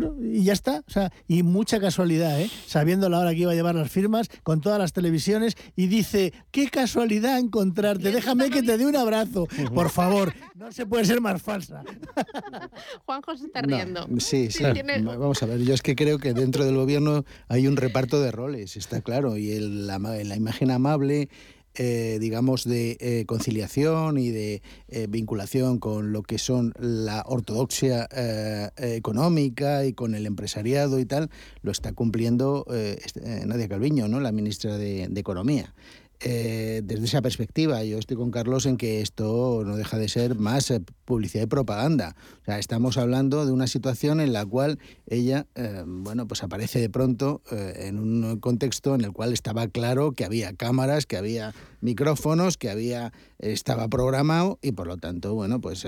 Bueno, 0.00 0.16
y 0.22 0.44
ya 0.44 0.52
está. 0.52 0.82
O 0.86 0.90
sea, 0.90 1.12
y 1.26 1.42
mucha 1.42 1.80
casualidad, 1.80 2.40
¿eh? 2.40 2.50
Sabiendo 2.66 3.08
la 3.08 3.18
hora 3.18 3.30
que 3.32 3.38
iba 3.40 3.52
a 3.52 3.54
llevar 3.54 3.74
las 3.74 3.90
firmas 3.90 4.28
con 4.42 4.60
todas 4.60 4.78
las 4.78 4.92
televisiones 4.92 5.54
y 5.76 5.86
dice, 5.86 6.32
qué 6.50 6.68
casualidad 6.68 7.38
encontrarte, 7.38 8.10
déjame 8.12 8.50
que 8.50 8.62
te 8.62 8.76
dé 8.78 8.86
un 8.86 8.96
abrazo. 8.96 9.46
Por 9.74 9.90
favor, 9.90 10.32
no 10.54 10.70
se 10.72 10.86
puede 10.86 11.04
ser 11.04 11.20
más 11.20 11.40
falsa. 11.42 11.82
Juanjo 13.06 13.36
se 13.36 13.46
está 13.46 13.62
No, 13.62 13.68
riendo. 13.76 14.06
sí, 14.18 14.50
sí. 14.50 14.64
Tiene- 14.72 15.02
Vamos 15.02 15.42
a 15.42 15.46
ver, 15.46 15.60
yo 15.60 15.74
es 15.74 15.82
que 15.82 15.94
creo 15.96 16.18
que 16.18 16.34
dentro 16.34 16.64
del 16.64 16.76
gobierno 16.76 17.24
hay 17.48 17.66
un 17.66 17.76
reparto 17.76 18.20
de 18.20 18.30
roles, 18.30 18.76
está 18.76 19.00
claro, 19.00 19.36
y 19.36 19.50
el- 19.52 19.86
la, 19.86 19.98
la 19.98 20.36
imagen 20.36 20.70
amable, 20.70 21.28
eh, 21.74 22.18
digamos, 22.20 22.64
de 22.64 22.96
eh, 23.00 23.24
conciliación 23.26 24.18
y 24.18 24.30
de 24.30 24.62
eh, 24.88 25.06
vinculación 25.08 25.78
con 25.78 26.12
lo 26.12 26.22
que 26.22 26.38
son 26.38 26.72
la 26.78 27.22
ortodoxia 27.26 28.08
eh, 28.14 28.70
económica 28.76 29.84
y 29.84 29.92
con 29.92 30.14
el 30.14 30.26
empresariado 30.26 30.98
y 30.98 31.04
tal, 31.04 31.30
lo 31.62 31.70
está 31.70 31.92
cumpliendo 31.92 32.66
este- 32.70 33.46
Nadia 33.46 33.68
Calviño, 33.68 34.08
¿no? 34.08 34.20
la 34.20 34.32
ministra 34.32 34.76
de 34.78 35.04
Economía. 35.14 35.74
Eh, 36.20 36.80
desde 36.82 37.04
esa 37.04 37.22
perspectiva, 37.22 37.84
yo 37.84 37.96
estoy 37.96 38.16
con 38.16 38.32
Carlos 38.32 38.66
en 38.66 38.76
que 38.76 39.00
esto 39.02 39.62
no 39.64 39.76
deja 39.76 39.98
de 39.98 40.08
ser 40.08 40.34
más 40.34 40.68
eh, 40.72 40.80
publicidad 41.04 41.44
y 41.44 41.46
propaganda. 41.46 42.16
O 42.42 42.44
sea, 42.44 42.58
estamos 42.58 42.98
hablando 42.98 43.46
de 43.46 43.52
una 43.52 43.68
situación 43.68 44.20
en 44.20 44.32
la 44.32 44.44
cual 44.44 44.80
ella, 45.06 45.46
eh, 45.54 45.84
bueno, 45.86 46.26
pues 46.26 46.42
aparece 46.42 46.80
de 46.80 46.90
pronto 46.90 47.42
en 47.50 47.98
un 47.98 48.40
contexto 48.40 48.96
en 48.96 49.02
el 49.02 49.12
cual 49.12 49.32
estaba 49.32 49.68
claro 49.68 50.12
que 50.12 50.24
había 50.24 50.52
cámaras, 50.54 51.06
que 51.06 51.16
había 51.16 51.54
micrófonos, 51.80 52.56
que 52.56 52.70
había 52.70 53.12
estaba 53.38 53.86
programado 53.86 54.58
y 54.60 54.72
por 54.72 54.88
lo 54.88 54.96
tanto, 54.96 55.34
bueno, 55.34 55.60
pues 55.60 55.86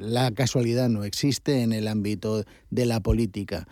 la 0.00 0.30
casualidad 0.30 0.88
no 0.88 1.04
existe 1.04 1.62
en 1.62 1.72
el 1.72 1.88
ámbito 1.88 2.44
de 2.70 2.86
la 2.86 3.00
política. 3.00 3.66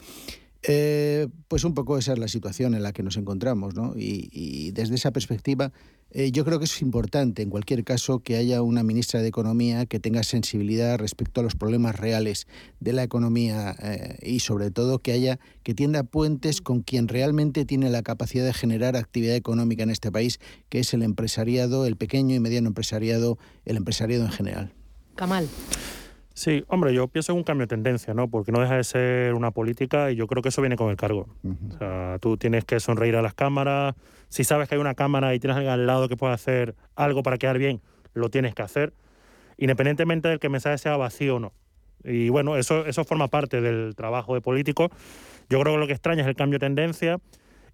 Eh, 0.62 1.28
pues 1.48 1.64
un 1.64 1.74
poco 1.74 1.96
esa 1.96 2.12
es 2.12 2.18
la 2.18 2.28
situación 2.28 2.74
en 2.74 2.82
la 2.82 2.92
que 2.92 3.02
nos 3.02 3.16
encontramos, 3.16 3.74
¿no? 3.74 3.94
Y, 3.96 4.28
y 4.32 4.72
desde 4.72 4.94
esa 4.94 5.10
perspectiva, 5.10 5.72
eh, 6.12 6.32
yo 6.32 6.44
creo 6.44 6.58
que 6.58 6.64
es 6.64 6.82
importante, 6.82 7.42
en 7.42 7.50
cualquier 7.50 7.84
caso, 7.84 8.18
que 8.18 8.36
haya 8.36 8.62
una 8.62 8.82
ministra 8.82 9.22
de 9.22 9.28
Economía 9.28 9.86
que 9.86 10.00
tenga 10.00 10.24
sensibilidad 10.24 10.98
respecto 10.98 11.40
a 11.40 11.44
los 11.44 11.54
problemas 11.54 11.96
reales 11.96 12.48
de 12.80 12.92
la 12.92 13.04
economía 13.04 13.76
eh, 13.80 14.18
y, 14.22 14.40
sobre 14.40 14.72
todo, 14.72 14.98
que 14.98 15.12
haya 15.12 15.38
que 15.62 15.72
tienda 15.72 16.02
puentes 16.02 16.60
con 16.60 16.82
quien 16.82 17.06
realmente 17.06 17.64
tiene 17.64 17.90
la 17.90 18.02
capacidad 18.02 18.44
de 18.44 18.52
generar 18.52 18.96
actividad 18.96 19.36
económica 19.36 19.84
en 19.84 19.90
este 19.90 20.10
país, 20.10 20.40
que 20.68 20.80
es 20.80 20.92
el 20.94 21.04
empresariado, 21.04 21.86
el 21.86 21.96
pequeño 21.96 22.34
y 22.34 22.40
mediano 22.40 22.68
empresariado, 22.68 23.38
el 23.64 23.76
empresariado 23.76 24.24
en 24.24 24.32
general. 24.32 24.74
Kamal. 25.14 25.48
Sí, 26.40 26.64
hombre, 26.68 26.94
yo 26.94 27.06
pienso 27.06 27.32
en 27.32 27.38
un 27.38 27.44
cambio 27.44 27.66
de 27.66 27.68
tendencia, 27.68 28.14
¿no? 28.14 28.26
Porque 28.26 28.50
no 28.50 28.62
deja 28.62 28.76
de 28.76 28.84
ser 28.84 29.34
una 29.34 29.50
política 29.50 30.10
y 30.10 30.16
yo 30.16 30.26
creo 30.26 30.42
que 30.42 30.48
eso 30.48 30.62
viene 30.62 30.74
con 30.74 30.88
el 30.88 30.96
cargo. 30.96 31.28
O 31.44 31.76
sea, 31.76 32.16
tú 32.18 32.38
tienes 32.38 32.64
que 32.64 32.80
sonreír 32.80 33.14
a 33.16 33.20
las 33.20 33.34
cámaras. 33.34 33.94
Si 34.30 34.42
sabes 34.44 34.66
que 34.66 34.74
hay 34.74 34.80
una 34.80 34.94
cámara 34.94 35.34
y 35.34 35.38
tienes 35.38 35.58
alguien 35.58 35.74
al 35.74 35.86
lado 35.86 36.08
que 36.08 36.16
puede 36.16 36.32
hacer 36.32 36.76
algo 36.96 37.22
para 37.22 37.36
quedar 37.36 37.58
bien, 37.58 37.82
lo 38.14 38.30
tienes 38.30 38.54
que 38.54 38.62
hacer, 38.62 38.94
independientemente 39.58 40.28
del 40.28 40.38
que 40.38 40.46
el 40.46 40.52
mensaje 40.52 40.78
sea 40.78 40.96
vacío 40.96 41.36
o 41.36 41.40
no. 41.40 41.52
Y 42.04 42.30
bueno, 42.30 42.56
eso, 42.56 42.86
eso 42.86 43.04
forma 43.04 43.28
parte 43.28 43.60
del 43.60 43.94
trabajo 43.94 44.32
de 44.32 44.40
político. 44.40 44.88
Yo 45.50 45.60
creo 45.60 45.74
que 45.74 45.78
lo 45.78 45.86
que 45.86 45.92
extraña 45.92 46.22
es 46.22 46.26
el 46.26 46.36
cambio 46.36 46.58
de 46.58 46.64
tendencia. 46.64 47.18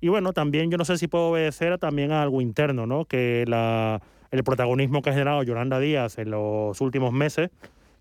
Y 0.01 0.09
bueno, 0.09 0.33
también 0.33 0.73
yo 0.73 0.77
no 0.77 0.85
sé 0.85 0.99
si 0.99 1.07
puedo 1.07 1.29
obedecer 1.29 1.79
también 1.79 2.11
a 2.11 2.21
algo 2.21 2.41
interno, 2.41 2.85
¿no? 2.85 3.05
Que 3.05 3.45
la, 3.47 4.03
el 4.33 4.43
protagonismo 4.43 5.03
que 5.03 5.11
ha 5.11 5.13
generado 5.13 5.45
Yolanda 5.45 5.79
Díaz 5.79 6.19
en 6.19 6.33
los 6.33 6.81
últimos 6.81 7.13
meses, 7.13 7.51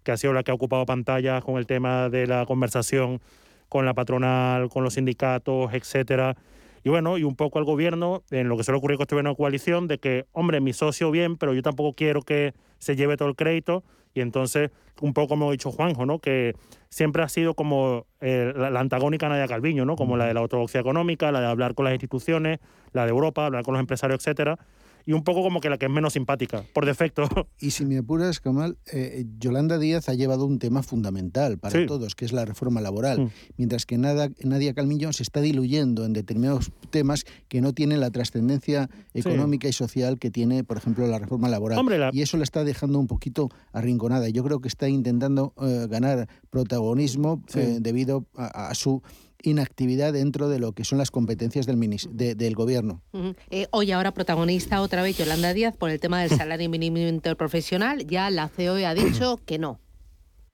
que 0.06 0.14
ha 0.14 0.18
sido 0.18 0.32
la 0.32 0.44
que 0.44 0.52
ha 0.52 0.54
ocupado 0.54 0.86
pantallas 0.86 1.44
con 1.44 1.58
el 1.58 1.66
tema 1.66 2.08
de 2.10 2.28
la 2.28 2.46
conversación 2.46 3.20
con 3.68 3.86
la 3.86 3.94
patronal, 3.94 4.70
con 4.70 4.84
los 4.84 4.94
sindicatos, 4.94 5.74
etcétera. 5.74 6.38
Y 6.84 6.90
bueno, 6.90 7.18
y 7.18 7.24
un 7.24 7.36
poco 7.36 7.58
al 7.58 7.66
gobierno, 7.66 8.22
en 8.30 8.48
lo 8.48 8.56
que 8.56 8.64
suele 8.64 8.78
ocurrir 8.78 8.98
con 8.98 9.06
este 9.06 9.16
gobierno 9.16 9.32
de 9.32 9.36
coalición, 9.36 9.88
de 9.88 9.98
que, 9.98 10.26
hombre, 10.32 10.62
mi 10.62 10.72
socio 10.72 11.10
bien, 11.10 11.36
pero 11.36 11.56
yo 11.56 11.64
tampoco 11.64 11.94
quiero 11.94 12.22
que 12.22 12.54
se 12.78 12.96
lleve 12.96 13.18
todo 13.18 13.28
el 13.28 13.36
crédito. 13.36 13.84
Y 14.14 14.22
entonces, 14.22 14.70
un 15.02 15.14
poco 15.14 15.30
como 15.30 15.50
ha 15.50 15.52
dicho 15.52 15.72
Juanjo, 15.72 16.06
¿no? 16.06 16.20
Que 16.20 16.54
siempre 16.90 17.24
ha 17.24 17.28
sido 17.28 17.56
como 17.56 18.06
eh, 18.22 18.54
la, 18.56 18.70
la 18.70 18.80
antagónica 18.80 19.28
Nadia 19.28 19.48
Calviño, 19.48 19.84
¿no? 19.84 19.96
Como 19.96 20.16
la 20.16 20.26
de 20.26 20.36
la 20.36 20.42
ortodoxia 20.42 20.80
económica, 20.80 21.32
la 21.32 21.42
de 21.42 21.48
hablar 21.48 21.74
con 21.74 21.86
las 21.86 21.94
instituciones, 21.94 22.60
la 22.94 23.04
de 23.04 23.10
Europa, 23.10 23.48
hablar 23.48 23.64
con 23.64 23.74
los 23.74 23.82
empresarios, 23.82 24.20
etcétera. 24.20 24.58
Y 25.06 25.14
un 25.14 25.24
poco 25.24 25.44
como 25.44 25.60
que 25.62 25.70
la 25.70 25.78
que 25.78 25.86
es 25.86 25.92
menos 25.92 26.14
simpática, 26.14 26.64
por 26.74 26.86
defecto. 26.86 27.24
Y 27.60 27.72
si 27.72 27.86
me 27.86 27.98
apuras, 28.00 28.40
Kamal, 28.40 28.78
eh, 28.92 29.26
Yolanda 29.40 29.78
Díaz 29.78 30.10
ha 30.10 30.14
llevado 30.16 30.46
un 30.46 30.58
tema 30.60 30.82
fundamental 30.84 31.58
para 31.58 31.80
Sí. 31.80 31.86
todos, 31.86 32.16
que 32.16 32.26
es 32.26 32.34
la 32.34 32.44
reforma 32.46 32.82
laboral, 32.82 33.22
Mm. 33.22 33.30
mientras 33.58 33.86
que 33.86 33.98
nada, 33.98 34.30
Nadia 34.44 34.74
Calmiño 34.74 35.14
se 35.14 35.24
está 35.24 35.42
diluyendo 35.42 36.06
en 36.06 36.14
determinados 36.14 36.72
temas 36.90 37.24
que 37.48 37.62
no 37.62 37.74
tienen 37.74 38.00
la 38.00 38.10
trascendencia 38.12 38.90
económica 39.14 39.68
y 39.68 39.74
social 39.74 40.18
que 40.20 40.32
tiene, 40.32 40.64
por 40.64 40.78
ejemplo, 40.78 41.06
la 41.08 41.20
reforma 41.20 41.50
laboral. 41.50 41.78
Hombre, 41.80 41.98
la- 42.00 42.10
Y 42.12 42.22
eso 42.22 42.38
la 42.38 42.44
está 42.44 42.64
dejando 42.64 43.00
un 43.00 43.08
poquito 43.08 43.50
arrinconada. 43.74 44.30
Yo 44.30 44.44
creo 44.44 44.60
que 44.60 44.68
está 44.68 44.90
intentando 44.90 45.54
eh, 45.62 45.88
ganar 45.90 46.28
protagonismo 46.50 47.42
Sí. 47.48 47.60
eh, 47.60 47.78
debido 47.80 48.26
a, 48.36 48.70
a 48.70 48.76
su 48.76 49.02
inactividad 49.44 50.14
dentro 50.14 50.50
de 50.50 50.60
lo 50.60 50.72
que 50.72 50.84
son 50.84 50.98
las 50.98 51.12
competencias 51.12 51.66
del, 51.66 51.78
minis- 51.78 52.10
de- 52.10 52.36
del 52.36 52.56
gobierno. 52.56 53.02
Ujú. 53.14 53.36
Eh, 53.52 53.68
hoy 53.72 53.92
ahora 53.92 54.14
protagonista 54.14 54.82
otra 54.82 55.04
vez 55.04 55.18
Yolanda 55.18 55.54
Díaz 55.54 55.76
por 55.78 55.90
el 55.90 56.00
tema 56.00 56.22
del 56.22 56.30
salario 56.32 56.70
mínimo 56.70 56.98
interprofesional. 56.98 58.06
Ya 58.08 58.30
la 58.30 58.50
COE 58.50 58.86
ha 58.86 58.94
dicho 58.96 59.40
que 59.46 59.58
no. 59.60 59.80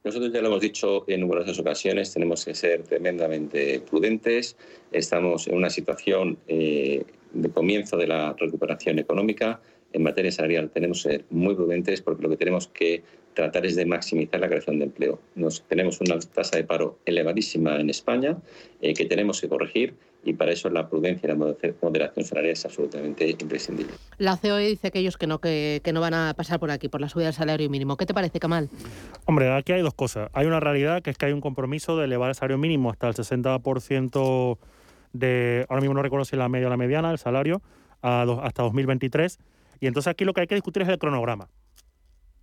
Nosotros 0.03 0.33
ya 0.33 0.41
lo 0.41 0.47
hemos 0.47 0.61
dicho 0.61 1.03
en 1.07 1.19
numerosas 1.21 1.59
ocasiones, 1.59 2.11
tenemos 2.11 2.43
que 2.43 2.55
ser 2.55 2.81
tremendamente 2.83 3.79
prudentes. 3.81 4.55
Estamos 4.91 5.47
en 5.47 5.55
una 5.55 5.69
situación 5.69 6.39
eh, 6.47 7.05
de 7.33 7.49
comienzo 7.49 7.97
de 7.97 8.07
la 8.07 8.33
recuperación 8.33 8.97
económica. 8.97 9.61
En 9.93 10.01
materia 10.03 10.31
salarial 10.31 10.71
tenemos 10.71 11.03
que 11.03 11.09
ser 11.11 11.25
muy 11.29 11.53
prudentes 11.53 12.01
porque 12.01 12.23
lo 12.23 12.29
que 12.29 12.37
tenemos 12.37 12.67
que 12.67 13.03
tratar 13.33 13.65
es 13.65 13.75
de 13.75 13.85
maximizar 13.85 14.39
la 14.39 14.47
creación 14.47 14.79
de 14.79 14.85
empleo. 14.85 15.19
Nos, 15.35 15.61
tenemos 15.63 15.99
una 16.01 16.19
tasa 16.19 16.57
de 16.57 16.63
paro 16.63 16.99
elevadísima 17.05 17.79
en 17.79 17.89
España 17.89 18.37
eh, 18.81 18.93
que 18.93 19.05
tenemos 19.05 19.39
que 19.41 19.47
corregir 19.49 19.95
y 20.23 20.33
para 20.33 20.51
eso 20.51 20.69
la 20.69 20.87
prudencia 20.87 21.25
y 21.25 21.29
la 21.29 21.35
moderación- 21.35 22.23
salarial 22.25 22.53
es 22.53 22.63
absolutamente 22.65 23.27
imprescindible. 23.39 23.93
La 24.19 24.37
COE 24.37 24.67
dice 24.67 24.91
que 24.91 24.99
ellos 24.99 25.17
que 25.17 25.25
no, 25.25 25.39
que, 25.39 25.81
que 25.83 25.93
no 25.93 25.99
van 26.01 26.13
a 26.13 26.33
pasar 26.35 26.59
por 26.59 26.69
aquí, 26.69 26.89
por 26.89 27.01
la 27.01 27.09
subida 27.09 27.25
del 27.25 27.33
salario 27.33 27.67
mínimo. 27.71 27.97
¿Qué 27.97 28.05
te 28.05 28.13
parece, 28.13 28.39
Kamal? 28.39 28.69
Hombre, 29.25 29.51
aquí 29.51 29.71
hay 29.71 29.81
dos 29.81 29.95
cosas. 29.95 30.29
Hay 30.33 30.45
una 30.45 30.59
realidad 30.59 31.01
que 31.01 31.09
es 31.09 31.17
que 31.17 31.25
hay 31.25 31.33
un 31.33 31.41
compromiso 31.41 31.97
de 31.97 32.05
elevar 32.05 32.29
el 32.29 32.35
salario 32.35 32.59
mínimo 32.59 32.91
hasta 32.91 33.07
el 33.07 33.15
60% 33.15 34.57
de, 35.13 35.65
ahora 35.69 35.81
mismo 35.81 35.93
no 35.95 36.01
recuerdo 36.03 36.25
si 36.25 36.35
la 36.35 36.47
media 36.49 36.67
o 36.67 36.69
la 36.69 36.77
mediana, 36.77 37.11
el 37.11 37.17
salario, 37.17 37.61
a 38.03 38.23
do- 38.25 38.41
hasta 38.41 38.63
2023. 38.63 39.39
Y 39.79 39.87
entonces 39.87 40.09
aquí 40.11 40.23
lo 40.25 40.33
que 40.33 40.41
hay 40.41 40.47
que 40.47 40.55
discutir 40.55 40.83
es 40.83 40.89
el 40.89 40.99
cronograma. 40.99 41.47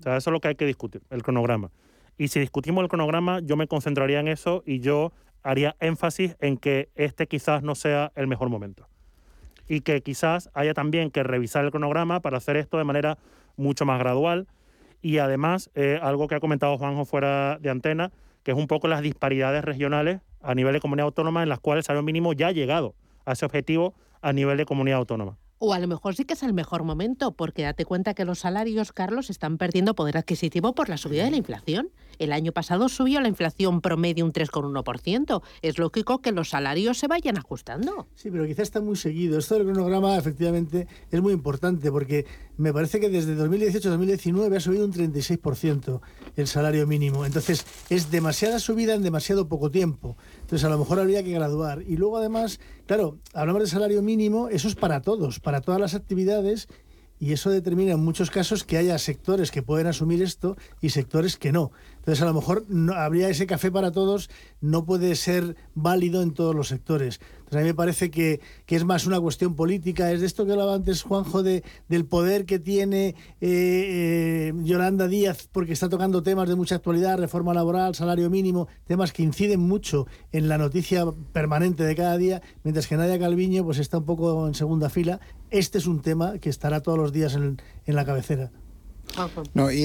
O 0.00 0.02
sea, 0.02 0.16
eso 0.16 0.30
es 0.30 0.32
lo 0.32 0.40
que 0.40 0.48
hay 0.48 0.54
que 0.54 0.66
discutir, 0.66 1.02
el 1.10 1.22
cronograma. 1.22 1.70
Y 2.16 2.28
si 2.28 2.40
discutimos 2.40 2.82
el 2.82 2.88
cronograma, 2.88 3.40
yo 3.40 3.56
me 3.56 3.68
concentraría 3.68 4.20
en 4.20 4.28
eso 4.28 4.62
y 4.66 4.80
yo 4.80 5.12
haría 5.42 5.76
énfasis 5.80 6.36
en 6.40 6.56
que 6.56 6.90
este 6.94 7.26
quizás 7.26 7.62
no 7.62 7.74
sea 7.74 8.12
el 8.16 8.26
mejor 8.26 8.48
momento. 8.48 8.88
Y 9.68 9.80
que 9.82 10.02
quizás 10.02 10.50
haya 10.54 10.74
también 10.74 11.10
que 11.10 11.22
revisar 11.22 11.64
el 11.64 11.70
cronograma 11.70 12.20
para 12.20 12.38
hacer 12.38 12.56
esto 12.56 12.78
de 12.78 12.84
manera 12.84 13.18
mucho 13.56 13.84
más 13.84 13.98
gradual. 13.98 14.48
Y 15.00 15.18
además, 15.18 15.70
eh, 15.74 15.98
algo 16.02 16.26
que 16.26 16.34
ha 16.34 16.40
comentado 16.40 16.76
Juanjo 16.76 17.04
fuera 17.04 17.58
de 17.58 17.70
antena, 17.70 18.10
que 18.42 18.50
es 18.50 18.56
un 18.56 18.66
poco 18.66 18.88
las 18.88 19.02
disparidades 19.02 19.64
regionales 19.64 20.20
a 20.40 20.54
nivel 20.54 20.72
de 20.72 20.80
comunidad 20.80 21.06
autónoma 21.06 21.42
en 21.42 21.48
las 21.48 21.60
cuales 21.60 21.82
el 21.82 21.86
salario 21.86 22.02
mínimo 22.04 22.32
ya 22.32 22.48
ha 22.48 22.52
llegado 22.52 22.94
a 23.24 23.32
ese 23.32 23.44
objetivo 23.44 23.94
a 24.22 24.32
nivel 24.32 24.56
de 24.56 24.64
comunidad 24.64 24.98
autónoma. 24.98 25.36
O 25.60 25.74
a 25.74 25.78
lo 25.80 25.88
mejor 25.88 26.14
sí 26.14 26.24
que 26.24 26.34
es 26.34 26.42
el 26.44 26.52
mejor 26.52 26.84
momento, 26.84 27.32
porque 27.32 27.62
date 27.62 27.84
cuenta 27.84 28.14
que 28.14 28.24
los 28.24 28.38
salarios, 28.38 28.92
Carlos, 28.92 29.28
están 29.28 29.58
perdiendo 29.58 29.94
poder 29.94 30.16
adquisitivo 30.16 30.74
por 30.74 30.88
la 30.88 30.96
subida 30.96 31.24
de 31.24 31.32
la 31.32 31.36
inflación. 31.36 31.90
El 32.18 32.32
año 32.32 32.52
pasado 32.52 32.88
subió 32.88 33.20
la 33.20 33.28
inflación 33.28 33.80
promedio 33.80 34.24
un 34.24 34.32
3,1%. 34.32 35.42
Es 35.62 35.78
lógico 35.78 36.20
que 36.20 36.32
los 36.32 36.50
salarios 36.50 36.98
se 36.98 37.08
vayan 37.08 37.38
ajustando. 37.38 38.06
Sí, 38.14 38.30
pero 38.30 38.46
quizás 38.46 38.64
está 38.64 38.80
muy 38.80 38.96
seguido. 38.96 39.38
Esto 39.38 39.56
del 39.56 39.64
cronograma 39.64 40.16
efectivamente 40.16 40.86
es 41.10 41.20
muy 41.20 41.32
importante 41.32 41.90
porque 41.90 42.26
me 42.56 42.72
parece 42.72 43.00
que 43.00 43.08
desde 43.08 43.34
2018 43.34 43.88
a 43.88 43.90
2019 43.92 44.56
ha 44.56 44.60
subido 44.60 44.84
un 44.84 44.92
36% 44.92 46.00
el 46.36 46.46
salario 46.46 46.86
mínimo. 46.86 47.24
Entonces 47.24 47.66
es 47.88 48.10
demasiada 48.10 48.58
subida 48.58 48.94
en 48.94 49.02
demasiado 49.02 49.48
poco 49.48 49.70
tiempo. 49.70 50.16
Entonces 50.48 50.64
a 50.64 50.70
lo 50.70 50.78
mejor 50.78 50.98
habría 50.98 51.22
que 51.22 51.30
graduar. 51.30 51.82
Y 51.86 51.98
luego 51.98 52.16
además, 52.16 52.58
claro, 52.86 53.18
hablamos 53.34 53.60
de 53.60 53.68
salario 53.68 54.00
mínimo, 54.00 54.48
eso 54.48 54.66
es 54.66 54.76
para 54.76 55.02
todos 55.02 55.40
para 55.40 55.60
todas 55.60 55.78
las 55.78 55.94
actividades 55.94 56.68
y 57.18 57.32
eso 57.32 57.50
determina 57.50 57.92
en 57.92 58.04
muchos 58.04 58.30
casos 58.30 58.64
que 58.64 58.76
haya 58.76 58.98
sectores 58.98 59.50
que 59.50 59.62
pueden 59.62 59.86
asumir 59.86 60.22
esto 60.22 60.56
y 60.80 60.90
sectores 60.90 61.36
que 61.36 61.52
no. 61.52 61.72
Entonces, 61.98 62.22
a 62.22 62.26
lo 62.26 62.32
mejor 62.32 62.64
no, 62.68 62.94
habría 62.94 63.28
ese 63.28 63.46
café 63.46 63.70
para 63.70 63.92
todos, 63.92 64.30
no 64.62 64.86
puede 64.86 65.14
ser 65.14 65.56
válido 65.74 66.22
en 66.22 66.32
todos 66.32 66.54
los 66.54 66.68
sectores. 66.68 67.20
Entonces, 67.40 67.56
a 67.56 67.60
mí 67.60 67.66
me 67.66 67.74
parece 67.74 68.10
que, 68.10 68.40
es 68.66 68.84
más 68.84 69.06
una 69.06 69.20
cuestión 69.20 69.54
política. 69.54 70.10
Es 70.10 70.20
de 70.20 70.26
esto 70.26 70.46
que 70.46 70.52
hablaba 70.52 70.74
antes 70.74 71.02
Juanjo, 71.02 71.42
de, 71.42 71.64
del 71.88 72.06
poder 72.06 72.46
que 72.46 72.58
tiene 72.58 73.08
eh, 73.08 73.14
eh, 73.40 74.52
Yolanda 74.62 75.06
Díaz, 75.06 75.48
porque 75.52 75.74
está 75.74 75.90
tocando 75.90 76.22
temas 76.22 76.48
de 76.48 76.54
mucha 76.54 76.76
actualidad, 76.76 77.18
reforma 77.18 77.52
laboral, 77.52 77.94
salario 77.94 78.30
mínimo, 78.30 78.68
temas 78.86 79.12
que 79.12 79.22
inciden 79.22 79.60
mucho 79.60 80.06
en 80.32 80.48
la 80.48 80.56
noticia 80.56 81.04
permanente 81.32 81.84
de 81.84 81.94
cada 81.94 82.16
día, 82.16 82.40
mientras 82.64 82.86
que 82.86 82.96
Nadia 82.96 83.18
Calviño 83.18 83.64
pues, 83.64 83.78
está 83.78 83.98
un 83.98 84.04
poco 84.06 84.46
en 84.46 84.54
segunda 84.54 84.88
fila. 84.88 85.20
Este 85.50 85.78
es 85.78 85.86
un 85.86 86.02
tema 86.02 86.38
que 86.38 86.50
estará 86.50 86.80
todos 86.80 86.98
los 86.98 87.12
días 87.12 87.34
en 87.34 87.58
la 87.86 88.04
cabecera. 88.04 88.50
No, 89.54 89.72
y, 89.72 89.84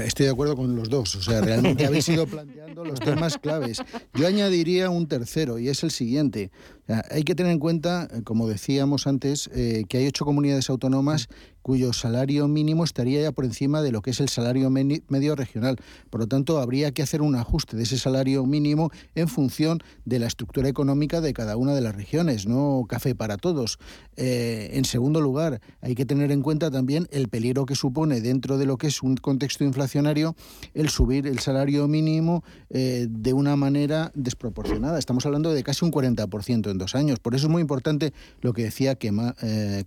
estoy 0.00 0.26
de 0.26 0.32
acuerdo 0.32 0.56
con 0.56 0.76
los 0.76 0.88
dos. 0.88 1.14
O 1.16 1.22
sea, 1.22 1.40
realmente 1.40 1.86
habéis 1.86 2.08
ido 2.08 2.26
planteando 2.26 2.84
los 2.84 3.00
temas 3.00 3.38
claves. 3.38 3.78
Yo 4.14 4.26
añadiría 4.26 4.90
un 4.90 5.06
tercero, 5.06 5.58
y 5.58 5.68
es 5.68 5.82
el 5.82 5.90
siguiente. 5.90 6.50
Hay 6.86 7.22
que 7.22 7.34
tener 7.34 7.52
en 7.52 7.58
cuenta, 7.58 8.08
eh, 8.10 8.22
como 8.22 8.46
decíamos 8.48 9.06
antes, 9.06 9.48
eh, 9.54 9.84
que 9.88 9.98
hay 9.98 10.06
ocho 10.06 10.24
comunidades 10.24 10.68
autónomas 10.68 11.28
cuyo 11.64 11.94
salario 11.94 12.46
mínimo 12.46 12.84
estaría 12.84 13.22
ya 13.22 13.32
por 13.32 13.46
encima 13.46 13.80
de 13.80 13.90
lo 13.90 14.02
que 14.02 14.10
es 14.10 14.20
el 14.20 14.28
salario 14.28 14.68
medio 14.68 15.34
regional. 15.34 15.78
Por 16.10 16.20
lo 16.20 16.26
tanto, 16.26 16.58
habría 16.58 16.92
que 16.92 17.00
hacer 17.02 17.22
un 17.22 17.36
ajuste 17.36 17.74
de 17.74 17.84
ese 17.84 17.96
salario 17.96 18.44
mínimo 18.44 18.90
en 19.14 19.28
función 19.28 19.80
de 20.04 20.18
la 20.18 20.26
estructura 20.26 20.68
económica 20.68 21.22
de 21.22 21.32
cada 21.32 21.56
una 21.56 21.74
de 21.74 21.80
las 21.80 21.94
regiones, 21.94 22.46
no 22.46 22.84
café 22.86 23.14
para 23.14 23.38
todos. 23.38 23.78
Eh, 24.16 24.72
en 24.74 24.84
segundo 24.84 25.22
lugar, 25.22 25.62
hay 25.80 25.94
que 25.94 26.04
tener 26.04 26.30
en 26.32 26.42
cuenta 26.42 26.70
también 26.70 27.08
el 27.10 27.28
peligro 27.28 27.64
que 27.64 27.76
supone 27.76 28.20
dentro 28.20 28.58
de 28.58 28.66
lo 28.66 28.76
que 28.76 28.88
es 28.88 29.02
un 29.02 29.16
contexto 29.16 29.64
inflacionario 29.64 30.36
el 30.74 30.90
subir 30.90 31.26
el 31.26 31.38
salario 31.38 31.88
mínimo 31.88 32.44
eh, 32.68 33.06
de 33.08 33.32
una 33.32 33.56
manera 33.56 34.12
desproporcionada. 34.14 34.98
Estamos 34.98 35.24
hablando 35.24 35.50
de 35.54 35.62
casi 35.62 35.82
un 35.82 35.92
40% 35.92 36.73
dos 36.78 36.94
años. 36.94 37.18
Por 37.18 37.34
eso 37.34 37.46
es 37.46 37.50
muy 37.50 37.62
importante 37.62 38.12
lo 38.40 38.52
que 38.52 38.64
decía 38.64 38.94
Kemal. 38.94 39.34
Eh, 39.42 39.84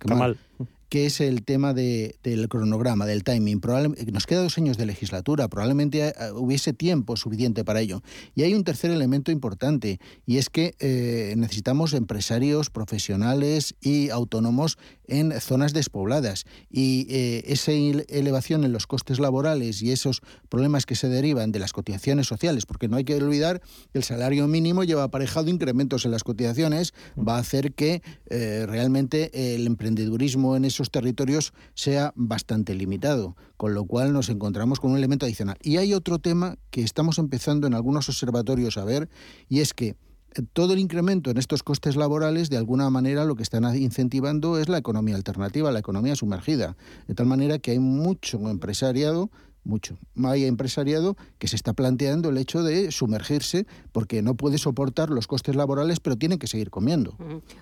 que 0.88 1.06
es 1.06 1.20
el 1.20 1.44
tema 1.44 1.74
de, 1.74 2.16
del 2.22 2.48
cronograma, 2.48 3.06
del 3.06 3.24
timing. 3.24 3.60
nos 4.12 4.26
queda 4.26 4.42
dos 4.42 4.56
años 4.58 4.78
de 4.78 4.86
legislatura, 4.86 5.48
probablemente 5.48 6.08
eh, 6.08 6.12
hubiese 6.34 6.72
tiempo 6.72 7.16
suficiente 7.16 7.64
para 7.64 7.80
ello. 7.80 8.02
Y 8.34 8.42
hay 8.42 8.54
un 8.54 8.64
tercer 8.64 8.90
elemento 8.90 9.30
importante, 9.30 10.00
y 10.26 10.38
es 10.38 10.48
que 10.48 10.74
eh, 10.78 11.34
necesitamos 11.36 11.92
empresarios, 11.92 12.70
profesionales 12.70 13.74
y 13.80 14.08
autónomos 14.10 14.78
en 15.06 15.38
zonas 15.40 15.72
despobladas. 15.72 16.44
Y 16.70 17.06
eh, 17.10 17.42
esa 17.46 17.72
elevación 17.72 18.64
en 18.64 18.72
los 18.72 18.86
costes 18.86 19.18
laborales 19.18 19.82
y 19.82 19.92
esos 19.92 20.22
problemas 20.48 20.86
que 20.86 20.94
se 20.94 21.08
derivan 21.08 21.52
de 21.52 21.58
las 21.58 21.72
cotizaciones 21.72 22.26
sociales, 22.26 22.66
porque 22.66 22.88
no 22.88 22.96
hay 22.96 23.04
que 23.04 23.14
olvidar 23.14 23.60
que 23.92 23.98
el 23.98 24.04
salario 24.04 24.46
mínimo 24.48 24.84
lleva 24.84 25.04
aparejado 25.04 25.50
incrementos 25.50 26.04
en 26.04 26.12
las 26.12 26.24
cotizaciones, 26.24 26.94
va 27.16 27.36
a 27.36 27.40
hacer 27.40 27.72
que 27.72 28.02
realmente 28.28 29.54
el 29.54 29.66
emprendedurismo 29.66 30.56
en 30.56 30.64
esos 30.64 30.77
esos 30.78 30.92
territorios 30.92 31.52
sea 31.74 32.12
bastante 32.14 32.74
limitado, 32.74 33.36
con 33.56 33.74
lo 33.74 33.84
cual 33.84 34.12
nos 34.12 34.28
encontramos 34.28 34.78
con 34.78 34.92
un 34.92 34.96
elemento 34.96 35.26
adicional. 35.26 35.58
Y 35.60 35.78
hay 35.78 35.92
otro 35.92 36.20
tema 36.20 36.56
que 36.70 36.82
estamos 36.82 37.18
empezando 37.18 37.66
en 37.66 37.74
algunos 37.74 38.08
observatorios 38.08 38.78
a 38.78 38.84
ver, 38.84 39.08
y 39.48 39.58
es 39.58 39.74
que 39.74 39.96
eh, 40.34 40.42
todo 40.52 40.74
el 40.74 40.78
incremento 40.78 41.30
en 41.30 41.36
estos 41.36 41.64
costes 41.64 41.96
laborales, 41.96 42.48
de 42.48 42.58
alguna 42.58 42.90
manera, 42.90 43.24
lo 43.24 43.34
que 43.34 43.42
están 43.42 43.64
incentivando 43.76 44.58
es 44.58 44.68
la 44.68 44.78
economía 44.78 45.16
alternativa, 45.16 45.72
la 45.72 45.80
economía 45.80 46.14
sumergida. 46.14 46.76
De 47.08 47.14
tal 47.14 47.26
manera 47.26 47.58
que 47.58 47.72
hay 47.72 47.80
mucho 47.80 48.38
empresariado 48.48 49.30
mucho. 49.64 49.98
Hay 50.24 50.44
empresariado 50.44 51.16
que 51.38 51.48
se 51.48 51.56
está 51.56 51.72
planteando 51.72 52.30
el 52.30 52.38
hecho 52.38 52.62
de 52.62 52.90
sumergirse 52.90 53.66
porque 53.92 54.22
no 54.22 54.34
puede 54.34 54.58
soportar 54.58 55.10
los 55.10 55.26
costes 55.26 55.56
laborales, 55.56 56.00
pero 56.00 56.16
tiene 56.16 56.38
que 56.38 56.46
seguir 56.46 56.70
comiendo. 56.70 57.16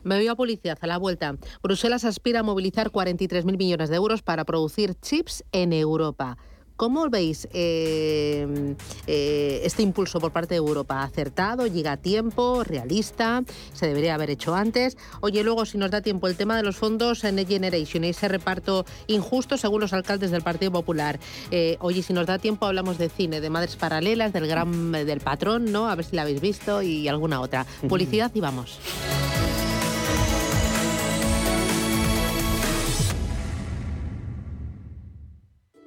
Me 0.04 0.16
voy 0.16 0.28
a 0.28 0.34
publicidad 0.34 0.78
a 0.80 0.86
la 0.86 0.98
vuelta. 0.98 1.36
Bruselas 1.62 2.04
aspira 2.04 2.40
a 2.40 2.42
movilizar 2.42 2.90
43.000 2.90 3.56
millones 3.56 3.88
de 3.88 3.96
euros 3.96 4.22
para 4.22 4.44
producir 4.44 4.94
chips 5.00 5.44
en 5.52 5.72
Europa. 5.72 6.38
¿Cómo 6.76 7.08
veis 7.08 7.48
eh, 7.54 8.74
eh, 9.06 9.60
este 9.64 9.82
impulso 9.82 10.20
por 10.20 10.32
parte 10.32 10.54
de 10.54 10.58
Europa? 10.58 11.02
¿Acertado? 11.02 11.66
¿Llega 11.66 11.92
a 11.92 11.96
tiempo? 11.96 12.64
¿Realista? 12.64 13.42
¿Se 13.72 13.86
debería 13.86 14.14
haber 14.14 14.28
hecho 14.28 14.54
antes? 14.54 14.98
Oye, 15.20 15.42
luego, 15.42 15.64
si 15.64 15.78
nos 15.78 15.90
da 15.90 16.02
tiempo, 16.02 16.26
el 16.26 16.36
tema 16.36 16.56
de 16.56 16.62
los 16.62 16.76
fondos 16.76 17.24
en 17.24 17.36
Next 17.36 17.50
Generation 17.50 18.04
y 18.04 18.08
ese 18.10 18.28
reparto 18.28 18.84
injusto 19.06 19.56
según 19.56 19.80
los 19.80 19.94
alcaldes 19.94 20.30
del 20.30 20.42
Partido 20.42 20.70
Popular. 20.70 21.18
Eh, 21.50 21.78
oye, 21.80 22.02
si 22.02 22.12
nos 22.12 22.26
da 22.26 22.38
tiempo, 22.38 22.66
hablamos 22.66 22.98
de 22.98 23.08
cine, 23.08 23.40
de 23.40 23.48
Madres 23.48 23.76
Paralelas, 23.76 24.34
del 24.34 24.46
gran 24.46 24.92
del 24.92 25.20
patrón, 25.20 25.72
¿no? 25.72 25.88
A 25.88 25.94
ver 25.94 26.04
si 26.04 26.14
la 26.14 26.22
habéis 26.22 26.42
visto 26.42 26.82
y 26.82 27.08
alguna 27.08 27.40
otra. 27.40 27.64
Publicidad 27.88 28.30
y 28.34 28.40
vamos. 28.40 28.78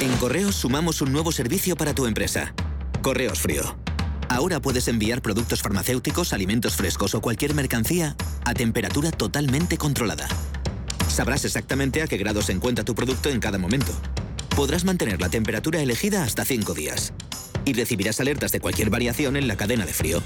En 0.00 0.16
Correos 0.18 0.54
sumamos 0.54 1.02
un 1.02 1.12
nuevo 1.12 1.32
servicio 1.32 1.74
para 1.74 1.92
tu 1.92 2.06
empresa. 2.06 2.54
Correos 3.02 3.40
Frío. 3.40 3.76
Ahora 4.28 4.60
puedes 4.60 4.86
enviar 4.86 5.22
productos 5.22 5.60
farmacéuticos, 5.60 6.32
alimentos 6.32 6.76
frescos 6.76 7.16
o 7.16 7.20
cualquier 7.20 7.52
mercancía 7.52 8.14
a 8.44 8.54
temperatura 8.54 9.10
totalmente 9.10 9.76
controlada. 9.76 10.28
Sabrás 11.08 11.44
exactamente 11.44 12.00
a 12.00 12.06
qué 12.06 12.16
grado 12.16 12.42
se 12.42 12.52
encuentra 12.52 12.84
tu 12.84 12.94
producto 12.94 13.28
en 13.28 13.40
cada 13.40 13.58
momento. 13.58 13.90
Podrás 14.54 14.84
mantener 14.84 15.20
la 15.20 15.30
temperatura 15.30 15.80
elegida 15.80 16.22
hasta 16.22 16.44
5 16.44 16.74
días. 16.74 17.12
Y 17.64 17.72
recibirás 17.72 18.20
alertas 18.20 18.52
de 18.52 18.60
cualquier 18.60 18.90
variación 18.90 19.36
en 19.36 19.48
la 19.48 19.56
cadena 19.56 19.84
de 19.84 19.92
frío. 19.92 20.22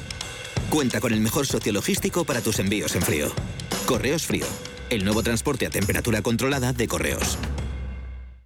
Cuenta 0.68 1.00
con 1.00 1.14
el 1.14 1.20
mejor 1.20 1.46
socio 1.46 1.72
logístico 1.72 2.26
para 2.26 2.42
tus 2.42 2.58
envíos 2.58 2.94
en 2.94 3.00
frío. 3.00 3.32
Correos 3.86 4.26
Frío. 4.26 4.46
El 4.90 5.02
nuevo 5.02 5.22
transporte 5.22 5.66
a 5.66 5.70
temperatura 5.70 6.20
controlada 6.20 6.74
de 6.74 6.86
correos. 6.88 7.38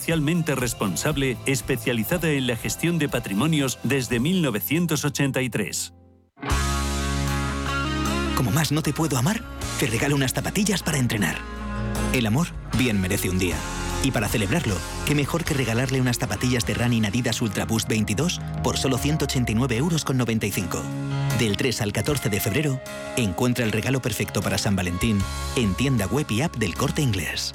socialmente 0.00 0.54
responsable 0.54 1.36
especializada 1.44 2.30
en 2.30 2.46
la 2.46 2.56
gestión 2.56 2.98
de 2.98 3.10
patrimonios 3.10 3.78
desde 3.82 4.18
1983. 4.18 5.92
Como 8.34 8.50
más 8.50 8.72
no 8.72 8.80
te 8.80 8.94
puedo 8.94 9.18
amar, 9.18 9.42
te 9.78 9.86
regalo 9.88 10.16
unas 10.16 10.32
zapatillas 10.32 10.82
para 10.82 10.96
entrenar. 10.96 11.36
El 12.14 12.24
amor 12.24 12.46
bien 12.78 12.98
merece 12.98 13.28
un 13.28 13.38
día. 13.38 13.56
Y 14.02 14.10
para 14.10 14.26
celebrarlo, 14.26 14.74
qué 15.04 15.14
mejor 15.14 15.44
que 15.44 15.52
regalarle 15.52 16.00
unas 16.00 16.18
zapatillas 16.18 16.64
de 16.64 16.72
running 16.72 17.04
Adidas 17.04 17.42
Ultra 17.42 17.66
Boost 17.66 17.86
22 17.86 18.40
por 18.64 18.78
solo 18.78 18.96
189 18.96 19.76
euros 19.76 20.06
con 20.06 20.16
95. 20.16 20.82
Del 21.38 21.58
3 21.58 21.82
al 21.82 21.92
14 21.92 22.30
de 22.30 22.40
febrero, 22.40 22.80
encuentra 23.18 23.66
el 23.66 23.72
regalo 23.72 24.00
perfecto 24.00 24.40
para 24.40 24.56
San 24.56 24.76
Valentín 24.76 25.18
en 25.56 25.74
tienda 25.74 26.06
web 26.06 26.24
y 26.30 26.40
app 26.40 26.56
del 26.56 26.74
Corte 26.74 27.02
Inglés. 27.02 27.54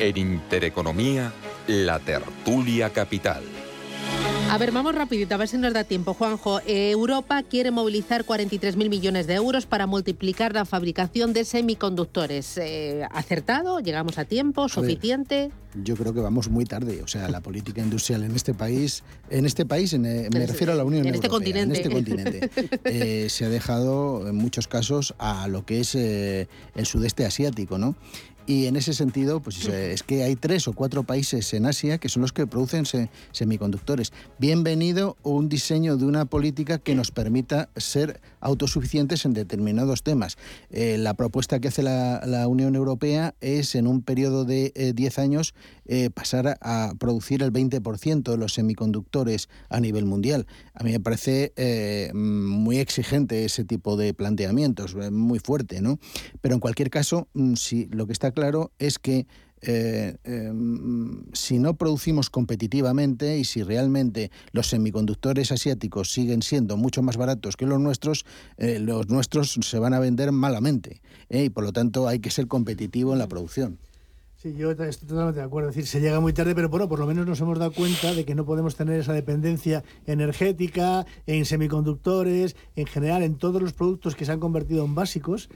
En 0.00 0.16
Intereconomía, 0.16 1.32
la 1.66 1.98
tertulia 1.98 2.90
capital. 2.90 3.42
A 4.48 4.56
ver, 4.56 4.70
vamos 4.70 4.94
rapidito, 4.94 5.34
a 5.34 5.38
ver 5.38 5.48
si 5.48 5.58
nos 5.58 5.72
da 5.74 5.82
tiempo. 5.82 6.14
Juanjo, 6.14 6.60
eh, 6.60 6.90
Europa 6.92 7.42
quiere 7.42 7.72
movilizar 7.72 8.24
43.000 8.24 8.88
millones 8.88 9.26
de 9.26 9.34
euros 9.34 9.66
para 9.66 9.88
multiplicar 9.88 10.54
la 10.54 10.64
fabricación 10.64 11.32
de 11.32 11.44
semiconductores. 11.44 12.58
Eh, 12.58 13.06
¿Acertado? 13.10 13.80
¿Llegamos 13.80 14.18
a 14.18 14.24
tiempo? 14.24 14.68
¿Suficiente? 14.68 15.50
yo 15.74 15.96
creo 15.96 16.14
que 16.14 16.20
vamos 16.20 16.48
muy 16.48 16.64
tarde. 16.64 17.02
O 17.02 17.08
sea, 17.08 17.28
la 17.28 17.40
política 17.40 17.82
industrial 17.82 18.24
en 18.24 18.34
este 18.34 18.54
país, 18.54 19.02
en 19.30 19.46
este 19.46 19.66
país, 19.66 19.92
en, 19.92 20.06
eh, 20.06 20.28
me 20.32 20.46
refiero 20.46 20.72
a 20.72 20.76
la 20.76 20.84
Unión 20.84 21.06
en 21.06 21.14
este 21.14 21.26
Europea, 21.26 21.52
continente. 21.52 21.80
en 21.80 21.86
este 21.86 21.90
continente, 21.90 22.50
eh, 22.84 23.28
se 23.28 23.44
ha 23.44 23.48
dejado 23.48 24.28
en 24.28 24.36
muchos 24.36 24.68
casos 24.68 25.14
a 25.18 25.48
lo 25.48 25.64
que 25.64 25.80
es 25.80 25.94
eh, 25.94 26.48
el 26.74 26.86
sudeste 26.86 27.24
asiático, 27.24 27.78
¿no? 27.78 27.94
Y 28.48 28.64
en 28.64 28.76
ese 28.76 28.94
sentido, 28.94 29.40
pues 29.40 29.68
eh, 29.68 29.92
es 29.92 30.02
que 30.02 30.22
hay 30.22 30.34
tres 30.34 30.68
o 30.68 30.72
cuatro 30.72 31.02
países 31.02 31.52
en 31.52 31.66
Asia 31.66 31.98
que 31.98 32.08
son 32.08 32.22
los 32.22 32.32
que 32.32 32.46
producen 32.46 32.86
se- 32.86 33.10
semiconductores. 33.30 34.10
Bienvenido 34.38 35.18
un 35.22 35.50
diseño 35.50 35.98
de 35.98 36.06
una 36.06 36.24
política 36.24 36.78
que 36.78 36.94
nos 36.94 37.10
permita 37.10 37.68
ser 37.76 38.22
autosuficientes 38.40 39.26
en 39.26 39.34
determinados 39.34 40.02
temas. 40.02 40.38
Eh, 40.70 40.96
la 40.96 41.12
propuesta 41.12 41.60
que 41.60 41.68
hace 41.68 41.82
la, 41.82 42.22
la 42.24 42.48
Unión 42.48 42.74
Europea 42.74 43.34
es 43.42 43.74
en 43.74 43.86
un 43.86 44.00
periodo 44.00 44.46
de 44.46 44.72
eh, 44.76 44.94
10 44.94 45.18
años 45.18 45.54
eh, 45.84 46.08
pasar 46.08 46.56
a, 46.62 46.94
producir 46.98 47.42
el 47.42 47.52
20% 47.52 48.30
de 48.30 48.36
los 48.38 48.54
semiconductores 48.54 49.50
a 49.68 49.78
nivel 49.78 50.06
mundial. 50.06 50.46
A 50.72 50.84
mí 50.84 50.92
me 50.92 51.00
parece 51.00 51.52
eh, 51.56 52.12
muy 52.14 52.78
exigente 52.78 53.44
ese 53.44 53.64
tipo 53.64 53.98
de 53.98 54.14
planteamientos, 54.14 54.96
eh, 54.98 55.10
muy 55.10 55.38
fuerte, 55.38 55.82
¿no? 55.82 55.98
Pero 56.40 56.54
en 56.54 56.60
cualquier 56.60 56.88
caso, 56.88 57.28
mm, 57.34 57.54
sí, 57.54 57.88
lo 57.90 58.06
que 58.06 58.14
está 58.14 58.32
claro 58.38 58.70
es 58.78 58.98
que 58.98 59.26
eh, 59.60 60.16
eh, 60.22 60.52
mm, 60.52 61.30
si 61.32 61.58
no 61.58 61.74
producimos 61.74 62.30
competitivamente 62.30 63.38
y 63.38 63.44
si 63.44 63.64
realmente 63.64 64.30
los 64.52 64.68
semiconductores 64.68 65.50
asiáticos 65.50 66.12
siguen 66.12 66.42
siendo 66.42 66.76
mucho 66.76 67.02
más 67.02 67.16
baratos 67.16 67.56
que 67.56 67.66
los 67.66 67.80
nuestros, 67.80 68.24
eh, 68.56 68.78
los 68.78 69.08
nuestros 69.08 69.58
se 69.60 69.78
van 69.80 69.94
a 69.94 69.98
vender 69.98 70.30
malamente 70.30 71.00
¿eh? 71.28 71.44
y 71.44 71.50
por 71.50 71.64
lo 71.64 71.72
tanto 71.72 72.06
hay 72.06 72.20
que 72.20 72.30
ser 72.30 72.46
competitivo 72.46 73.12
en 73.12 73.18
la 73.18 73.26
producción. 73.26 73.78
Sí, 74.40 74.54
yo 74.54 74.70
estoy 74.70 75.08
totalmente 75.08 75.40
de 75.40 75.46
acuerdo. 75.46 75.70
Es 75.70 75.74
decir, 75.74 75.88
se 75.88 76.00
llega 76.00 76.20
muy 76.20 76.32
tarde, 76.32 76.54
pero 76.54 76.68
bueno, 76.68 76.88
por 76.88 77.00
lo 77.00 77.06
menos 77.08 77.26
nos 77.26 77.40
hemos 77.40 77.58
dado 77.58 77.72
cuenta 77.72 78.14
de 78.14 78.24
que 78.24 78.36
no 78.36 78.44
podemos 78.44 78.76
tener 78.76 79.00
esa 79.00 79.12
dependencia 79.12 79.82
energética, 80.06 81.04
en 81.26 81.44
semiconductores, 81.44 82.54
en 82.76 82.86
general, 82.86 83.24
en 83.24 83.34
todos 83.34 83.60
los 83.60 83.72
productos 83.72 84.14
que 84.14 84.24
se 84.24 84.30
han 84.30 84.38
convertido 84.38 84.84
en 84.84 84.94
básicos, 84.94 85.48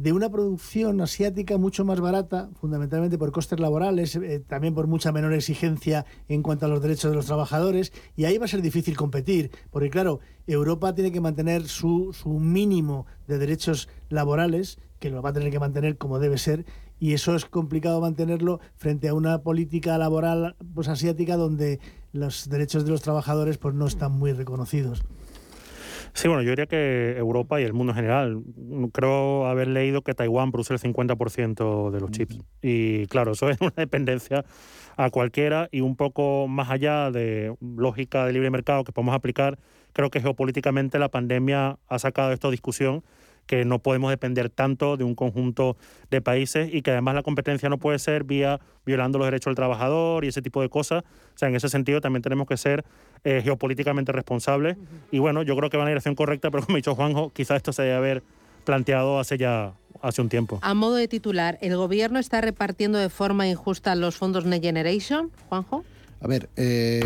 de 0.00 0.14
una 0.14 0.30
producción 0.30 0.98
asiática 1.02 1.58
mucho 1.58 1.84
más 1.84 2.00
barata, 2.00 2.48
fundamentalmente 2.58 3.18
por 3.18 3.32
costes 3.32 3.60
laborales, 3.60 4.16
eh, 4.16 4.40
también 4.40 4.72
por 4.72 4.86
mucha 4.86 5.12
menor 5.12 5.34
exigencia 5.34 6.06
en 6.26 6.42
cuanto 6.42 6.64
a 6.64 6.70
los 6.70 6.80
derechos 6.80 7.10
de 7.10 7.16
los 7.16 7.26
trabajadores, 7.26 7.92
y 8.16 8.24
ahí 8.24 8.38
va 8.38 8.46
a 8.46 8.48
ser 8.48 8.62
difícil 8.62 8.96
competir, 8.96 9.50
porque 9.70 9.90
claro, 9.90 10.20
Europa 10.46 10.94
tiene 10.94 11.12
que 11.12 11.20
mantener 11.20 11.68
su, 11.68 12.14
su 12.14 12.30
mínimo 12.30 13.04
de 13.28 13.36
derechos 13.36 13.90
laborales, 14.08 14.78
que 15.00 15.10
lo 15.10 15.20
va 15.20 15.30
a 15.30 15.32
tener 15.34 15.50
que 15.52 15.60
mantener 15.60 15.98
como 15.98 16.18
debe 16.18 16.38
ser, 16.38 16.64
y 16.98 17.12
eso 17.12 17.36
es 17.36 17.44
complicado 17.44 18.00
mantenerlo 18.00 18.60
frente 18.76 19.06
a 19.06 19.14
una 19.14 19.42
política 19.42 19.98
laboral 19.98 20.56
pues, 20.74 20.88
asiática 20.88 21.36
donde 21.36 21.78
los 22.12 22.48
derechos 22.48 22.86
de 22.86 22.90
los 22.90 23.02
trabajadores 23.02 23.58
pues, 23.58 23.74
no 23.74 23.86
están 23.86 24.12
muy 24.12 24.32
reconocidos. 24.32 25.02
Sí, 26.12 26.28
bueno, 26.28 26.42
yo 26.42 26.50
diría 26.50 26.66
que 26.66 27.16
Europa 27.16 27.60
y 27.60 27.64
el 27.64 27.72
mundo 27.72 27.92
en 27.92 27.96
general. 27.96 28.42
Creo 28.92 29.46
haber 29.46 29.68
leído 29.68 30.02
que 30.02 30.14
Taiwán 30.14 30.52
produce 30.52 30.74
el 30.74 30.80
50% 30.80 31.90
de 31.90 32.00
los 32.00 32.10
chips. 32.10 32.38
Y 32.62 33.06
claro, 33.06 33.32
eso 33.32 33.48
es 33.50 33.60
una 33.60 33.72
dependencia 33.76 34.44
a 34.96 35.10
cualquiera 35.10 35.68
y 35.72 35.80
un 35.80 35.96
poco 35.96 36.46
más 36.48 36.70
allá 36.70 37.10
de 37.10 37.54
lógica 37.60 38.26
de 38.26 38.32
libre 38.32 38.50
mercado 38.50 38.84
que 38.84 38.92
podemos 38.92 39.14
aplicar. 39.14 39.58
Creo 39.92 40.10
que 40.10 40.20
geopolíticamente 40.20 40.98
la 40.98 41.08
pandemia 41.08 41.78
ha 41.88 41.98
sacado 41.98 42.32
esto 42.32 42.48
a 42.48 42.50
discusión 42.50 43.02
que 43.50 43.64
no 43.64 43.80
podemos 43.80 44.10
depender 44.12 44.48
tanto 44.48 44.96
de 44.96 45.02
un 45.02 45.16
conjunto 45.16 45.76
de 46.08 46.20
países 46.20 46.72
y 46.72 46.82
que 46.82 46.92
además 46.92 47.16
la 47.16 47.24
competencia 47.24 47.68
no 47.68 47.78
puede 47.78 47.98
ser 47.98 48.22
vía 48.22 48.60
violando 48.86 49.18
los 49.18 49.26
derechos 49.26 49.46
del 49.50 49.56
trabajador 49.56 50.24
y 50.24 50.28
ese 50.28 50.40
tipo 50.40 50.62
de 50.62 50.68
cosas. 50.68 51.02
O 51.34 51.38
sea, 51.38 51.48
en 51.48 51.56
ese 51.56 51.68
sentido 51.68 52.00
también 52.00 52.22
tenemos 52.22 52.46
que 52.46 52.56
ser 52.56 52.84
eh, 53.24 53.40
geopolíticamente 53.42 54.12
responsables. 54.12 54.76
Y 55.10 55.18
bueno, 55.18 55.42
yo 55.42 55.56
creo 55.56 55.68
que 55.68 55.76
va 55.76 55.82
en 55.82 55.86
la 55.86 55.90
dirección 55.90 56.14
correcta, 56.14 56.48
pero 56.52 56.62
como 56.64 56.76
ha 56.76 56.78
dicho 56.78 56.94
Juanjo, 56.94 57.30
quizás 57.30 57.56
esto 57.56 57.72
se 57.72 57.82
debe 57.82 57.96
haber 57.96 58.22
planteado 58.64 59.18
hace 59.18 59.36
ya 59.36 59.72
hace 60.00 60.22
un 60.22 60.28
tiempo. 60.28 60.60
A 60.62 60.74
modo 60.74 60.94
de 60.94 61.08
titular, 61.08 61.58
¿el 61.60 61.76
gobierno 61.76 62.20
está 62.20 62.40
repartiendo 62.40 62.98
de 62.98 63.08
forma 63.08 63.48
injusta 63.48 63.96
los 63.96 64.16
fondos 64.16 64.44
Next 64.44 64.62
Generation, 64.64 65.32
Juanjo? 65.48 65.84
A 66.20 66.28
ver, 66.28 66.48
eh, 66.56 67.00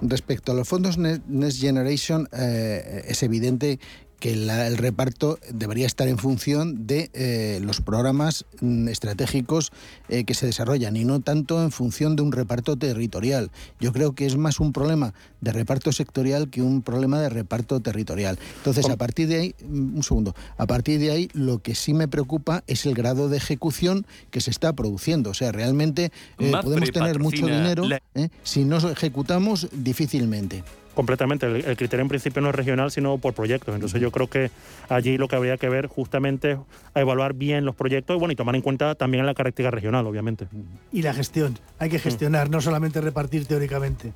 respecto 0.00 0.52
a 0.52 0.54
los 0.54 0.68
fondos 0.68 0.96
Ne- 0.96 1.20
Next 1.26 1.60
Generation, 1.60 2.28
eh, 2.38 3.02
es 3.08 3.22
evidente 3.24 3.80
que 4.20 4.34
la- 4.36 4.66
el 4.66 4.76
reparto 4.76 5.38
debería 5.52 5.86
estar 5.86 6.08
en 6.08 6.18
función 6.18 6.86
de 6.86 7.10
eh, 7.14 7.60
los 7.62 7.80
programas 7.80 8.44
mm, 8.60 8.88
estratégicos 8.88 9.70
eh, 10.08 10.24
que 10.24 10.34
se 10.34 10.46
desarrollan 10.46 10.96
y 10.96 11.04
no 11.04 11.20
tanto 11.20 11.62
en 11.62 11.70
función 11.70 12.16
de 12.16 12.22
un 12.22 12.32
reparto 12.32 12.76
territorial. 12.76 13.50
Yo 13.80 13.92
creo 13.92 14.14
que 14.14 14.26
es 14.26 14.36
más 14.36 14.58
un 14.60 14.72
problema 14.72 15.14
de 15.40 15.52
reparto 15.52 15.92
sectorial 15.92 16.50
que 16.50 16.62
un 16.62 16.82
problema 16.82 17.20
de 17.20 17.28
reparto 17.28 17.78
territorial. 17.80 18.38
Entonces, 18.56 18.84
a 18.94 18.96
partir 18.96 19.28
de 19.28 19.36
ahí, 19.38 19.54
mm, 19.68 19.96
un 19.96 20.02
segundo, 20.02 20.34
a 20.56 20.66
partir 20.66 20.98
de 20.98 21.10
ahí 21.12 21.28
lo 21.32 21.60
que 21.60 21.74
sí 21.76 21.94
me 21.94 22.08
preocupa 22.08 22.64
es 22.66 22.86
el 22.86 22.94
grado 22.94 23.28
de 23.28 23.36
ejecución 23.36 24.04
que 24.30 24.40
se 24.40 24.50
está 24.50 24.72
produciendo. 24.72 25.30
O 25.30 25.34
sea, 25.34 25.52
realmente 25.52 26.10
eh, 26.38 26.50
podemos 26.62 26.88
tener 26.92 27.18
mucho 27.20 27.46
dinero, 27.56 27.84
la- 27.88 28.02
si 28.42 28.64
no 28.64 28.78
ejecutamos 28.90 29.68
difícilmente. 29.72 30.64
Completamente. 30.98 31.46
El, 31.46 31.64
el 31.64 31.76
criterio 31.76 32.02
en 32.02 32.08
principio 32.08 32.42
no 32.42 32.48
es 32.48 32.56
regional, 32.56 32.90
sino 32.90 33.18
por 33.18 33.32
proyectos. 33.32 33.72
Entonces 33.72 34.00
yo 34.00 34.10
creo 34.10 34.26
que 34.26 34.50
allí 34.88 35.16
lo 35.16 35.28
que 35.28 35.36
habría 35.36 35.56
que 35.56 35.68
ver 35.68 35.86
justamente 35.86 36.50
es 36.50 36.58
a 36.92 37.00
evaluar 37.00 37.34
bien 37.34 37.64
los 37.64 37.76
proyectos 37.76 38.16
y 38.16 38.18
bueno, 38.18 38.32
y 38.32 38.34
tomar 38.34 38.56
en 38.56 38.62
cuenta 38.62 38.96
también 38.96 39.24
la 39.24 39.32
característica 39.32 39.70
regional, 39.70 40.04
obviamente. 40.08 40.48
Y 40.90 41.02
la 41.02 41.14
gestión. 41.14 41.56
Hay 41.78 41.88
que 41.88 42.00
gestionar, 42.00 42.50
no 42.50 42.60
solamente 42.60 43.00
repartir 43.00 43.46
teóricamente. 43.46 44.12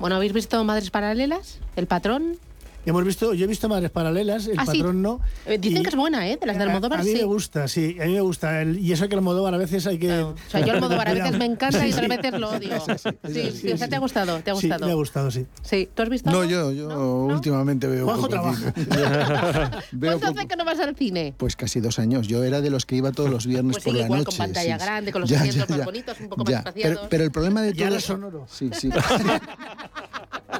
Bueno, 0.00 0.16
¿habéis 0.16 0.32
visto 0.32 0.64
Madres 0.64 0.90
Paralelas? 0.90 1.60
¿El 1.76 1.86
patrón? 1.86 2.38
Hemos 2.86 3.04
visto, 3.04 3.34
yo 3.34 3.44
he 3.44 3.48
visto 3.48 3.68
Madres 3.68 3.90
Paralelas, 3.90 4.46
el 4.46 4.58
Ah, 4.58 4.64
sí. 4.66 4.78
patrón 4.78 5.02
no. 5.02 5.20
Eh, 5.44 5.58
Dicen 5.58 5.78
y- 5.80 5.82
que 5.82 5.90
es 5.90 5.96
buena, 5.96 6.26
¿eh? 6.28 6.38
De 6.40 6.46
las 6.46 6.56
de 6.56 6.62
a, 6.62 6.66
Almodóvar, 6.66 7.00
a 7.00 7.02
mí 7.02 7.10
sí. 7.10 7.16
me 7.18 7.24
gusta, 7.24 7.68
sí, 7.68 7.96
a 8.00 8.06
mí 8.06 8.14
me 8.14 8.20
gusta. 8.22 8.62
El- 8.62 8.78
y 8.78 8.92
eso 8.92 9.06
que 9.08 9.14
Almodóvar 9.16 9.54
a 9.54 9.58
veces 9.58 9.86
hay 9.86 9.98
que... 9.98 10.10
O 10.22 10.34
sea, 10.48 10.64
yo 10.64 10.72
Almodóvar 10.72 11.08
a 11.08 11.12
veces 11.12 11.32
me 11.38 11.44
encanta 11.44 11.86
y 11.86 11.92
otras 11.92 12.08
veces 12.08 12.32
lo 12.40 12.48
odio. 12.50 12.80
Sí, 12.80 12.92
sí, 12.96 13.10
Sí, 13.32 13.50
sí, 13.60 13.72
o 13.72 13.76
sea, 13.76 13.88
¿te 13.88 13.96
ha 13.96 13.98
gustado? 13.98 14.38
¿Te 14.40 14.50
ha 14.50 14.54
Sí, 14.54 14.66
gustado? 14.68 14.86
me 14.86 14.92
ha 14.92 14.94
gustado, 14.94 15.30
sí. 15.30 15.46
Sí, 15.62 15.88
¿tú 15.94 16.02
has 16.02 16.08
visto 16.08 16.30
No, 16.30 16.38
algo? 16.40 16.50
yo, 16.50 16.72
yo 16.72 16.88
últimamente 17.26 17.86
veo 17.86 18.06
Juanjo 18.06 18.28
trabaja. 18.28 18.72
¿Cuánto 18.72 20.18
poco- 20.26 20.38
hace 20.38 20.48
que 20.48 20.56
no 20.56 20.64
vas 20.64 20.80
al 20.80 20.96
cine? 20.96 21.34
Pues 21.36 21.56
casi 21.56 21.80
dos 21.80 21.98
años. 21.98 22.28
Yo 22.28 22.42
era 22.44 22.60
de 22.62 22.70
los 22.70 22.86
que 22.86 22.96
iba 22.96 23.12
todos 23.12 23.28
los 23.30 23.46
viernes 23.46 23.74
Pues 23.76 23.84
por 23.84 23.94
la 23.94 24.04
igual, 24.06 24.20
noche. 24.20 24.36
con 24.36 24.46
pantalla 24.46 24.74
sí, 24.74 24.80
sí. 24.80 24.84
grande, 24.86 25.12
con 25.12 25.20
los 25.20 25.30
Ya, 25.30 25.36
ya, 25.36 25.42
asientos 25.42 25.68
más 25.70 25.78
ya. 25.80 25.84
bonitos, 25.84 26.20
un 26.20 26.28
poco 26.30 26.44
Ya, 26.44 26.50
más 26.56 26.66
espaciados. 26.66 27.06
Pero, 27.10 27.24
el 27.24 27.30
problema 27.30 27.60
de 27.62 27.74
todo... 27.74 28.00
sonoro. 28.00 28.46
Sí, 28.50 28.70
sí. 28.72 28.90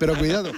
Pero 0.01 0.17
cuidado, 0.19 0.51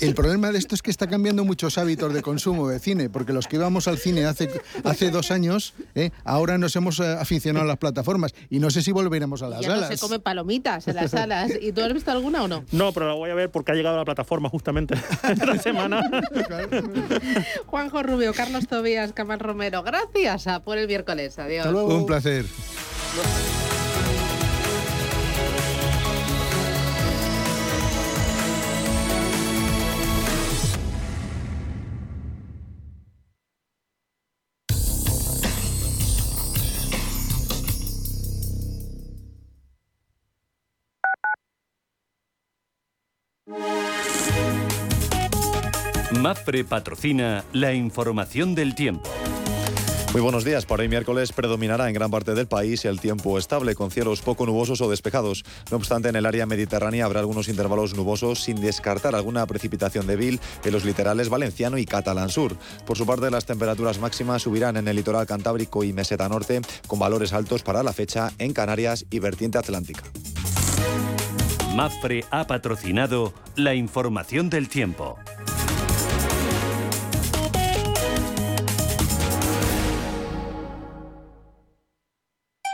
el 0.00 0.14
problema 0.14 0.50
de 0.50 0.58
esto 0.58 0.74
es 0.74 0.82
que 0.82 0.90
está 0.90 1.06
cambiando 1.06 1.44
muchos 1.44 1.78
hábitos 1.78 2.12
de 2.14 2.22
consumo 2.22 2.68
de 2.68 2.78
cine, 2.80 3.10
porque 3.10 3.32
los 3.32 3.46
que 3.46 3.56
íbamos 3.56 3.86
al 3.86 3.98
cine 3.98 4.24
hace, 4.24 4.50
hace 4.84 5.10
dos 5.10 5.30
años, 5.30 5.74
¿eh? 5.94 6.10
ahora 6.24 6.56
nos 6.58 6.74
hemos 6.74 6.98
eh, 6.98 7.04
aficionado 7.20 7.64
a 7.64 7.68
las 7.68 7.76
plataformas 7.78 8.34
y 8.50 8.58
no 8.58 8.70
sé 8.70 8.82
si 8.82 8.90
volveremos 8.90 9.42
a 9.42 9.48
las 9.48 9.60
Ya 9.60 9.68
no 9.68 9.74
salas. 9.74 9.90
se 9.90 9.98
comen 9.98 10.20
palomitas 10.22 10.88
en 10.88 10.96
las 10.96 11.10
salas. 11.10 11.52
¿Y 11.60 11.72
tú 11.72 11.82
has 11.82 11.92
visto 11.92 12.10
alguna 12.10 12.42
o 12.42 12.48
no? 12.48 12.64
No, 12.72 12.92
pero 12.92 13.06
la 13.08 13.14
voy 13.14 13.30
a 13.30 13.34
ver 13.34 13.50
porque 13.50 13.72
ha 13.72 13.74
llegado 13.74 13.96
a 13.96 13.98
la 13.98 14.04
plataforma 14.06 14.48
justamente 14.48 14.94
esta 15.22 15.58
semana. 15.58 16.02
Juanjo 17.66 18.02
Rubio, 18.02 18.32
Carlos 18.32 18.66
Tobías, 18.66 19.12
Camal 19.12 19.40
Romero. 19.40 19.82
Gracias 19.82 20.46
a 20.46 20.60
por 20.64 20.78
el 20.78 20.86
miércoles. 20.88 21.38
Adiós. 21.38 21.66
Un 21.66 22.06
placer. 22.06 22.46
MAPFRE 46.22 46.62
patrocina 46.62 47.44
la 47.52 47.74
información 47.74 48.54
del 48.54 48.76
tiempo. 48.76 49.10
Muy 50.12 50.22
buenos 50.22 50.44
días. 50.44 50.66
Para 50.66 50.82
hoy 50.82 50.88
miércoles 50.88 51.32
predominará 51.32 51.88
en 51.88 51.94
gran 51.94 52.12
parte 52.12 52.34
del 52.34 52.46
país 52.46 52.84
el 52.84 53.00
tiempo 53.00 53.38
estable, 53.38 53.74
con 53.74 53.90
cielos 53.90 54.22
poco 54.22 54.46
nubosos 54.46 54.80
o 54.82 54.88
despejados. 54.88 55.42
No 55.72 55.78
obstante, 55.78 56.10
en 56.10 56.14
el 56.14 56.24
área 56.24 56.46
mediterránea 56.46 57.06
habrá 57.06 57.18
algunos 57.18 57.48
intervalos 57.48 57.96
nubosos, 57.96 58.40
sin 58.40 58.60
descartar 58.60 59.16
alguna 59.16 59.44
precipitación 59.46 60.06
débil 60.06 60.38
en 60.64 60.72
los 60.72 60.84
litorales 60.84 61.28
valenciano 61.28 61.76
y 61.76 61.86
catalán 61.86 62.28
sur. 62.28 62.56
Por 62.86 62.96
su 62.96 63.04
parte, 63.04 63.28
las 63.28 63.44
temperaturas 63.44 63.98
máximas 63.98 64.42
subirán 64.42 64.76
en 64.76 64.86
el 64.86 64.94
litoral 64.94 65.26
cantábrico 65.26 65.82
y 65.82 65.92
meseta 65.92 66.28
norte, 66.28 66.60
con 66.86 67.00
valores 67.00 67.32
altos 67.32 67.64
para 67.64 67.82
la 67.82 67.92
fecha 67.92 68.30
en 68.38 68.52
Canarias 68.52 69.06
y 69.10 69.18
vertiente 69.18 69.58
atlántica. 69.58 70.04
MAPFRE 71.74 72.26
ha 72.30 72.46
patrocinado 72.46 73.32
la 73.56 73.74
información 73.74 74.50
del 74.50 74.68
tiempo. 74.68 75.18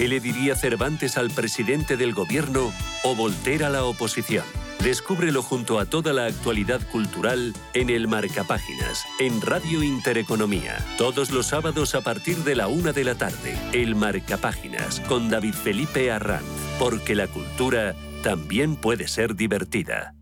¿Qué 0.00 0.08
le 0.08 0.18
diría 0.18 0.56
Cervantes 0.56 1.18
al 1.18 1.28
presidente 1.28 1.98
del 1.98 2.14
gobierno 2.14 2.72
o 3.04 3.14
Voltaire 3.14 3.66
a 3.66 3.68
la 3.68 3.84
oposición? 3.84 4.46
Descúbrelo 4.82 5.42
junto 5.42 5.78
a 5.78 5.84
toda 5.84 6.14
la 6.14 6.24
actualidad 6.24 6.80
cultural 6.90 7.52
en 7.74 7.90
el 7.90 8.08
Marcapáginas, 8.08 9.04
en 9.18 9.42
Radio 9.42 9.82
Intereconomía. 9.82 10.78
Todos 10.96 11.30
los 11.30 11.48
sábados 11.48 11.94
a 11.94 12.00
partir 12.00 12.38
de 12.44 12.56
la 12.56 12.66
una 12.66 12.92
de 12.92 13.04
la 13.04 13.16
tarde. 13.16 13.58
El 13.74 13.94
Marcapáginas, 13.94 15.00
con 15.00 15.28
David 15.28 15.52
Felipe 15.52 16.10
Arranz. 16.10 16.46
Porque 16.78 17.14
la 17.14 17.26
cultura 17.26 17.94
también 18.22 18.76
puede 18.76 19.06
ser 19.06 19.36
divertida. 19.36 20.14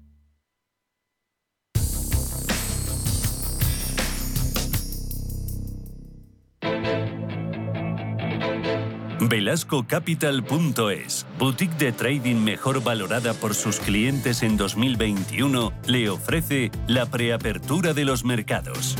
VelascoCapital.es, 9.28 11.26
boutique 11.38 11.76
de 11.76 11.92
trading 11.92 12.36
mejor 12.36 12.82
valorada 12.82 13.34
por 13.34 13.54
sus 13.54 13.78
clientes 13.78 14.42
en 14.42 14.56
2021, 14.56 15.74
le 15.86 16.08
ofrece 16.08 16.70
la 16.86 17.04
preapertura 17.04 17.92
de 17.92 18.06
los 18.06 18.24
mercados. 18.24 18.96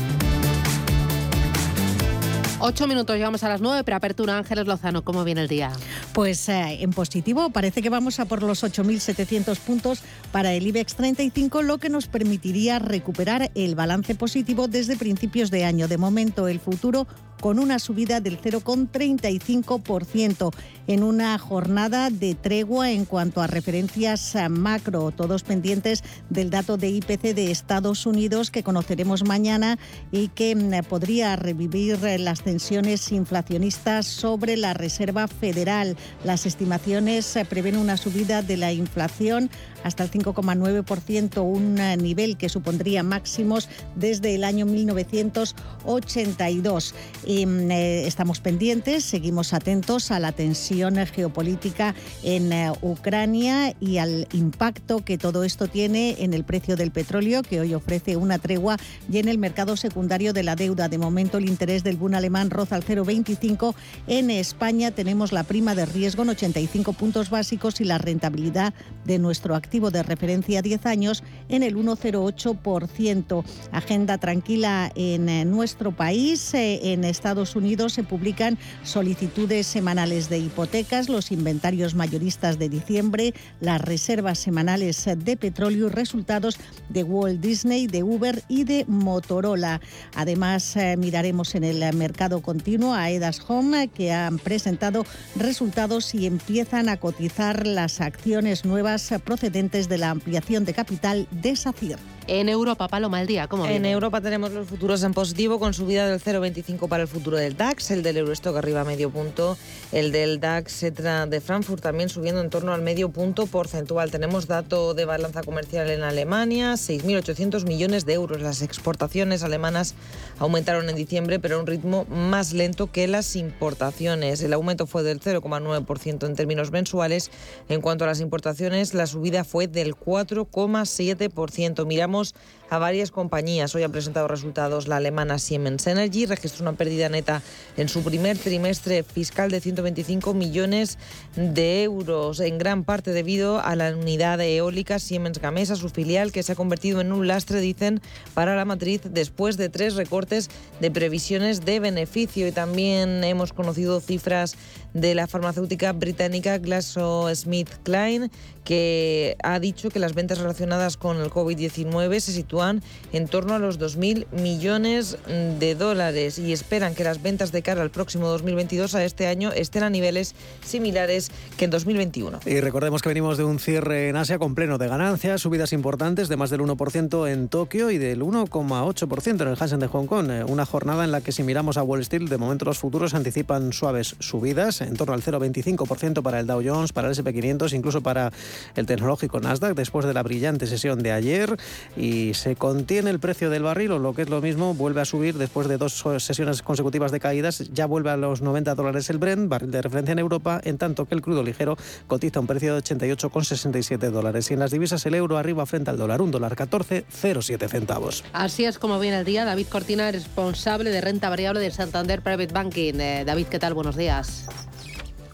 Ocho 2.61 2.87
minutos, 2.87 3.15
llegamos 3.15 3.43
a 3.43 3.49
las 3.49 3.61
nueve, 3.61 3.85
preapertura 3.85 4.37
Ángeles 4.37 4.67
Lozano. 4.67 5.03
¿Cómo 5.03 5.23
viene 5.23 5.41
el 5.41 5.47
día? 5.47 5.71
Pues 6.13 6.49
eh, 6.49 6.83
en 6.83 6.91
positivo, 6.91 7.51
parece 7.51 7.81
que 7.81 7.89
vamos 7.89 8.19
a 8.19 8.25
por 8.25 8.43
los 8.43 8.63
8.700 8.65 9.57
puntos 9.59 10.03
para 10.33 10.53
el 10.53 10.67
IBEX 10.67 10.95
35, 10.95 11.61
lo 11.61 11.77
que 11.77 11.87
nos 11.89 12.07
permitiría 12.07 12.77
recuperar 12.77 13.49
el 13.55 13.75
balance 13.75 14.13
positivo 14.13 14.67
desde 14.67 14.97
principios 14.97 15.51
de 15.51 15.63
año. 15.63 15.87
De 15.87 15.97
momento, 15.97 16.49
el 16.49 16.59
futuro 16.59 17.07
con 17.39 17.59
una 17.59 17.79
subida 17.79 18.21
del 18.21 18.41
0,35% 18.41 20.53
en 20.87 21.03
una 21.03 21.37
jornada 21.37 22.09
de 22.09 22.35
tregua 22.35 22.91
en 22.91 23.05
cuanto 23.05 23.41
a 23.41 23.47
referencias 23.47 24.35
macro, 24.49 25.11
todos 25.11 25.43
pendientes 25.43 26.03
del 26.29 26.49
dato 26.49 26.77
de 26.77 26.89
IPC 26.89 27.35
de 27.35 27.51
Estados 27.51 28.05
Unidos 28.05 28.51
que 28.51 28.63
conoceremos 28.63 29.23
mañana 29.23 29.77
y 30.11 30.29
que 30.29 30.55
mm, 30.55 30.85
podría 30.87 31.35
revivir 31.35 31.99
las 32.19 32.41
tensiones 32.41 33.11
inflacionistas 33.11 34.07
sobre 34.07 34.57
la 34.57 34.73
Reserva 34.73 35.27
Federal. 35.27 35.97
Las 36.23 36.45
estimaciones 36.45 37.35
eh, 37.35 37.45
prevén 37.45 37.77
una 37.77 37.97
subida 37.97 38.41
de 38.41 38.57
la 38.57 38.71
inflación 38.71 39.49
hasta 39.83 40.03
el 40.03 40.11
5,9%, 40.11 41.41
un 41.41 41.79
eh, 41.79 41.97
nivel 41.97 42.37
que 42.37 42.49
supondría 42.49 43.01
máximos 43.03 43.69
desde 43.95 44.35
el 44.35 44.43
año 44.43 44.65
1982. 44.65 46.93
Y, 47.25 47.45
mm, 47.45 47.71
eh, 47.71 48.05
estamos 48.07 48.41
pendientes, 48.41 49.05
seguimos 49.05 49.53
atentos 49.53 50.11
a 50.11 50.19
la 50.19 50.33
tensión 50.33 50.97
geopolítica 51.07 51.95
en 52.23 52.51
eh, 52.51 52.73
Ucrania 52.81 53.75
y 53.79 53.99
al 53.99 54.27
impacto 54.33 55.05
que 55.05 55.17
todo 55.17 55.43
esto 55.43 55.67
tiene 55.67 56.17
en 56.19 56.33
el 56.33 56.43
precio 56.43 56.75
del 56.75 56.91
petróleo, 56.91 57.43
que 57.43 57.61
hoy 57.61 57.73
ofrece 57.73 58.17
una 58.17 58.37
tregua, 58.39 58.77
y 59.11 59.17
en 59.19 59.27
el 59.27 59.37
mercado 59.37 59.77
secundario 59.77 60.33
de 60.33 60.41
la 60.43 60.55
deuda. 60.55 60.89
De 60.89 60.97
momento, 60.97 61.37
el 61.37 61.47
interés 61.47 61.83
del 61.83 61.97
Bund 61.97 62.15
alemán 62.15 62.49
roza 62.49 62.75
al 62.75 62.83
0,25. 62.83 63.75
En 64.07 64.29
España 64.29 64.91
tenemos 64.91 65.31
la 65.31 65.43
prima 65.43 65.75
de 65.75 65.85
riesgo 65.85 66.23
en 66.23 66.29
85 66.29 66.93
puntos 66.93 67.29
básicos 67.29 67.81
y 67.81 67.85
la 67.85 67.97
rentabilidad 67.97 68.73
de 69.05 69.19
nuestro 69.19 69.55
activo 69.55 69.68
activo 69.69 69.91
de 69.91 70.01
referencia 70.01 70.63
10 70.63 70.87
años 70.87 71.23
en 71.47 71.61
el 71.61 71.77
1,08%. 71.77 73.43
Agenda 73.71 74.17
tranquila 74.17 74.91
en 74.95 75.29
eh, 75.29 75.45
nuestro 75.45 75.91
país. 75.91 76.55
Eh, 76.55 76.91
en 76.91 77.03
Estados 77.03 77.55
Unidos 77.55 77.93
se 77.93 78.03
publican 78.03 78.57
solicitudes 78.81 79.67
semanales 79.67 80.27
de 80.27 80.39
hipotecas, 80.39 81.07
los 81.07 81.31
inventarios 81.31 81.93
mayoristas 81.93 82.57
de 82.57 82.67
diciembre, 82.67 83.35
las 83.61 83.79
reservas 83.79 84.39
semanales 84.39 85.07
de 85.15 85.37
petróleo 85.37 85.85
y 85.85 85.91
resultados 85.91 86.57
de 86.89 87.03
Walt 87.03 87.39
Disney, 87.39 87.85
de 87.85 88.01
Uber 88.01 88.41
y 88.47 88.63
de 88.63 88.85
Motorola. 88.87 89.81
Además, 90.15 90.75
eh, 90.77 90.97
miraremos 90.97 91.53
en 91.53 91.63
el 91.63 91.95
mercado 91.95 92.41
continuo 92.41 92.95
a 92.95 93.11
Edas 93.11 93.39
Home, 93.47 93.89
que 93.89 94.13
han 94.13 94.39
presentado 94.39 95.05
resultados 95.35 96.15
y 96.15 96.25
empiezan 96.25 96.89
a 96.89 96.97
cotizar 96.97 97.67
las 97.67 98.01
acciones 98.01 98.65
nuevas 98.65 99.13
procedentes 99.23 99.58
de 99.59 99.97
la 99.97 100.11
ampliación 100.11 100.63
de 100.63 100.73
capital 100.73 101.27
de 101.31 101.53
SACIR. 101.53 101.97
En 102.27 102.47
Europa, 102.47 102.87
Paloma, 102.87 103.19
el 103.19 103.27
día, 103.27 103.47
¿cómo 103.47 103.65
En 103.65 103.71
viene? 103.71 103.91
Europa 103.91 104.21
tenemos 104.21 104.51
los 104.51 104.67
futuros 104.67 105.03
en 105.03 105.13
positivo 105.13 105.59
con 105.59 105.73
subida 105.73 106.07
del 106.07 106.21
0,25 106.21 106.87
para 106.87 107.03
el 107.03 107.09
futuro 107.09 107.35
del 107.35 107.57
DAX, 107.57 107.91
el 107.91 108.03
del 108.03 108.17
Eurostock 108.17 108.55
arriba 108.55 108.83
medio 108.85 109.09
punto, 109.09 109.57
el 109.91 110.11
del 110.11 110.39
DAX 110.39 110.79
de 110.81 111.41
Frankfurt 111.41 111.81
también 111.81 112.07
subiendo 112.07 112.39
en 112.39 112.49
torno 112.49 112.71
al 112.71 112.83
medio 112.83 113.09
punto 113.09 113.47
porcentual. 113.47 114.11
Tenemos 114.11 114.47
dato 114.47 114.93
de 114.93 115.05
balanza 115.05 115.41
comercial 115.41 115.89
en 115.89 116.03
Alemania, 116.03 116.73
6.800 116.73 117.65
millones 117.65 118.05
de 118.05 118.13
euros. 118.13 118.41
Las 118.41 118.61
exportaciones 118.61 119.43
alemanas 119.43 119.95
aumentaron 120.39 120.89
en 120.89 120.95
diciembre, 120.95 121.39
pero 121.39 121.57
a 121.57 121.59
un 121.59 121.67
ritmo 121.67 122.05
más 122.05 122.53
lento 122.53 122.87
que 122.87 123.07
las 123.07 123.35
importaciones. 123.35 124.41
El 124.41 124.53
aumento 124.53 124.87
fue 124.87 125.03
del 125.03 125.19
0,9% 125.19 126.25
en 126.25 126.35
términos 126.35 126.71
mensuales. 126.71 127.29
En 127.67 127.81
cuanto 127.81 128.05
a 128.05 128.07
las 128.07 128.21
importaciones, 128.21 128.93
la 128.93 129.05
subida 129.05 129.43
fue 129.43 129.67
del 129.67 129.95
4,7%. 129.95 131.85
Miramos 131.85 132.35
a 132.69 132.77
varias 132.77 133.11
compañías. 133.11 133.73
Hoy 133.75 133.83
ha 133.83 133.89
presentado 133.89 134.27
resultados 134.27 134.87
la 134.87 134.97
alemana 134.97 135.39
Siemens 135.39 135.87
Energy, 135.87 136.25
registró 136.25 136.63
una 136.63 136.77
pérdida 136.77 137.09
neta 137.09 137.41
en 137.77 137.89
su 137.89 138.03
primer 138.03 138.37
trimestre 138.37 139.03
fiscal 139.03 139.49
de 139.51 139.61
125 139.61 140.33
millones 140.33 140.97
de 141.35 141.83
euros, 141.83 142.39
en 142.39 142.57
gran 142.57 142.83
parte 142.83 143.11
debido 143.11 143.59
a 143.59 143.75
la 143.75 143.95
unidad 143.95 144.39
eólica 144.41 144.99
Siemens 144.99 145.39
Gamesa, 145.39 145.75
su 145.75 145.89
filial, 145.89 146.31
que 146.31 146.43
se 146.43 146.51
ha 146.51 146.55
convertido 146.55 147.01
en 147.01 147.11
un 147.11 147.27
lastre, 147.27 147.59
dicen, 147.59 148.01
para 148.33 148.55
la 148.55 148.65
matriz 148.65 149.01
después 149.03 149.57
de 149.57 149.69
tres 149.69 149.95
recortes 149.95 150.49
de 150.79 150.91
previsiones 150.91 151.65
de 151.65 151.79
beneficio. 151.79 152.47
Y 152.47 152.51
también 152.51 153.23
hemos 153.23 153.53
conocido 153.53 153.99
cifras 153.99 154.55
de 154.93 155.15
la 155.15 155.27
farmacéutica 155.27 155.93
británica 155.93 156.57
GlaxoSmithKline, 156.57 158.31
que 158.63 159.35
ha 159.41 159.59
dicho 159.59 159.89
que 159.89 159.99
las 159.99 160.13
ventas 160.13 160.37
relacionadas 160.37 160.95
con 160.97 161.17
el 161.17 161.29
COVID-19 161.29 162.19
se 162.19 162.31
sitúan 162.31 162.83
en 163.13 163.27
torno 163.27 163.55
a 163.55 163.59
los 163.59 163.79
2.000 163.79 164.27
millones 164.31 165.17
de 165.59 165.75
dólares 165.75 166.37
y 166.37 166.53
esperan 166.53 166.93
que 166.93 167.03
las 167.03 167.21
ventas 167.21 167.51
de 167.51 167.61
cara 167.61 167.81
al 167.81 167.89
próximo 167.89 168.27
2022 168.27 168.93
a 168.95 169.03
este 169.03 169.27
año 169.27 169.51
estén 169.51 169.83
a 169.83 169.89
niveles 169.89 170.35
similares 170.63 171.31
que 171.57 171.65
en 171.65 171.71
2021. 171.71 172.41
Y 172.45 172.59
recordemos 172.59 173.01
que 173.01 173.09
venimos 173.09 173.37
de 173.37 173.43
un 173.43 173.59
cierre 173.59 174.09
en 174.09 174.17
Asia 174.17 174.37
con 174.37 174.55
pleno 174.55 174.77
de 174.77 174.87
ganancias, 174.87 175.41
subidas 175.41 175.73
importantes 175.73 176.29
de 176.29 176.37
más 176.37 176.49
del 176.49 176.61
1% 176.61 177.31
en 177.31 177.49
Tokio 177.49 177.91
y 177.91 177.97
del 177.97 178.21
1,8% 178.21 179.41
en 179.41 179.47
el 179.47 179.57
Hansen 179.59 179.79
de 179.79 179.87
Hong 179.87 180.05
Kong. 180.05 180.29
Eh, 180.29 180.43
Una 180.43 180.65
jornada 180.65 181.03
en 181.03 181.11
la 181.11 181.21
que 181.21 181.31
si 181.31 181.43
miramos 181.43 181.77
a 181.77 181.83
Wall 181.83 182.01
Street, 182.01 182.29
de 182.29 182.37
momento 182.37 182.65
los 182.65 182.77
futuros 182.77 183.13
anticipan 183.13 183.73
suaves 183.73 184.15
subidas, 184.19 184.78
en 184.81 184.95
torno 184.95 185.13
al 185.13 185.21
0,25% 185.21 186.21
para 186.21 186.39
el 186.39 186.47
Dow 186.47 186.61
Jones, 186.63 186.93
para 186.93 187.09
el 187.09 187.15
SP500, 187.15 187.73
incluso 187.73 188.01
para 188.01 188.31
el 188.75 188.85
tecnológico 188.85 189.39
Nasdaq, 189.39 189.75
después 189.75 190.05
de 190.05 190.13
la 190.13 190.23
brillante 190.23 190.67
sesión 190.67 191.01
de 191.03 191.11
ayer. 191.11 191.57
Y 191.97 192.33
se 192.33 192.55
contiene 192.55 193.09
el 193.09 193.19
precio 193.19 193.49
del 193.49 193.63
barril, 193.63 193.91
o 193.91 193.99
lo 193.99 194.13
que 194.13 194.23
es 194.23 194.29
lo 194.29 194.41
mismo, 194.41 194.73
vuelve 194.73 195.01
a 195.01 195.05
subir 195.05 195.37
después 195.37 195.67
de 195.67 195.77
dos 195.77 196.03
sesiones 196.19 196.61
consecutivas 196.61 197.11
de 197.11 197.19
caídas, 197.19 197.69
ya 197.73 197.85
vuelve 197.85 198.11
a 198.11 198.17
los 198.17 198.41
90 198.41 198.75
dólares 198.75 199.09
el 199.09 199.17
Brent, 199.17 199.49
barril 199.49 199.71
de 199.71 199.81
referencia 199.81 200.13
en 200.13 200.19
Europa, 200.19 200.61
en 200.63 200.77
tanto 200.77 201.05
que 201.05 201.15
el 201.15 201.21
crudo 201.21 201.43
ligero 201.43 201.77
cotiza 202.07 202.39
un 202.39 202.47
precio 202.47 202.73
de 202.75 202.81
88,67 202.81 204.09
dólares. 204.09 204.49
Y 204.49 204.53
en 204.53 204.59
las 204.59 204.71
divisas 204.71 205.05
el 205.05 205.15
euro 205.15 205.37
arriba 205.37 205.65
frente 205.65 205.89
al 205.89 205.97
dólar, 205.97 206.21
un 206.21 206.31
dólar 206.31 206.55
14,07 206.55 207.67
centavos. 207.67 208.23
Así 208.33 208.65
es 208.65 208.79
como 208.79 208.99
viene 208.99 209.19
el 209.19 209.25
día. 209.25 209.45
David 209.45 209.67
Cortina, 209.67 210.11
responsable 210.11 210.89
de 210.89 211.01
renta 211.01 211.29
variable 211.29 211.59
de 211.59 211.71
Santander 211.71 212.21
Private 212.21 212.53
Banking. 212.53 212.99
Eh, 212.99 213.23
David, 213.25 213.47
¿qué 213.47 213.59
tal? 213.59 213.73
Buenos 213.73 213.95
días. 213.95 214.45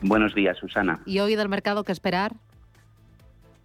Buenos 0.08 0.36
días, 0.36 0.56
Susana. 0.60 1.01
¿Y 1.08 1.18
hoy 1.18 1.36
del 1.36 1.49
mercado 1.49 1.84
qué 1.84 1.91
esperar? 1.91 2.34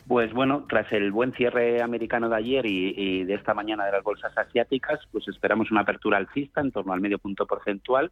Pues 0.09 0.33
bueno, 0.33 0.65
tras 0.69 0.91
el 0.91 1.13
buen 1.13 1.35
cierre 1.35 1.83
americano 1.83 2.31
de 2.31 2.37
ayer 2.37 2.65
y, 2.65 2.95
y, 2.97 3.25
de 3.25 3.35
esta 3.35 3.53
mañana 3.53 3.85
de 3.85 3.93
las 3.93 4.03
bolsas 4.03 4.37
asiáticas, 4.37 4.99
pues 5.13 5.29
esperamos 5.29 5.71
una 5.71 5.83
apertura 5.83 6.17
alcista 6.17 6.63
en 6.63 6.73
torno 6.73 6.95
al 6.95 7.01
medio 7.03 7.19
punto 7.19 7.47
porcentual 7.47 8.11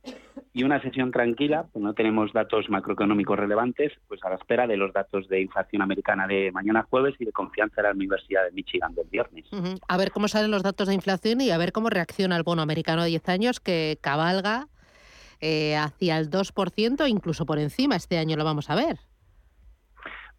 y 0.53 0.63
una 0.63 0.81
sesión 0.83 1.11
tranquila, 1.11 1.65
pues 1.73 1.83
no 1.83 1.95
tenemos 1.95 2.33
datos 2.35 2.69
macroeconómicos 2.69 3.39
relevantes, 3.39 3.95
pues 4.07 4.23
a 4.23 4.29
la 4.29 4.37
espera 4.37 4.67
de 4.67 4.77
los 4.77 4.93
datos 4.93 5.27
de 5.29 5.41
inflación 5.41 5.81
americana 5.81 6.27
de 6.27 6.53
mañana 6.53 6.87
jueves 6.89 7.15
y 7.19 7.25
de 7.25 7.33
confianza 7.33 7.77
de 7.77 7.89
la 7.89 7.95
Universidad 7.95 8.45
de 8.45 8.53
Michigan 8.53 8.95
del 8.95 9.09
viernes. 9.09 9.47
Uh 9.53 9.57
-huh. 9.57 9.81
A 9.89 9.97
ver 9.97 10.13
cómo 10.13 10.29
salen 10.29 10.51
los 10.51 10.63
datos 10.63 10.87
de 10.87 10.95
inflación 10.95 11.41
y 11.41 11.51
a 11.51 11.59
ver 11.59 11.73
cómo 11.73 11.89
reacciona 11.89 12.37
el 12.37 12.43
bono 12.43 12.61
americano 12.61 13.03
de 13.03 13.09
10 13.09 13.29
años 13.31 13.59
que 13.59 13.99
cabalga 14.03 14.69
eh, 15.41 15.77
hacia 15.77 16.19
el 16.19 16.31
2%, 16.31 17.09
incluso 17.09 17.47
por 17.47 17.59
encima. 17.59 17.97
Este 17.97 18.19
año 18.19 18.37
lo 18.37 18.45
vamos 18.45 18.71
a 18.71 18.75
ver. 18.75 18.99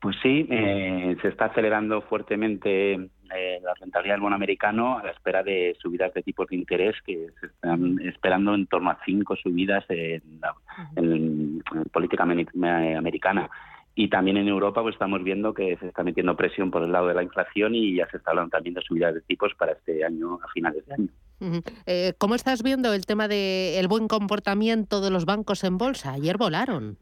Pues 0.01 0.15
sí, 0.21 0.47
eh, 0.49 1.17
se 1.21 1.27
está 1.27 1.45
acelerando 1.45 2.01
fuertemente 2.03 2.93
eh, 2.93 3.59
la 3.61 3.73
rentabilidad 3.79 4.15
del 4.15 4.21
bono 4.21 4.35
americano 4.35 4.97
a 4.97 5.03
la 5.03 5.11
espera 5.11 5.43
de 5.43 5.75
subidas 5.81 6.13
de 6.13 6.23
tipos 6.23 6.47
de 6.47 6.55
interés 6.55 6.95
que 7.05 7.27
se 7.39 7.47
están 7.47 7.99
esperando 7.99 8.55
en 8.55 8.65
torno 8.67 8.91
a 8.91 8.99
cinco 9.03 9.35
subidas 9.35 9.83
en, 9.89 10.39
la, 10.39 10.55
en, 10.95 11.61
en 11.75 11.83
política 11.91 12.23
americana. 12.23 13.49
Y 14.01 14.07
también 14.07 14.37
en 14.37 14.47
Europa 14.47 14.81
pues 14.81 14.95
estamos 14.95 15.21
viendo 15.25 15.53
que 15.53 15.75
se 15.75 15.89
está 15.89 16.03
metiendo 16.03 16.33
presión 16.37 16.71
por 16.71 16.83
el 16.83 16.91
lado 16.93 17.07
de 17.07 17.15
la 17.15 17.21
inflación 17.21 17.75
y 17.75 17.97
ya 17.97 18.09
se 18.09 18.15
está 18.15 18.31
hablando 18.31 18.51
también 18.51 18.73
de 18.75 18.81
subidas 18.81 19.13
de 19.13 19.19
tipos 19.19 19.53
para 19.55 19.73
este 19.73 20.05
año, 20.05 20.39
a 20.41 20.47
finales 20.53 20.85
de 20.85 20.93
año. 20.93 21.09
Eh, 21.85 22.13
¿Cómo 22.17 22.35
estás 22.35 22.63
viendo 22.63 22.93
el 22.93 23.05
tema 23.05 23.27
del 23.27 23.81
de 23.81 23.87
buen 23.89 24.07
comportamiento 24.07 25.01
de 25.01 25.09
los 25.09 25.25
bancos 25.25 25.65
en 25.65 25.77
bolsa? 25.77 26.13
Ayer 26.13 26.37
volaron. 26.37 26.97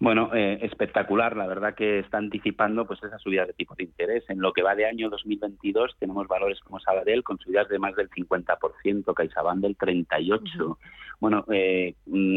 Bueno, 0.00 0.30
eh, 0.32 0.60
espectacular. 0.62 1.36
La 1.36 1.48
verdad 1.48 1.74
que 1.74 1.98
está 1.98 2.18
anticipando 2.18 2.86
pues 2.86 3.02
esa 3.02 3.18
subida 3.18 3.46
de 3.46 3.52
tipos 3.52 3.76
de 3.76 3.84
interés. 3.84 4.24
En 4.28 4.40
lo 4.40 4.52
que 4.52 4.62
va 4.62 4.76
de 4.76 4.86
año 4.86 5.10
2022 5.10 5.96
tenemos 5.98 6.28
valores 6.28 6.60
como 6.60 6.78
Sabadell 6.78 7.24
con 7.24 7.38
subidas 7.38 7.68
de 7.68 7.80
más 7.80 7.96
del 7.96 8.08
50%, 8.08 9.14
CaixaBank 9.14 9.60
del 9.60 9.76
38%. 9.76 10.38
Uh 10.38 10.38
-huh. 10.38 10.76
Bueno, 11.20 11.44
eh, 11.52 11.94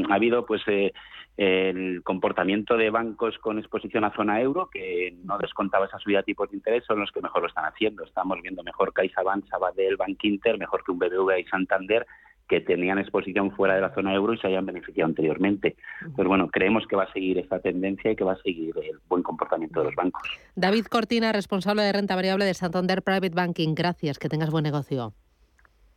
ha 0.09 0.15
habido 0.15 0.43
pues 0.47 0.63
eh, 0.65 0.91
el 1.37 2.01
comportamiento 2.03 2.77
de 2.77 2.89
bancos 2.89 3.37
con 3.37 3.59
exposición 3.59 4.05
a 4.05 4.15
zona 4.15 4.41
euro 4.41 4.69
que 4.71 5.15
no 5.23 5.37
descontaba 5.37 5.85
esa 5.85 5.99
subida 5.99 6.19
de 6.19 6.23
tipos 6.23 6.49
de 6.49 6.57
interés 6.57 6.83
son 6.85 6.99
los 6.99 7.11
que 7.11 7.21
mejor 7.21 7.43
lo 7.43 7.47
están 7.47 7.65
haciendo. 7.65 8.03
Estamos 8.03 8.41
viendo 8.41 8.63
mejor 8.63 8.91
CaixaBank, 8.91 9.45
Sabadell, 9.47 9.97
Bank 9.97 10.23
Inter, 10.23 10.57
mejor 10.57 10.83
que 10.83 10.91
un 10.91 10.97
BBVA 10.97 11.39
y 11.39 11.45
Santander 11.45 12.07
que 12.51 12.59
tenían 12.59 12.99
exposición 12.99 13.51
fuera 13.51 13.75
de 13.75 13.81
la 13.81 13.93
zona 13.93 14.13
euro 14.13 14.33
y 14.33 14.37
se 14.37 14.47
hayan 14.47 14.65
beneficiado 14.65 15.07
anteriormente. 15.07 15.77
Pues 16.17 16.27
bueno, 16.27 16.49
creemos 16.49 16.85
que 16.85 16.97
va 16.97 17.03
a 17.03 17.13
seguir 17.13 17.37
esta 17.37 17.61
tendencia 17.61 18.11
y 18.11 18.15
que 18.17 18.25
va 18.25 18.33
a 18.33 18.41
seguir 18.41 18.75
el 18.77 18.99
buen 19.07 19.23
comportamiento 19.23 19.79
de 19.79 19.85
los 19.85 19.95
bancos. 19.95 20.21
David 20.57 20.87
Cortina, 20.87 21.31
responsable 21.31 21.83
de 21.83 21.93
renta 21.93 22.13
variable 22.13 22.43
de 22.43 22.53
Santander 22.53 23.03
Private 23.03 23.29
Banking. 23.29 23.73
Gracias, 23.73 24.19
que 24.19 24.27
tengas 24.27 24.49
buen 24.49 24.63
negocio. 24.63 25.13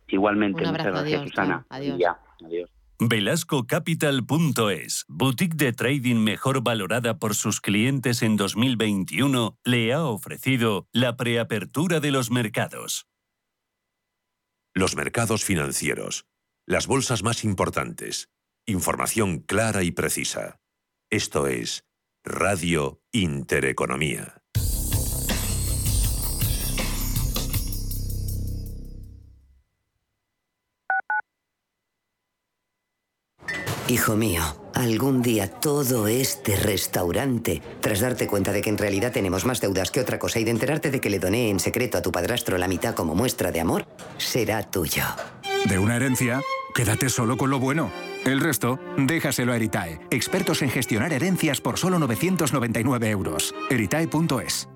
Igualmente, 0.07 0.61
Un 0.61 0.69
abrazo, 0.69 0.91
muchas 0.91 1.03
gracias, 1.03 1.19
adiós, 1.19 1.31
Susana. 1.31 1.65
Adiós. 1.67 1.97
Ya, 1.99 2.17
adiós. 2.45 2.71
Velascocapital.es, 2.99 5.03
boutique 5.09 5.57
de 5.57 5.73
trading 5.73 6.23
mejor 6.23 6.63
valorada 6.63 7.19
por 7.19 7.35
sus 7.35 7.59
clientes 7.59 8.21
en 8.21 8.37
2021, 8.37 9.57
le 9.65 9.91
ha 9.91 10.05
ofrecido 10.05 10.87
la 10.93 11.17
preapertura 11.17 11.99
de 11.99 12.11
los 12.11 12.31
mercados. 12.31 13.07
Los 14.73 14.95
mercados 14.95 15.43
financieros, 15.43 16.25
las 16.67 16.87
bolsas 16.87 17.23
más 17.23 17.43
importantes, 17.43 18.29
información 18.65 19.39
clara 19.39 19.83
y 19.83 19.91
precisa. 19.91 20.59
Esto 21.11 21.47
es 21.47 21.85
Radio 22.23 23.01
Intereconomía. 23.11 24.41
Hijo 33.87 34.15
mío, 34.15 34.41
algún 34.73 35.21
día 35.21 35.47
todo 35.47 36.07
este 36.07 36.55
restaurante, 36.55 37.61
tras 37.81 37.99
darte 37.99 38.25
cuenta 38.25 38.51
de 38.51 38.63
que 38.63 38.71
en 38.71 38.79
realidad 38.79 39.11
tenemos 39.11 39.45
más 39.45 39.61
deudas 39.61 39.91
que 39.91 39.99
otra 39.99 40.17
cosa 40.17 40.39
y 40.39 40.43
de 40.43 40.49
enterarte 40.49 40.89
de 40.89 40.99
que 40.99 41.11
le 41.11 41.19
doné 41.19 41.51
en 41.51 41.59
secreto 41.59 41.99
a 41.99 42.01
tu 42.01 42.11
padrastro 42.11 42.57
la 42.57 42.67
mitad 42.67 42.95
como 42.95 43.13
muestra 43.13 43.51
de 43.51 43.59
amor, 43.59 43.85
será 44.17 44.63
tuyo. 44.63 45.03
De 45.65 45.79
una 45.79 45.95
herencia, 45.95 46.41
quédate 46.75 47.09
solo 47.09 47.37
con 47.37 47.49
lo 47.49 47.59
bueno. 47.59 47.91
El 48.23 48.39
resto, 48.39 48.79
déjaselo 48.97 49.51
a 49.51 49.55
Eritae, 49.55 49.99
expertos 50.11 50.61
en 50.61 50.69
gestionar 50.69 51.11
herencias 51.11 51.59
por 51.59 51.79
solo 51.79 51.97
999 51.97 53.09
euros. 53.09 53.55
Eritae.es. 53.71 54.69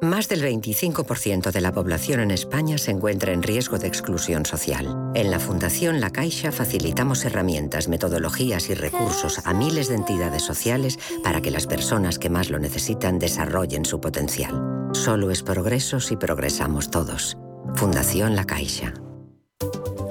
Más 0.00 0.28
del 0.28 0.42
25% 0.42 1.50
de 1.50 1.60
la 1.60 1.72
población 1.72 2.20
en 2.20 2.30
España 2.30 2.78
se 2.78 2.90
encuentra 2.90 3.32
en 3.32 3.42
riesgo 3.42 3.78
de 3.78 3.88
exclusión 3.88 4.44
social. 4.44 5.12
En 5.14 5.30
la 5.30 5.40
Fundación 5.40 6.00
La 6.00 6.10
Caixa 6.10 6.52
facilitamos 6.52 7.24
herramientas, 7.24 7.88
metodologías 7.88 8.68
y 8.70 8.74
recursos 8.74 9.40
a 9.44 9.54
miles 9.54 9.88
de 9.88 9.96
entidades 9.96 10.42
sociales 10.42 10.98
para 11.22 11.40
que 11.40 11.50
las 11.50 11.66
personas 11.66 12.18
que 12.18 12.30
más 12.30 12.50
lo 12.50 12.58
necesitan 12.58 13.18
desarrollen 13.18 13.84
su 13.84 14.00
potencial. 14.00 14.90
Solo 14.92 15.30
es 15.30 15.42
progreso 15.42 16.00
si 16.00 16.16
progresamos 16.16 16.90
todos. 16.90 17.36
Fundación 17.74 18.36
La 18.36 18.44
Caixa. 18.44 18.94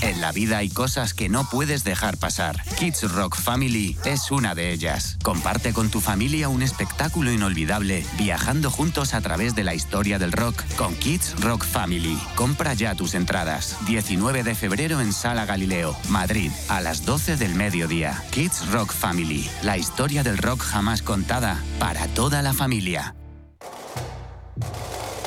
En 0.00 0.20
la 0.20 0.32
vida 0.32 0.58
hay 0.58 0.68
cosas 0.68 1.14
que 1.14 1.28
no 1.28 1.48
puedes 1.48 1.84
dejar 1.84 2.16
pasar. 2.16 2.62
Kids 2.78 3.12
Rock 3.12 3.36
Family 3.36 3.96
es 4.04 4.30
una 4.30 4.54
de 4.54 4.72
ellas. 4.72 5.16
Comparte 5.22 5.72
con 5.72 5.90
tu 5.90 6.00
familia 6.00 6.48
un 6.48 6.62
espectáculo 6.62 7.32
inolvidable, 7.32 8.04
viajando 8.18 8.70
juntos 8.70 9.14
a 9.14 9.20
través 9.20 9.54
de 9.54 9.64
la 9.64 9.74
historia 9.74 10.18
del 10.18 10.32
rock 10.32 10.62
con 10.76 10.94
Kids 10.96 11.40
Rock 11.40 11.64
Family. 11.64 12.18
Compra 12.34 12.74
ya 12.74 12.94
tus 12.94 13.14
entradas. 13.14 13.76
19 13.86 14.42
de 14.42 14.54
febrero 14.54 15.00
en 15.00 15.12
Sala 15.12 15.44
Galileo, 15.44 15.96
Madrid, 16.08 16.50
a 16.68 16.80
las 16.80 17.04
12 17.04 17.36
del 17.36 17.54
mediodía. 17.54 18.22
Kids 18.30 18.68
Rock 18.72 18.92
Family, 18.92 19.48
la 19.62 19.78
historia 19.78 20.22
del 20.22 20.38
rock 20.38 20.62
jamás 20.62 21.02
contada 21.02 21.62
para 21.78 22.08
toda 22.08 22.42
la 22.42 22.52
familia. 22.52 23.14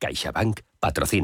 CaixaBank 0.00 0.64
patrocina 0.80 1.18